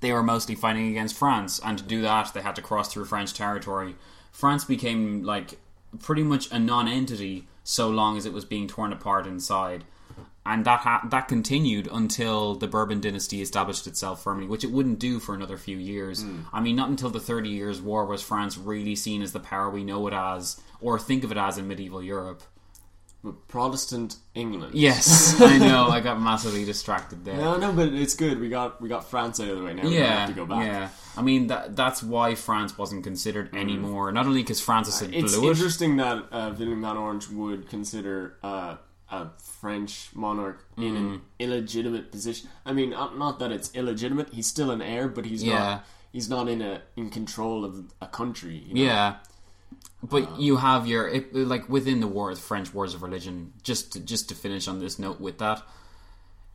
they 0.00 0.12
were 0.12 0.22
mostly 0.22 0.54
fighting 0.54 0.88
against 0.88 1.16
France, 1.16 1.58
and 1.64 1.78
to 1.78 1.84
do 1.84 2.02
that, 2.02 2.34
they 2.34 2.42
had 2.42 2.56
to 2.56 2.62
cross 2.62 2.92
through 2.92 3.06
French 3.06 3.32
territory. 3.32 3.96
France 4.30 4.64
became 4.64 5.22
like 5.22 5.58
pretty 6.00 6.22
much 6.22 6.50
a 6.52 6.58
non-entity 6.58 7.46
so 7.62 7.88
long 7.88 8.18
as 8.18 8.26
it 8.26 8.32
was 8.32 8.44
being 8.44 8.68
torn 8.68 8.92
apart 8.92 9.26
inside, 9.26 9.84
and 10.46 10.64
that 10.66 10.80
ha- 10.80 11.06
that 11.10 11.26
continued 11.28 11.88
until 11.92 12.54
the 12.54 12.66
Bourbon 12.66 13.00
dynasty 13.00 13.40
established 13.40 13.86
itself 13.86 14.22
firmly, 14.22 14.46
which 14.46 14.64
it 14.64 14.70
wouldn't 14.70 14.98
do 14.98 15.18
for 15.18 15.34
another 15.34 15.56
few 15.56 15.78
years. 15.78 16.24
I 16.52 16.60
mean, 16.60 16.76
not 16.76 16.88
until 16.90 17.10
the 17.10 17.20
Thirty 17.20 17.48
Years' 17.50 17.80
War 17.80 18.04
was 18.06 18.22
France 18.22 18.58
really 18.58 18.94
seen 18.96 19.22
as 19.22 19.32
the 19.32 19.40
power 19.40 19.70
we 19.70 19.84
know 19.84 20.06
it 20.06 20.12
as, 20.14 20.60
or 20.80 20.98
think 20.98 21.24
of 21.24 21.30
it 21.32 21.38
as 21.38 21.56
in 21.58 21.66
medieval 21.68 22.02
Europe. 22.02 22.42
But 23.22 23.48
Protestant 23.48 24.16
England. 24.34 24.74
Yes, 24.74 25.34
I 25.40 25.56
know. 25.56 25.88
I 25.88 26.00
got 26.00 26.20
massively 26.20 26.66
distracted 26.66 27.24
there. 27.24 27.38
No, 27.38 27.56
no, 27.56 27.72
but 27.72 27.88
it's 27.94 28.14
good. 28.14 28.38
We 28.38 28.50
got 28.50 28.82
we 28.82 28.90
got 28.90 29.08
France 29.08 29.40
out 29.40 29.48
of 29.48 29.56
the 29.56 29.64
way 29.64 29.72
now. 29.72 29.84
we 29.84 29.96
yeah, 29.96 30.18
have 30.20 30.28
to 30.28 30.34
go 30.34 30.44
back. 30.44 30.66
yeah. 30.66 30.88
I 31.16 31.22
mean 31.22 31.46
that 31.46 31.74
that's 31.74 32.02
why 32.02 32.34
France 32.34 32.76
wasn't 32.76 33.02
considered 33.02 33.54
anymore. 33.56 34.12
Not 34.12 34.26
only 34.26 34.42
because 34.42 34.60
Francis 34.60 35.00
had 35.00 35.14
It's 35.14 35.34
blew 35.34 35.48
it. 35.48 35.52
interesting 35.52 35.96
that 35.96 36.24
uh, 36.30 36.54
William 36.58 36.82
van 36.82 36.98
Orange 36.98 37.30
would 37.30 37.66
consider 37.66 38.36
uh, 38.42 38.76
a 39.14 39.30
French 39.38 40.10
monarch 40.14 40.66
in 40.76 40.96
an 40.96 41.08
mm. 41.10 41.20
illegitimate 41.38 42.10
position. 42.10 42.48
I 42.66 42.72
mean, 42.72 42.90
not, 42.90 43.38
that 43.38 43.52
it's 43.52 43.70
illegitimate. 43.74 44.28
He's 44.32 44.46
still 44.46 44.70
an 44.70 44.82
heir, 44.82 45.08
but 45.08 45.24
he's 45.26 45.42
Yeah. 45.42 45.58
not. 45.58 45.86
He's 46.12 46.28
not 46.28 46.48
in 46.48 46.62
a 46.62 46.82
in 46.96 47.10
control 47.10 47.64
of 47.64 47.92
a 48.00 48.06
country. 48.06 48.62
you 48.68 48.74
know? 48.74 48.82
Yeah, 48.82 49.16
but 50.02 50.28
uh, 50.28 50.36
you 50.38 50.56
have 50.56 50.86
your 50.86 51.08
it, 51.08 51.34
like 51.34 51.68
within 51.68 52.00
the 52.00 52.06
war, 52.06 52.34
the 52.34 52.40
French 52.40 52.72
wars 52.72 52.94
of 52.94 53.02
religion. 53.02 53.52
Just 53.62 53.92
to, 53.92 54.00
just 54.00 54.28
to 54.28 54.34
finish 54.34 54.68
on 54.68 54.78
this 54.78 54.98
note 54.98 55.20
with 55.20 55.38
that, 55.38 55.62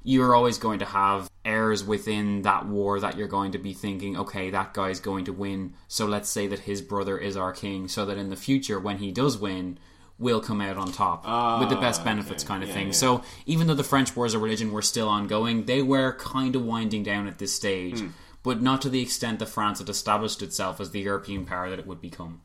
you're 0.03 0.35
always 0.35 0.57
going 0.57 0.79
to 0.79 0.85
have 0.85 1.29
heirs 1.43 1.83
within 1.83 2.43
that 2.43 2.67
war 2.67 2.99
that 2.99 3.17
you're 3.17 3.27
going 3.27 3.51
to 3.51 3.57
be 3.57 3.73
thinking, 3.73 4.17
okay, 4.17 4.49
that 4.49 4.73
guy's 4.73 4.99
going 4.99 5.25
to 5.25 5.33
win. 5.33 5.73
So 5.87 6.05
let's 6.05 6.29
say 6.29 6.47
that 6.47 6.59
his 6.59 6.81
brother 6.81 7.17
is 7.17 7.35
our 7.35 7.51
king, 7.51 7.87
so 7.87 8.05
that 8.05 8.17
in 8.17 8.29
the 8.29 8.35
future, 8.35 8.79
when 8.79 8.99
he 8.99 9.11
does 9.11 9.37
win. 9.37 9.77
We'll 10.19 10.41
come 10.41 10.59
out 10.59 10.75
on 10.75 10.91
top 10.91 11.23
with 11.61 11.69
the 11.69 11.77
ah, 11.77 11.81
best 11.81 12.03
benefits, 12.03 12.43
kind 12.43 12.61
of 12.61 12.69
Yeah, 12.69 12.75
thing. 12.75 12.87
yeah. 12.87 12.93
So, 12.93 13.23
even 13.45 13.67
though 13.67 13.73
the 13.73 13.85
French 13.85 14.15
wars 14.15 14.33
of 14.33 14.41
religion 14.41 14.71
were 14.71 14.81
still 14.81 15.07
ongoing, 15.07 15.65
they 15.65 15.81
were 15.81 16.13
kind 16.17 16.55
of 16.57 16.65
winding 16.65 17.03
down 17.03 17.27
at 17.27 17.37
this 17.39 17.53
stage, 17.53 17.99
hmm. 18.01 18.09
but 18.43 18.61
not 18.61 18.81
to 18.81 18.89
the 18.89 19.01
extent 19.01 19.39
that 19.39 19.47
France 19.47 19.79
had 19.79 19.87
established 19.87 20.41
itself 20.41 20.81
as 20.81 20.91
the 20.91 20.99
European 20.99 21.45
power 21.45 21.69
that 21.69 21.79
it 21.79 21.87
would 21.87 22.01
become. 22.01 22.41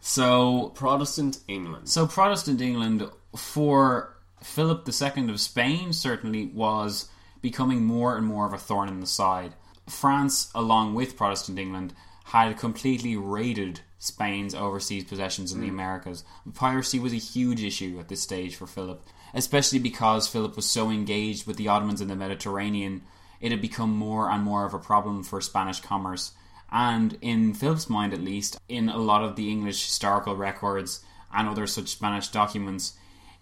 So, 0.00 0.72
Protestant 0.74 1.38
England. 1.48 1.88
so 1.88 2.06
Protestant 2.06 2.60
England 2.60 3.08
for 3.36 4.16
Philip 4.42 4.86
II 4.86 5.30
of 5.30 5.40
Spain 5.40 5.92
certainly 5.92 6.46
was 6.46 7.08
becoming 7.40 7.84
more 7.84 8.16
and 8.16 8.26
more 8.26 8.46
of 8.46 8.52
a 8.52 8.58
thorn 8.58 8.88
in 8.88 9.00
the 9.00 9.06
side. 9.06 9.54
France, 9.88 10.50
along 10.54 10.94
with 10.94 11.16
Protestant 11.16 11.58
England, 11.58 11.94
had 12.24 12.58
completely 12.58 13.16
raided 13.16 13.80
Spain's 14.02 14.52
overseas 14.52 15.04
possessions 15.04 15.52
in 15.52 15.60
the 15.60 15.68
mm. 15.68 15.74
Americas. 15.74 16.24
Piracy 16.54 16.98
was 16.98 17.12
a 17.12 17.18
huge 17.18 17.62
issue 17.62 17.98
at 18.00 18.08
this 18.08 18.20
stage 18.20 18.56
for 18.56 18.66
Philip, 18.66 19.00
especially 19.32 19.78
because 19.78 20.26
Philip 20.26 20.56
was 20.56 20.66
so 20.66 20.90
engaged 20.90 21.46
with 21.46 21.56
the 21.56 21.68
Ottomans 21.68 22.00
in 22.00 22.08
the 22.08 22.16
Mediterranean. 22.16 23.02
It 23.40 23.52
had 23.52 23.60
become 23.60 23.96
more 23.96 24.28
and 24.28 24.42
more 24.42 24.64
of 24.64 24.74
a 24.74 24.80
problem 24.80 25.22
for 25.22 25.40
Spanish 25.40 25.78
commerce. 25.78 26.32
And 26.72 27.16
in 27.20 27.54
Philip's 27.54 27.88
mind, 27.88 28.12
at 28.12 28.20
least, 28.20 28.58
in 28.68 28.88
a 28.88 28.98
lot 28.98 29.22
of 29.22 29.36
the 29.36 29.48
English 29.48 29.86
historical 29.86 30.34
records 30.34 31.04
and 31.32 31.48
other 31.48 31.68
such 31.68 31.86
Spanish 31.86 32.26
documents, 32.26 32.94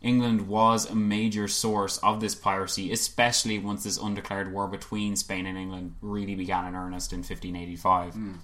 England 0.02 0.46
was 0.46 0.84
a 0.90 0.94
major 0.94 1.48
source 1.48 1.96
of 1.98 2.20
this 2.20 2.34
piracy, 2.34 2.92
especially 2.92 3.58
once 3.58 3.84
this 3.84 3.96
undeclared 3.96 4.52
war 4.52 4.68
between 4.68 5.16
Spain 5.16 5.46
and 5.46 5.56
England 5.56 5.94
really 6.02 6.34
began 6.34 6.66
in 6.66 6.74
earnest 6.74 7.14
in 7.14 7.20
1585. 7.20 8.14
Mm. 8.14 8.38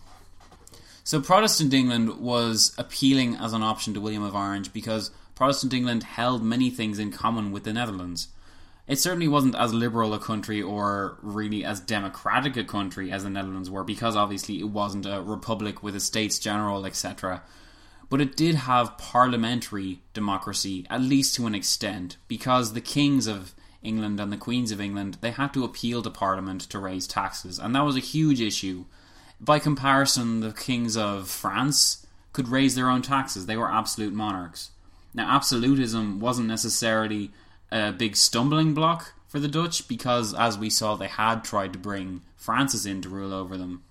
So 1.06 1.20
Protestant 1.20 1.72
England 1.72 2.18
was 2.18 2.74
appealing 2.76 3.36
as 3.36 3.52
an 3.52 3.62
option 3.62 3.94
to 3.94 4.00
William 4.00 4.24
of 4.24 4.34
Orange 4.34 4.72
because 4.72 5.12
Protestant 5.36 5.72
England 5.72 6.02
held 6.02 6.42
many 6.42 6.68
things 6.68 6.98
in 6.98 7.12
common 7.12 7.52
with 7.52 7.62
the 7.62 7.72
Netherlands. 7.72 8.26
It 8.88 8.98
certainly 8.98 9.28
wasn't 9.28 9.54
as 9.54 9.72
liberal 9.72 10.14
a 10.14 10.18
country 10.18 10.60
or 10.60 11.16
really 11.22 11.64
as 11.64 11.78
democratic 11.78 12.56
a 12.56 12.64
country 12.64 13.12
as 13.12 13.22
the 13.22 13.30
Netherlands 13.30 13.70
were 13.70 13.84
because 13.84 14.16
obviously 14.16 14.58
it 14.58 14.68
wasn't 14.68 15.06
a 15.06 15.22
republic 15.22 15.80
with 15.80 15.94
a 15.94 16.00
states 16.00 16.40
general, 16.40 16.84
etc. 16.84 17.44
But 18.10 18.20
it 18.20 18.36
did 18.36 18.56
have 18.56 18.98
parliamentary 18.98 20.00
democracy, 20.12 20.88
at 20.90 21.02
least 21.02 21.36
to 21.36 21.46
an 21.46 21.54
extent, 21.54 22.16
because 22.26 22.72
the 22.72 22.80
kings 22.80 23.28
of 23.28 23.54
England 23.80 24.18
and 24.18 24.32
the 24.32 24.36
queens 24.36 24.72
of 24.72 24.80
England, 24.80 25.18
they 25.20 25.30
had 25.30 25.54
to 25.54 25.62
appeal 25.62 26.02
to 26.02 26.10
parliament 26.10 26.62
to 26.62 26.80
raise 26.80 27.06
taxes, 27.06 27.60
and 27.60 27.76
that 27.76 27.84
was 27.84 27.94
a 27.94 28.00
huge 28.00 28.40
issue. 28.40 28.86
By 29.40 29.58
comparison, 29.58 30.40
the 30.40 30.52
kings 30.52 30.96
of 30.96 31.28
France 31.28 32.06
could 32.32 32.48
raise 32.48 32.74
their 32.74 32.90
own 32.90 33.02
taxes. 33.02 33.46
They 33.46 33.56
were 33.56 33.70
absolute 33.70 34.12
monarchs. 34.12 34.70
Now, 35.14 35.34
absolutism 35.34 36.20
wasn't 36.20 36.48
necessarily 36.48 37.30
a 37.70 37.92
big 37.92 38.16
stumbling 38.16 38.74
block 38.74 39.14
for 39.28 39.40
the 39.40 39.48
Dutch 39.48 39.88
because, 39.88 40.34
as 40.34 40.58
we 40.58 40.70
saw, 40.70 40.94
they 40.94 41.08
had 41.08 41.44
tried 41.44 41.72
to 41.72 41.78
bring 41.78 42.22
Francis 42.36 42.86
in 42.86 43.02
to 43.02 43.08
rule 43.08 43.34
over 43.34 43.56
them. 43.56 43.82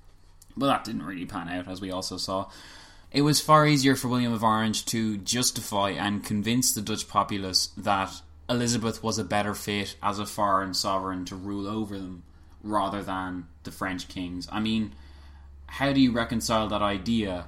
But 0.58 0.68
that 0.68 0.84
didn't 0.84 1.04
really 1.04 1.26
pan 1.26 1.50
out, 1.50 1.68
as 1.68 1.82
we 1.82 1.91
also 1.91 2.18
saw. 2.18 2.50
It 3.12 3.22
was 3.22 3.41
far 3.41 3.66
easier 3.68 3.96
for 3.96 4.08
William 4.08 4.34
of 4.34 4.43
Orange 4.43 4.86
to 4.86 5.18
justify 5.18 5.91
and 5.91 6.24
convince 6.24 6.74
the 6.74 6.82
Dutch 6.82 7.08
populace 7.08 7.68
that 7.78 8.12
Elizabeth 8.50 9.04
was 9.04 9.18
a 9.18 9.24
better 9.24 9.54
fit 9.54 9.96
as 10.04 10.20
a 10.20 10.26
foreign 10.26 10.74
sovereign 10.74 11.26
to 11.26 11.36
rule 11.36 11.68
over 11.68 11.98
them 11.98 12.24
rather 12.62 13.02
than 13.02 13.48
the 13.64 13.72
French 13.72 14.08
kings. 14.08 14.48
I 14.52 14.60
mean, 14.60 14.93
how 15.68 15.93
do 15.93 15.99
you 15.99 16.11
reconcile 16.11 16.68
that 16.70 16.82
idea 16.82 17.47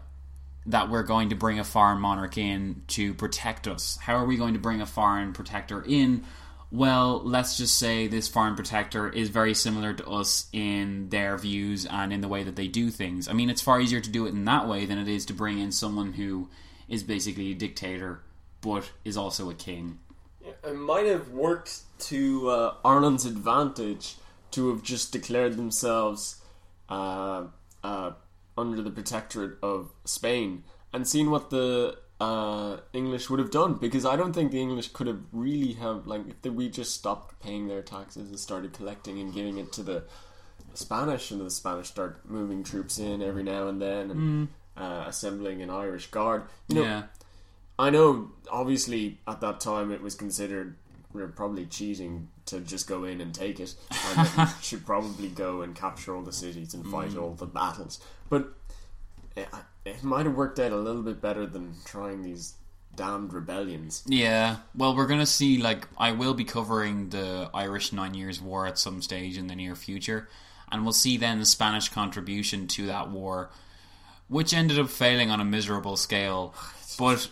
that 0.66 0.90
we're 0.90 1.04
going 1.04 1.30
to 1.30 1.36
bring 1.36 1.60
a 1.60 1.64
foreign 1.64 2.00
monarch 2.00 2.38
in 2.38 2.84
to 2.88 3.14
protect 3.14 3.68
us? 3.68 3.98
How 4.02 4.16
are 4.16 4.26
we 4.26 4.38
going 4.38 4.54
to 4.54 4.60
bring 4.60 4.82
a 4.82 4.86
foreign 4.86 5.34
protector 5.34 5.84
in 5.88 6.24
well, 6.70 7.22
let's 7.24 7.58
just 7.58 7.78
say 7.78 8.08
this 8.08 8.28
foreign 8.28 8.56
protector 8.56 9.08
is 9.08 9.30
very 9.30 9.54
similar 9.54 9.94
to 9.94 10.08
us 10.10 10.48
in 10.52 11.08
their 11.10 11.38
views 11.38 11.86
and 11.86 12.12
in 12.12 12.20
the 12.20 12.28
way 12.28 12.44
that 12.44 12.58
they 12.58 12.68
do 12.68 12.90
things. 12.90 13.30
I 13.30 13.34
mean, 13.34 13.50
it's 13.50 13.62
far 13.62 13.80
easier 13.80 14.02
to 14.02 14.10
do 14.10 14.26
it 14.26 14.30
in 14.30 14.44
that 14.46 14.68
way 14.68 14.86
than 14.86 14.98
it 14.98 15.08
is 15.08 15.26
to 15.28 15.34
bring 15.34 15.60
in 15.60 15.72
someone 15.72 16.14
who 16.14 16.50
is 16.90 17.04
basically 17.04 17.52
a 17.52 17.56
dictator 17.56 18.22
but 18.60 18.92
is 19.06 19.16
also 19.16 19.50
a 19.50 19.54
king. 19.54 20.00
It 20.42 20.76
might 20.76 21.06
have 21.06 21.30
worked 21.30 21.82
to 22.00 22.50
uh, 22.50 22.74
Ireland's 22.84 23.26
advantage 23.26 24.16
to 24.52 24.70
have 24.70 24.84
just 24.84 25.14
declared 25.14 25.56
themselves 25.56 26.42
uh, 26.90 27.46
uh, 27.84 28.12
under 28.58 28.82
the 28.82 28.92
protectorate 28.92 29.58
of 29.62 29.92
Spain 30.06 30.64
and 30.94 31.08
seen 31.08 31.30
what 31.30 31.50
the 31.50 31.98
uh, 32.20 32.78
English 32.94 33.30
would 33.30 33.40
have 33.40 33.52
done 33.52 33.76
because 33.76 34.06
I 34.06 34.16
don't 34.16 34.34
think 34.34 34.52
the 34.52 34.62
English 34.62 34.90
could 34.90 35.08
have 35.08 35.20
really 35.32 35.74
have 35.74 36.08
like 36.08 36.22
if 36.44 36.52
we 36.52 36.70
just 36.70 36.96
stopped 36.96 37.40
paying 37.40 37.68
their 37.68 37.82
taxes 37.84 38.30
and 38.30 38.40
started 38.40 38.74
collecting 38.74 39.20
and 39.20 39.34
giving 39.34 39.58
it 39.58 39.72
to 39.74 39.84
the 39.84 40.04
Spanish 40.74 41.32
and 41.32 41.42
the 41.42 41.52
Spanish 41.52 41.88
start 41.88 42.28
moving 42.28 42.64
troops 42.64 42.98
in 42.98 43.22
every 43.22 43.44
now 43.44 43.68
and 43.68 43.82
then 43.82 44.12
and 44.12 44.48
uh, 44.76 45.06
assembling 45.08 45.62
an 45.62 45.70
Irish 45.70 46.08
guard. 46.08 46.44
You 46.68 46.76
know, 46.76 46.84
yeah. 46.84 47.04
I 47.78 47.90
know 47.92 48.32
obviously 48.50 49.20
at 49.28 49.42
that 49.42 49.60
time 49.60 49.92
it 49.92 50.02
was 50.02 50.16
considered 50.16 50.76
we're 51.18 51.28
probably 51.28 51.66
cheating 51.66 52.30
to 52.46 52.60
just 52.60 52.88
go 52.88 53.04
in 53.04 53.22
and 53.22 53.34
take 53.34 53.60
it. 53.60 53.76
And 54.16 54.30
we 54.38 54.46
should 54.62 54.86
probably 54.86 55.28
go 55.28 55.62
and 55.62 55.76
capture 55.76 56.16
all 56.16 56.22
the 56.22 56.32
cities 56.32 56.74
and 56.74 56.86
fight 56.88 57.10
mm. 57.10 57.22
all 57.22 57.34
the 57.34 57.46
battles. 57.46 58.00
But 58.30 58.54
it, 59.36 59.48
it 59.86 60.04
might 60.04 60.26
have 60.26 60.36
worked 60.36 60.60
out 60.60 60.72
a 60.72 60.78
little 60.78 61.04
bit 61.04 61.22
better 61.22 61.46
than 61.46 61.76
trying 61.86 62.24
these 62.24 62.54
damned 62.96 63.32
rebellions. 63.32 64.04
Yeah, 64.08 64.58
well, 64.76 64.96
we're 64.96 65.08
going 65.08 65.20
to 65.20 65.26
see, 65.26 65.62
like, 65.62 65.88
I 65.98 66.12
will 66.12 66.34
be 66.34 66.44
covering 66.44 67.10
the 67.10 67.50
Irish 67.54 67.94
Nine 67.94 68.14
Years' 68.14 68.42
War 68.42 68.68
at 68.68 68.78
some 68.78 69.02
stage 69.02 69.38
in 69.38 69.48
the 69.48 69.56
near 69.56 69.76
future, 69.76 70.28
and 70.72 70.84
we'll 70.84 70.94
see 70.94 71.16
then 71.16 71.40
the 71.40 71.46
Spanish 71.46 71.90
contribution 71.90 72.68
to 72.68 72.88
that 72.88 73.10
war, 73.10 73.50
which 74.28 74.54
ended 74.54 74.80
up 74.80 74.90
failing 74.90 75.30
on 75.30 75.40
a 75.40 75.46
miserable 75.46 75.96
scale, 75.96 76.54
but 76.98 77.30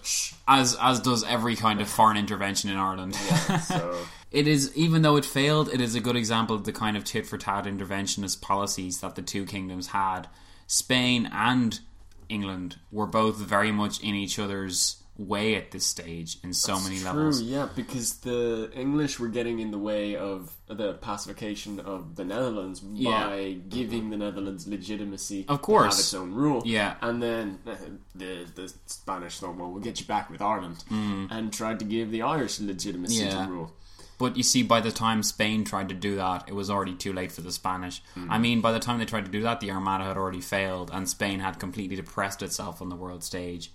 as 0.48 0.78
as 0.82 1.00
does 1.00 1.24
every 1.24 1.56
kind 1.56 1.82
of 1.82 1.90
foreign 1.90 2.18
intervention 2.18 2.70
in 2.70 2.78
Ireland. 2.78 3.16
So 3.16 3.98
It 4.36 4.50
is, 4.50 4.76
even 4.76 5.02
though 5.02 5.16
it 5.16 5.24
failed, 5.24 5.70
it 5.70 5.80
is 5.80 5.96
a 5.96 6.02
good 6.02 6.18
example 6.18 6.58
of 6.58 6.66
the 6.66 6.74
kind 6.74 6.98
of 6.98 7.06
tit 7.06 7.26
for 7.26 7.38
tat 7.38 7.64
interventionist 7.64 8.42
policies 8.42 9.00
that 9.00 9.16
the 9.16 9.22
two 9.22 9.46
kingdoms 9.46 9.88
had. 9.88 10.28
Spain 10.68 11.30
and 11.32 11.80
England 12.28 12.76
were 12.92 13.06
both 13.06 13.38
very 13.38 13.72
much 13.72 14.02
in 14.02 14.14
each 14.14 14.38
other's 14.38 15.02
way 15.18 15.56
at 15.56 15.72
this 15.72 15.86
stage 15.86 16.38
in 16.44 16.52
so 16.54 16.78
many 16.82 16.98
True, 16.98 17.06
levels. 17.06 17.42
yeah, 17.42 17.70
because 17.74 18.18
the 18.20 18.70
English 18.76 19.18
were 19.20 19.30
getting 19.30 19.60
in 19.60 19.72
the 19.72 19.78
way 19.78 20.16
of 20.16 20.52
the 20.68 20.94
pacification 20.96 21.80
of 21.80 22.16
the 22.18 22.26
Netherlands 22.26 22.82
Yeah. 22.94 23.28
by 23.28 23.54
giving 23.70 24.10
the 24.10 24.18
Netherlands 24.18 24.68
legitimacy 24.68 25.46
Of 25.48 25.62
course. 25.62 25.84
to 25.84 25.90
have 25.96 26.00
its 26.00 26.14
own 26.14 26.34
rule. 26.34 26.62
Yeah. 26.66 26.96
and 27.02 27.24
then 27.24 27.60
uh, 27.66 27.76
the 28.14 28.46
the 28.56 28.74
Spanish 28.88 29.40
thought, 29.40 29.56
well, 29.56 29.72
we'll 29.72 29.82
get 29.82 30.00
you 30.02 30.06
back 30.06 30.30
with 30.30 30.42
Ireland, 30.42 30.84
and 30.90 31.54
tried 31.54 31.80
to 31.80 31.86
give 31.86 32.12
the 32.12 32.22
Irish 32.22 32.60
legitimacy 32.60 33.24
Mm. 33.24 33.32
Yeah. 33.32 33.46
to 33.46 33.52
rule. 33.52 33.72
But 34.18 34.38
you 34.38 34.44
see, 34.44 34.64
by 34.64 34.80
the 34.82 34.92
time 34.92 35.24
Spain 35.24 35.66
tried 35.66 35.90
to 35.90 35.96
do 35.96 36.16
that, 36.16 36.46
it 36.48 36.56
was 36.56 36.70
already 36.70 36.96
too 36.96 37.12
late 37.12 37.32
for 37.34 37.42
the 37.42 37.52
Spanish. 37.52 38.02
Hmm. 38.14 38.32
I 38.32 38.38
mean, 38.38 38.62
by 38.62 38.72
the 38.72 38.80
time 38.80 38.98
they 38.98 39.04
tried 39.06 39.26
to 39.26 39.32
do 39.32 39.42
that, 39.44 39.60
the 39.60 39.72
Armada 39.72 40.06
had 40.06 40.16
already 40.18 40.40
failed, 40.40 40.90
and 40.94 41.08
Spain 41.10 41.40
had 41.42 41.60
completely 41.60 41.98
depressed 41.98 42.42
itself 42.42 42.82
on 42.82 42.88
the 42.90 42.96
world 42.96 43.24
stage. 43.26 43.72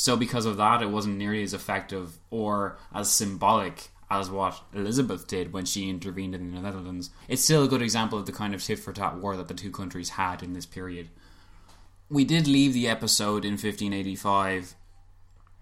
So, 0.00 0.16
because 0.16 0.46
of 0.46 0.56
that, 0.56 0.80
it 0.80 0.88
wasn't 0.88 1.18
nearly 1.18 1.42
as 1.42 1.52
effective 1.52 2.20
or 2.30 2.78
as 2.90 3.12
symbolic 3.12 3.90
as 4.10 4.30
what 4.30 4.62
Elizabeth 4.72 5.28
did 5.28 5.52
when 5.52 5.66
she 5.66 5.90
intervened 5.90 6.34
in 6.34 6.54
the 6.54 6.60
Netherlands. 6.62 7.10
It's 7.28 7.44
still 7.44 7.64
a 7.64 7.68
good 7.68 7.82
example 7.82 8.18
of 8.18 8.24
the 8.24 8.32
kind 8.32 8.54
of 8.54 8.64
tit 8.64 8.78
for 8.78 8.94
tat 8.94 9.18
war 9.18 9.36
that 9.36 9.48
the 9.48 9.52
two 9.52 9.70
countries 9.70 10.08
had 10.08 10.42
in 10.42 10.54
this 10.54 10.64
period. 10.64 11.10
We 12.08 12.24
did 12.24 12.48
leave 12.48 12.72
the 12.72 12.88
episode 12.88 13.44
in 13.44 13.58
1585 13.58 14.74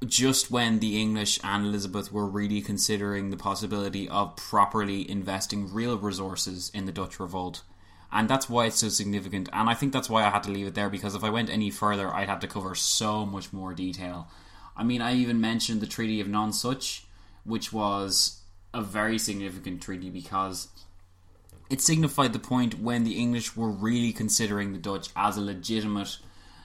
just 0.06 0.52
when 0.52 0.78
the 0.78 1.00
English 1.02 1.40
and 1.42 1.66
Elizabeth 1.66 2.12
were 2.12 2.28
really 2.28 2.60
considering 2.60 3.30
the 3.30 3.36
possibility 3.36 4.08
of 4.08 4.36
properly 4.36 5.10
investing 5.10 5.74
real 5.74 5.98
resources 5.98 6.70
in 6.72 6.84
the 6.84 6.92
Dutch 6.92 7.18
revolt. 7.18 7.64
And 8.10 8.28
that's 8.28 8.48
why 8.48 8.66
it's 8.66 8.78
so 8.78 8.88
significant. 8.88 9.48
And 9.52 9.68
I 9.68 9.74
think 9.74 9.92
that's 9.92 10.08
why 10.08 10.24
I 10.24 10.30
had 10.30 10.42
to 10.44 10.50
leave 10.50 10.66
it 10.66 10.74
there 10.74 10.88
because 10.88 11.14
if 11.14 11.22
I 11.22 11.30
went 11.30 11.50
any 11.50 11.70
further, 11.70 12.12
I'd 12.12 12.28
have 12.28 12.40
to 12.40 12.48
cover 12.48 12.74
so 12.74 13.26
much 13.26 13.52
more 13.52 13.74
detail. 13.74 14.28
I 14.76 14.84
mean, 14.84 15.02
I 15.02 15.14
even 15.14 15.40
mentioned 15.40 15.80
the 15.80 15.86
Treaty 15.86 16.20
of 16.20 16.26
Nonsuch, 16.26 17.02
which 17.44 17.72
was 17.72 18.40
a 18.72 18.80
very 18.80 19.18
significant 19.18 19.82
treaty 19.82 20.08
because 20.08 20.68
it 21.68 21.80
signified 21.80 22.32
the 22.32 22.38
point 22.38 22.80
when 22.80 23.04
the 23.04 23.18
English 23.18 23.56
were 23.56 23.70
really 23.70 24.12
considering 24.12 24.72
the 24.72 24.78
Dutch 24.78 25.10
as 25.14 25.36
a 25.36 25.40
legitimate, 25.40 26.18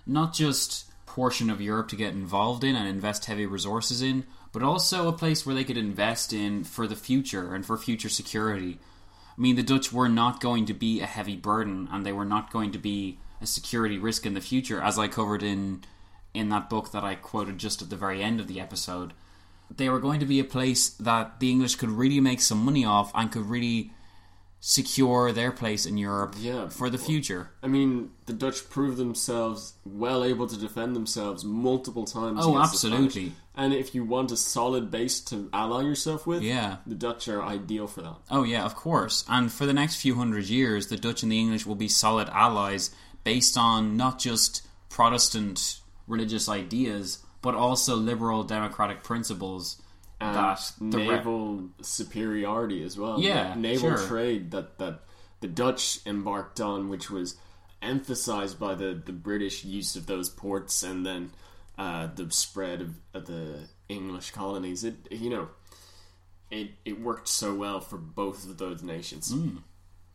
not 0.05 0.33
just 0.33 0.85
portion 1.05 1.49
of 1.49 1.61
Europe 1.61 1.89
to 1.89 1.95
get 1.95 2.13
involved 2.13 2.63
in 2.63 2.75
and 2.75 2.87
invest 2.87 3.25
heavy 3.25 3.45
resources 3.45 4.01
in, 4.01 4.25
but 4.51 4.63
also 4.63 5.07
a 5.07 5.13
place 5.13 5.45
where 5.45 5.55
they 5.55 5.63
could 5.63 5.77
invest 5.77 6.31
in 6.31 6.63
for 6.63 6.87
the 6.87 6.95
future 6.95 7.53
and 7.53 7.65
for 7.65 7.77
future 7.77 8.09
security. 8.09 8.79
I 9.37 9.41
mean, 9.41 9.55
the 9.55 9.63
Dutch 9.63 9.91
were 9.91 10.09
not 10.09 10.39
going 10.39 10.65
to 10.67 10.73
be 10.73 11.01
a 11.01 11.05
heavy 11.05 11.35
burden 11.35 11.89
and 11.91 12.05
they 12.05 12.11
were 12.11 12.25
not 12.25 12.51
going 12.51 12.71
to 12.71 12.77
be 12.77 13.17
a 13.41 13.47
security 13.47 13.97
risk 13.97 14.25
in 14.25 14.33
the 14.35 14.41
future, 14.41 14.81
as 14.81 14.97
I 14.97 15.07
covered 15.07 15.43
in 15.43 15.83
in 16.33 16.49
that 16.49 16.69
book 16.69 16.91
that 16.91 17.03
I 17.03 17.13
quoted 17.15 17.59
just 17.59 17.81
at 17.81 17.89
the 17.89 17.95
very 17.95 18.23
end 18.23 18.39
of 18.39 18.47
the 18.47 18.59
episode. 18.59 19.13
They 19.75 19.89
were 19.89 19.99
going 19.99 20.19
to 20.19 20.25
be 20.25 20.39
a 20.39 20.43
place 20.43 20.89
that 20.89 21.39
the 21.39 21.51
English 21.51 21.75
could 21.75 21.89
really 21.89 22.19
make 22.19 22.41
some 22.41 22.65
money 22.65 22.85
off 22.85 23.11
and 23.13 23.31
could 23.31 23.45
really 23.45 23.91
secure 24.65 25.33
their 25.33 25.51
place 25.51 25.85
in 25.85 25.97
Europe 25.97 26.35
Yeah. 26.39 26.69
for 26.69 26.89
the 26.89 26.97
future. 26.97 27.49
I 27.61 27.67
mean, 27.67 28.11
the 28.27 28.31
Dutch 28.33 28.69
proved 28.69 28.95
themselves 28.95 29.73
well 29.83 30.23
able 30.23 30.47
to 30.47 30.55
defend 30.55 30.95
themselves 30.95 31.43
multiple 31.43 32.05
times. 32.05 32.39
Oh, 32.41 32.55
against 32.55 32.71
the 32.71 32.77
Spanish. 32.87 33.05
absolutely. 33.07 33.31
And 33.55 33.73
if 33.73 33.93
you 33.93 34.05
want 34.05 34.31
a 34.31 34.37
solid 34.37 34.89
base 34.89 35.19
to 35.25 35.49
ally 35.51 35.81
yourself 35.81 36.25
with, 36.25 36.43
Yeah. 36.43 36.77
the 36.87 36.95
Dutch 36.95 37.27
are 37.27 37.43
ideal 37.43 37.87
for 37.87 38.03
that. 38.03 38.15
Oh, 38.31 38.43
yeah, 38.43 38.63
of 38.63 38.73
course. 38.77 39.25
And 39.27 39.51
for 39.51 39.65
the 39.65 39.73
next 39.73 39.97
few 39.97 40.15
hundred 40.15 40.45
years, 40.45 40.87
the 40.87 40.95
Dutch 40.95 41.23
and 41.23 41.31
the 41.33 41.39
English 41.41 41.65
will 41.65 41.75
be 41.75 41.89
solid 41.89 42.29
allies 42.29 42.89
based 43.25 43.57
on 43.57 43.97
not 43.97 44.17
just 44.17 44.61
Protestant 44.87 45.81
religious 46.07 46.47
ideas, 46.47 47.17
but 47.41 47.53
also 47.53 47.97
liberal 47.97 48.45
democratic 48.45 49.03
principles 49.03 49.75
and 50.19 50.35
that 50.35 50.71
the 50.79 50.97
re- 50.97 51.07
naval 51.07 51.69
superiority 51.81 52.83
as 52.83 52.97
well. 52.97 53.19
Yeah, 53.19 53.53
naval 53.55 53.95
sure. 53.97 54.07
trade 54.07 54.51
that 54.51 54.77
that 54.77 55.01
the 55.41 55.47
Dutch 55.47 55.99
embarked 56.05 56.61
on, 56.61 56.89
which 56.89 57.09
was 57.09 57.35
emphasized 57.81 58.59
by 58.59 58.75
the 58.75 59.01
the 59.05 59.11
British 59.11 59.63
use 59.63 59.95
of 59.95 60.05
those 60.05 60.29
ports, 60.29 60.83
and 60.83 61.05
then 61.05 61.31
uh, 61.77 62.07
the 62.15 62.31
spread 62.31 62.81
of, 62.81 62.95
of 63.13 63.25
the 63.25 63.67
English 63.89 64.31
colonies. 64.31 64.83
It 64.83 64.95
you 65.11 65.29
know, 65.29 65.49
it 66.49 66.71
it 66.85 67.01
worked 67.01 67.27
so 67.27 67.53
well 67.53 67.79
for 67.79 67.97
both 67.97 68.49
of 68.49 68.57
those 68.57 68.83
nations. 68.83 69.31
Hmm. 69.31 69.57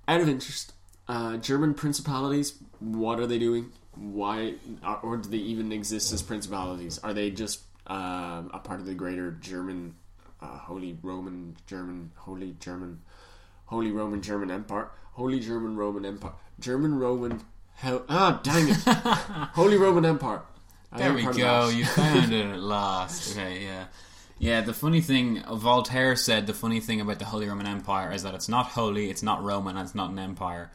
Out 0.06 0.22
of 0.22 0.28
interest, 0.28 0.72
uh, 1.06 1.36
German 1.36 1.74
principalities. 1.74 2.54
What 2.80 3.20
are 3.20 3.26
they 3.26 3.38
doing? 3.38 3.72
Why, 3.94 4.54
or 5.02 5.16
do 5.16 5.28
they 5.28 5.38
even 5.38 5.72
exist 5.72 6.12
as 6.12 6.22
principalities? 6.22 6.98
Are 6.98 7.12
they 7.12 7.30
just 7.30 7.62
uh, 7.88 8.42
a 8.52 8.58
part 8.58 8.80
of 8.80 8.86
the 8.86 8.94
greater 8.94 9.32
German, 9.32 9.94
uh, 10.40 10.58
Holy 10.58 10.98
Roman 11.02 11.56
German, 11.66 12.12
Holy 12.16 12.56
German, 12.60 13.00
Holy 13.66 13.90
Roman 13.90 14.22
German 14.22 14.50
Empire, 14.50 14.88
Holy 15.12 15.40
German 15.40 15.76
Roman 15.76 16.04
Empire, 16.04 16.32
German 16.60 16.98
Roman? 16.98 17.40
Hell, 17.74 18.04
ah, 18.08 18.40
dang 18.42 18.68
it! 18.68 18.76
Holy 19.54 19.76
Roman 19.76 20.04
Empire. 20.04 20.42
I 20.90 20.98
There 20.98 21.12
we 21.12 21.22
go. 21.24 21.68
You 21.68 21.84
found 21.84 22.32
it 22.32 22.46
at 22.46 22.60
last. 22.60 23.36
Okay, 23.36 23.64
yeah. 23.64 23.84
Yeah, 24.38 24.60
the 24.60 24.72
funny 24.72 25.00
thing, 25.00 25.42
Voltaire 25.42 26.14
said 26.14 26.46
the 26.46 26.54
funny 26.54 26.80
thing 26.80 27.00
about 27.00 27.18
the 27.18 27.24
Holy 27.24 27.48
Roman 27.48 27.66
Empire 27.66 28.12
is 28.12 28.22
that 28.22 28.34
it's 28.34 28.48
not 28.48 28.66
holy, 28.66 29.10
it's 29.10 29.22
not 29.22 29.42
Roman, 29.42 29.76
and 29.76 29.84
it's 29.84 29.96
not 29.96 30.10
an 30.10 30.18
empire. 30.18 30.70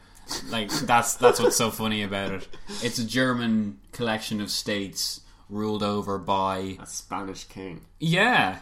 Like 0.50 0.70
that's 0.70 1.14
that's 1.14 1.40
what's 1.40 1.56
so 1.56 1.70
funny 1.70 2.02
about 2.02 2.32
it. 2.32 2.48
It's 2.82 2.98
a 2.98 3.06
German 3.06 3.78
collection 3.92 4.40
of 4.40 4.50
states 4.50 5.20
ruled 5.48 5.82
over 5.82 6.18
by 6.18 6.76
a 6.80 6.86
Spanish 6.86 7.44
king. 7.44 7.82
yeah, 8.00 8.60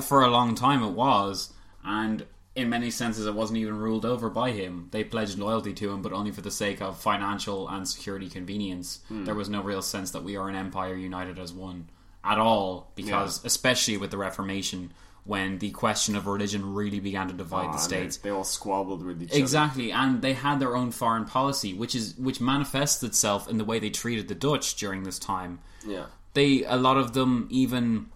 for 0.00 0.22
a 0.22 0.28
long 0.30 0.54
time 0.54 0.82
it 0.82 0.90
was, 0.92 1.52
and 1.84 2.26
in 2.56 2.68
many 2.68 2.90
senses 2.90 3.26
it 3.26 3.34
wasn't 3.34 3.58
even 3.58 3.78
ruled 3.78 4.04
over 4.04 4.28
by 4.30 4.50
him. 4.50 4.88
They 4.90 5.04
pledged 5.04 5.38
loyalty 5.38 5.72
to 5.74 5.90
him, 5.92 6.02
but 6.02 6.12
only 6.12 6.30
for 6.32 6.40
the 6.40 6.50
sake 6.50 6.80
of 6.82 6.98
financial 7.00 7.68
and 7.68 7.86
security 7.88 8.28
convenience. 8.28 9.00
There 9.10 9.34
was 9.34 9.48
no 9.48 9.62
real 9.62 9.82
sense 9.82 10.10
that 10.12 10.24
we 10.24 10.36
are 10.36 10.48
an 10.48 10.56
empire 10.56 10.94
united 10.94 11.38
as 11.38 11.52
one 11.52 11.88
at 12.24 12.38
all, 12.38 12.90
because 12.96 13.44
especially 13.44 13.96
with 13.96 14.10
the 14.10 14.18
Reformation, 14.18 14.92
when 15.24 15.58
the 15.58 15.70
question 15.70 16.16
of 16.16 16.26
religion 16.26 16.74
really 16.74 16.98
began 17.00 17.28
to 17.28 17.34
divide 17.34 17.66
Ah, 17.68 17.72
the 17.72 17.78
and 17.78 17.78
they- 17.78 17.84
states. 17.84 18.16
They, 18.18 18.30
all 18.30 18.44
squabbled 18.44 19.04
with 19.04 19.22
each 19.22 19.30
other. 19.30 19.38
Exactly, 19.38 19.92
and 19.92 20.20
they 20.22 20.32
had 20.32 20.58
their 20.60 20.76
own 20.76 20.90
foreign 20.90 21.24
policy, 21.24 21.72
which 21.74 21.94
is 21.94 22.14
which 22.16 22.40
manifests 22.40 23.02
itself 23.02 23.48
in 23.48 23.58
the 23.58 23.64
way 23.64 23.78
they 23.78 23.90
treated 23.90 24.28
the 24.28 24.34
Dutch 24.34 24.76
during 24.76 25.04
this 25.04 25.18
time. 25.18 25.60
Yeah. 25.86 26.06
They 26.34 26.64
a 26.64 26.76
lot 26.76 26.96
of 26.96 27.12
them 27.12 27.48
even 27.50 28.06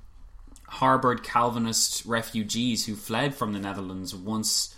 harbored 0.69 1.23
Calvinist 1.23 2.05
refugees 2.05 2.87
who 2.87 2.95
fled 2.95 3.35
from 3.35 3.53
the 3.53 3.59
Netherlands 3.59 4.15
once 4.15 4.77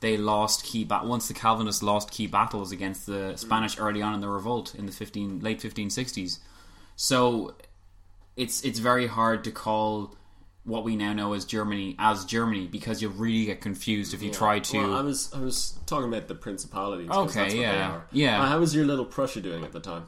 they 0.00 0.16
lost 0.16 0.64
key 0.64 0.84
ba- 0.84 1.02
once 1.04 1.28
the 1.28 1.34
Calvinists 1.34 1.82
lost 1.82 2.10
key 2.10 2.26
battles 2.26 2.72
against 2.72 3.06
the 3.06 3.36
Spanish 3.36 3.78
early 3.78 4.02
on 4.02 4.14
in 4.14 4.20
the 4.20 4.28
revolt 4.28 4.74
in 4.74 4.86
the 4.86 4.92
15 4.92 5.40
late 5.40 5.60
1560s. 5.60 6.38
So 6.96 7.54
it's 8.36 8.62
it's 8.64 8.78
very 8.78 9.06
hard 9.06 9.44
to 9.44 9.50
call 9.50 10.16
what 10.64 10.82
we 10.82 10.96
now 10.96 11.12
know 11.12 11.34
as 11.34 11.44
Germany 11.44 11.94
as 11.98 12.24
Germany 12.24 12.66
because 12.66 13.00
you'll 13.02 13.12
really 13.12 13.46
get 13.46 13.60
confused 13.60 14.14
if 14.14 14.22
you 14.22 14.30
try 14.30 14.58
to 14.58 14.78
Well, 14.78 14.94
I 14.94 15.02
was 15.02 15.32
I 15.34 15.40
was 15.40 15.78
talking 15.86 16.08
about 16.08 16.28
the 16.28 16.34
principalities. 16.34 17.10
Okay, 17.10 17.22
that's 17.24 17.36
what 17.36 17.50
they 17.50 17.60
yeah, 17.60 17.90
are. 17.90 18.06
yeah. 18.12 18.42
Uh, 18.42 18.46
how 18.46 18.58
was 18.58 18.74
your 18.74 18.84
little 18.86 19.04
Prussia 19.04 19.40
doing 19.40 19.64
at 19.64 19.72
the 19.72 19.80
time? 19.80 20.06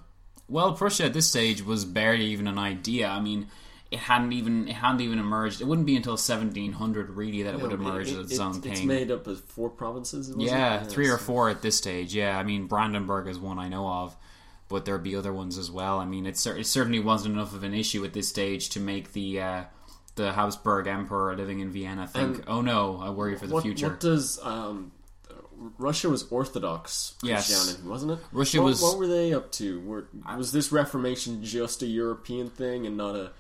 Well, 0.48 0.72
Prussia 0.74 1.04
at 1.04 1.12
this 1.12 1.28
stage 1.28 1.62
was 1.62 1.84
barely 1.84 2.26
even 2.26 2.46
an 2.46 2.58
idea. 2.58 3.08
I 3.08 3.20
mean, 3.20 3.48
it 3.90 3.98
hadn't 4.00 4.32
even 4.32 4.68
it 4.68 4.74
hadn't 4.74 5.00
even 5.00 5.18
emerged. 5.18 5.60
It 5.60 5.66
wouldn't 5.66 5.86
be 5.86 5.96
until 5.96 6.12
1700 6.16 7.10
really 7.10 7.42
that 7.42 7.54
it 7.54 7.60
would 7.60 7.72
emerge 7.72 8.08
it- 8.10 8.18
as 8.18 8.26
its 8.26 8.34
it- 8.34 8.40
own 8.40 8.60
It's 8.64 8.82
made 8.82 9.10
up 9.10 9.26
of 9.26 9.40
four 9.40 9.70
provinces. 9.70 10.28
was 10.34 10.46
it? 10.46 10.50
yeah, 10.50 10.82
three 10.84 11.08
or 11.08 11.18
four 11.18 11.48
at 11.48 11.62
this 11.62 11.76
stage. 11.76 12.14
Yeah, 12.14 12.38
I 12.38 12.42
mean 12.42 12.66
Brandenburg 12.66 13.28
is 13.28 13.38
one 13.38 13.58
I 13.58 13.68
know 13.68 13.88
of, 13.88 14.16
but 14.68 14.84
there'd 14.84 15.02
be 15.02 15.14
other 15.16 15.32
ones 15.32 15.58
as 15.58 15.70
well. 15.70 15.98
I 15.98 16.04
mean, 16.04 16.26
it, 16.26 16.36
cer- 16.36 16.56
it 16.56 16.66
certainly 16.66 16.98
wasn't 17.00 17.34
enough 17.34 17.54
of 17.54 17.62
an 17.62 17.74
issue 17.74 18.04
at 18.04 18.12
this 18.12 18.28
stage 18.28 18.68
to 18.70 18.80
make 18.80 19.12
the 19.12 19.40
uh, 19.40 19.64
the 20.16 20.32
Habsburg 20.32 20.86
Emperor 20.86 21.36
living 21.36 21.60
in 21.60 21.70
Vienna 21.70 22.06
think, 22.06 22.42
"Oh 22.48 22.60
no, 22.60 22.98
I 23.00 23.10
worry 23.10 23.36
for 23.36 23.46
the 23.46 23.54
what, 23.54 23.62
future." 23.62 23.88
What 23.90 24.00
does 24.00 24.38
um, 24.42 24.90
Russia 25.78 26.08
was 26.08 26.30
Orthodox 26.30 27.14
Yes. 27.22 27.78
Wasn't 27.84 28.12
it? 28.12 28.18
Russia 28.32 28.60
what, 28.60 28.66
was- 28.66 28.82
What 28.82 28.98
were 28.98 29.06
they 29.06 29.32
up 29.32 29.52
to? 29.52 29.80
Were, 29.80 30.06
was 30.36 30.52
this 30.52 30.72
Reformation 30.72 31.42
just 31.44 31.82
a 31.82 31.86
European 31.86 32.50
thing 32.50 32.86
and 32.86 32.96
not 32.96 33.14
a 33.16 33.30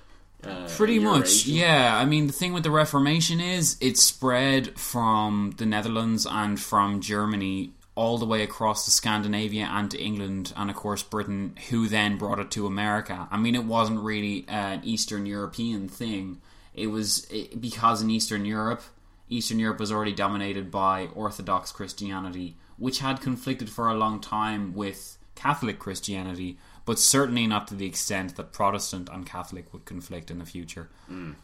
uh, 0.44 0.68
Pretty 0.76 0.98
much, 0.98 1.46
yeah. 1.46 1.96
I 1.96 2.04
mean, 2.04 2.26
the 2.26 2.32
thing 2.32 2.52
with 2.52 2.62
the 2.62 2.70
Reformation 2.70 3.40
is 3.40 3.76
it 3.80 3.96
spread 3.96 4.78
from 4.78 5.54
the 5.56 5.66
Netherlands 5.66 6.26
and 6.30 6.60
from 6.60 7.00
Germany 7.00 7.72
all 7.94 8.18
the 8.18 8.26
way 8.26 8.42
across 8.42 8.84
to 8.84 8.90
Scandinavia 8.90 9.64
and 9.70 9.90
to 9.90 9.98
England, 9.98 10.52
and 10.54 10.68
of 10.68 10.76
course 10.76 11.02
Britain, 11.02 11.56
who 11.70 11.88
then 11.88 12.18
brought 12.18 12.38
it 12.38 12.50
to 12.52 12.66
America. 12.66 13.26
I 13.30 13.38
mean, 13.38 13.54
it 13.54 13.64
wasn't 13.64 14.00
really 14.00 14.44
an 14.48 14.82
Eastern 14.84 15.24
European 15.24 15.88
thing. 15.88 16.42
It 16.74 16.88
was 16.88 17.26
it, 17.30 17.58
because 17.58 18.02
in 18.02 18.10
Eastern 18.10 18.44
Europe, 18.44 18.82
Eastern 19.28 19.58
Europe 19.58 19.80
was 19.80 19.90
already 19.90 20.12
dominated 20.12 20.70
by 20.70 21.08
Orthodox 21.14 21.72
Christianity, 21.72 22.56
which 22.78 23.00
had 23.00 23.20
conflicted 23.20 23.68
for 23.68 23.88
a 23.88 23.94
long 23.94 24.20
time 24.20 24.72
with 24.74 25.18
Catholic 25.34 25.78
Christianity, 25.78 26.58
but 26.84 26.98
certainly 26.98 27.46
not 27.46 27.66
to 27.68 27.74
the 27.74 27.86
extent 27.86 28.36
that 28.36 28.52
Protestant 28.52 29.08
and 29.12 29.26
Catholic 29.26 29.72
would 29.72 29.84
conflict 29.84 30.30
in 30.30 30.38
the 30.38 30.44
future. 30.46 30.88
Mm. 31.10 31.34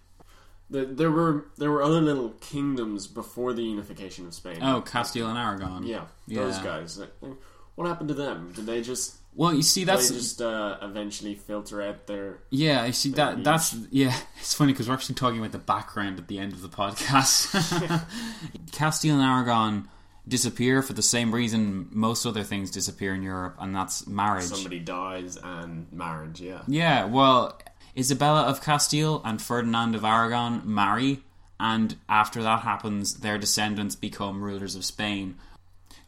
The, 0.70 0.87
there 0.87 1.11
were 1.11 1.47
there 1.59 1.70
were 1.70 1.83
other 1.83 2.01
little 2.01 2.30
kingdoms 2.41 3.07
before 3.07 3.53
the 3.53 3.62
unification 3.62 4.26
of 4.26 4.33
Spain. 4.33 4.59
Oh, 4.62 4.80
Castile 4.80 5.28
and 5.28 5.37
Aragon. 5.39 5.83
yeah, 5.83 6.07
those 6.28 6.57
Yeah. 6.59 6.64
guys. 6.64 7.01
What 7.75 7.87
happened 7.89 8.09
to 8.09 8.14
them? 8.14 8.53
Did 8.55 8.66
they 8.66 8.83
just 8.83 9.16
Well, 9.35 9.55
you 9.55 9.62
see, 9.62 9.85
that's 9.85 10.09
they 10.11 10.16
just 10.16 10.43
uh, 10.43 10.77
eventually 10.83 11.35
filter 11.35 11.81
out 11.83 12.07
their? 12.07 12.41
yeah. 12.51 12.85
You 12.85 12.93
see 12.93 13.11
that 13.12 13.43
that's 13.45 13.75
yeah. 13.91 14.14
It's 14.39 14.55
funny 14.55 14.73
because 14.73 14.89
we're 14.89 14.95
actually 14.95 15.14
talking 15.14 15.39
about 15.39 15.53
the 15.53 15.59
background 15.59 16.18
at 16.18 16.29
the 16.29 16.39
end 16.39 16.53
of 16.53 16.62
the 16.62 16.68
podcast. 16.68 17.51
Castile 18.73 19.14
and 19.14 19.23
Aragon 19.23 19.89
disappear 20.29 20.83
for 20.83 20.93
the 20.93 21.03
same 21.03 21.35
reason 21.35 21.89
most 21.91 22.25
other 22.27 22.45
things 22.45 22.70
disappear 22.70 23.14
in 23.14 23.23
Europe, 23.23 23.57
and 23.59 23.75
that's 23.75 24.07
marriage. 24.07 24.45
Somebody 24.45 24.79
dies 24.79 25.37
and 25.43 25.91
marriage. 25.93 26.41
Yeah. 26.41 26.62
Yeah, 26.68 27.07
well, 27.07 27.59
Isabella 27.97 28.43
of 28.43 28.62
Castile 28.62 29.20
and 29.25 29.41
Ferdinand 29.43 29.95
of 29.95 30.05
Aragon 30.05 30.62
marry, 30.64 31.23
and 31.59 31.97
after 32.09 32.43
that 32.43 32.61
happens, 32.61 33.14
their 33.20 33.37
descendants 33.39 33.97
become 33.97 34.43
rulers 34.43 34.77
of 34.77 34.85
Spain. 34.85 35.37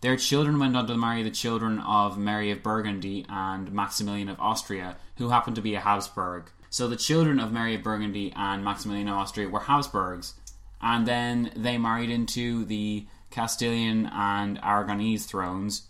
Their 0.00 0.16
children 0.16 0.58
went 0.58 0.76
on 0.76 0.86
to 0.86 0.96
marry 0.96 1.22
the 1.22 1.30
children 1.30 1.78
of 1.78 2.18
Mary 2.18 2.50
of 2.50 2.62
Burgundy 2.62 3.24
and 3.28 3.72
Maximilian 3.72 4.28
of 4.28 4.38
Austria, 4.38 4.96
who 5.16 5.30
happened 5.30 5.56
to 5.56 5.62
be 5.62 5.74
a 5.74 5.80
Habsburg. 5.80 6.50
So 6.68 6.88
the 6.88 6.96
children 6.96 7.38
of 7.40 7.52
Mary 7.52 7.74
of 7.74 7.82
Burgundy 7.82 8.32
and 8.36 8.64
Maximilian 8.64 9.08
of 9.08 9.16
Austria 9.16 9.48
were 9.48 9.60
Habsburgs, 9.60 10.34
and 10.82 11.06
then 11.06 11.52
they 11.56 11.78
married 11.78 12.10
into 12.10 12.64
the 12.64 13.06
Castilian 13.30 14.06
and 14.12 14.60
Aragonese 14.60 15.24
thrones, 15.24 15.88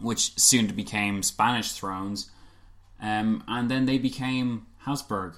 which 0.00 0.38
soon 0.38 0.66
became 0.68 1.22
Spanish 1.22 1.72
thrones, 1.72 2.30
um, 3.00 3.42
and 3.48 3.70
then 3.70 3.86
they 3.86 3.98
became 3.98 4.66
Habsburg. 4.78 5.34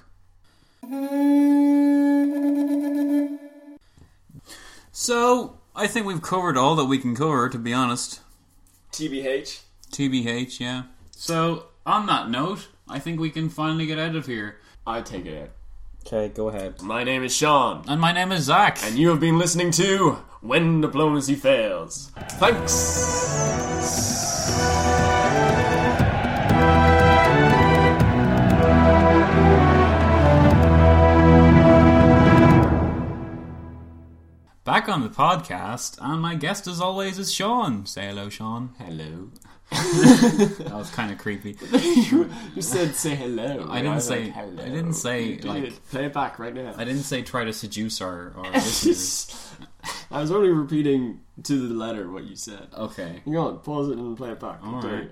So 4.91 5.60
I 5.75 5.87
think 5.87 6.05
we've 6.05 6.21
covered 6.21 6.57
all 6.57 6.75
that 6.75 6.85
we 6.85 6.97
can 6.97 7.15
cover, 7.15 7.49
to 7.49 7.57
be 7.57 7.73
honest. 7.73 8.19
TBH. 8.91 9.61
TBH, 9.91 10.59
yeah. 10.59 10.83
So 11.11 11.67
on 11.85 12.05
that 12.07 12.29
note, 12.29 12.67
I 12.89 12.99
think 12.99 13.19
we 13.19 13.29
can 13.29 13.49
finally 13.49 13.85
get 13.85 13.97
out 13.99 14.15
of 14.15 14.25
here. 14.25 14.57
I 14.85 15.01
take 15.01 15.25
it 15.25 15.41
out. 15.43 15.49
Okay, 16.05 16.29
go 16.33 16.49
ahead. 16.49 16.81
My 16.81 17.03
name 17.03 17.23
is 17.23 17.35
Sean, 17.35 17.83
And 17.87 18.01
my 18.01 18.11
name 18.11 18.31
is 18.31 18.43
Zach. 18.45 18.79
and 18.83 18.97
you 18.97 19.09
have 19.09 19.19
been 19.19 19.37
listening 19.37 19.71
to 19.71 20.17
When 20.41 20.81
Diplomacy 20.81 21.35
Fails. 21.35 22.11
Thanks. 22.39 23.31
On 34.91 35.01
the 35.01 35.09
podcast, 35.09 35.97
and 36.01 36.21
my 36.21 36.35
guest 36.35 36.67
as 36.67 36.79
always 36.81 37.17
is 37.17 37.33
Sean. 37.33 37.85
Say 37.85 38.07
hello, 38.07 38.29
Sean. 38.29 38.75
Hello. 38.77 39.29
That 39.71 40.73
was 40.73 40.89
kind 40.91 41.11
of 41.11 41.17
creepy. 41.17 41.57
you 41.71 42.61
said 42.61 42.93
say 42.95 43.15
hello. 43.15 43.67
I 43.69 43.77
didn't 43.81 43.95
was 43.95 44.07
say- 44.07 44.25
like, 44.25 44.33
hello. 44.33 44.63
I 44.63 44.69
didn't 44.69 44.93
say, 44.93 45.23
You 45.23 45.37
like- 45.43 45.89
play 45.89 46.05
it 46.05 46.13
back 46.13 46.39
right 46.39 46.53
now. 46.53 46.73
I 46.77 46.83
didn't 46.83 47.03
say 47.03 47.21
try 47.21 47.45
to 47.45 47.53
seduce 47.53 48.01
our, 48.01 48.33
our 48.35 48.51
listeners. 48.51 49.53
I 50.11 50.19
was 50.19 50.29
only 50.31 50.49
repeating 50.49 51.21
to 51.43 51.67
the 51.69 51.73
letter 51.73 52.11
what 52.11 52.25
you 52.25 52.35
said. 52.35 52.67
Okay. 52.77 53.21
Go 53.25 53.47
on, 53.47 53.59
pause 53.59 53.89
it 53.89 53.97
and 53.97 54.17
play 54.17 54.31
it 54.31 54.39
back. 54.41 54.59
All 54.63 54.81
Dare 54.81 54.91
right. 54.93 55.11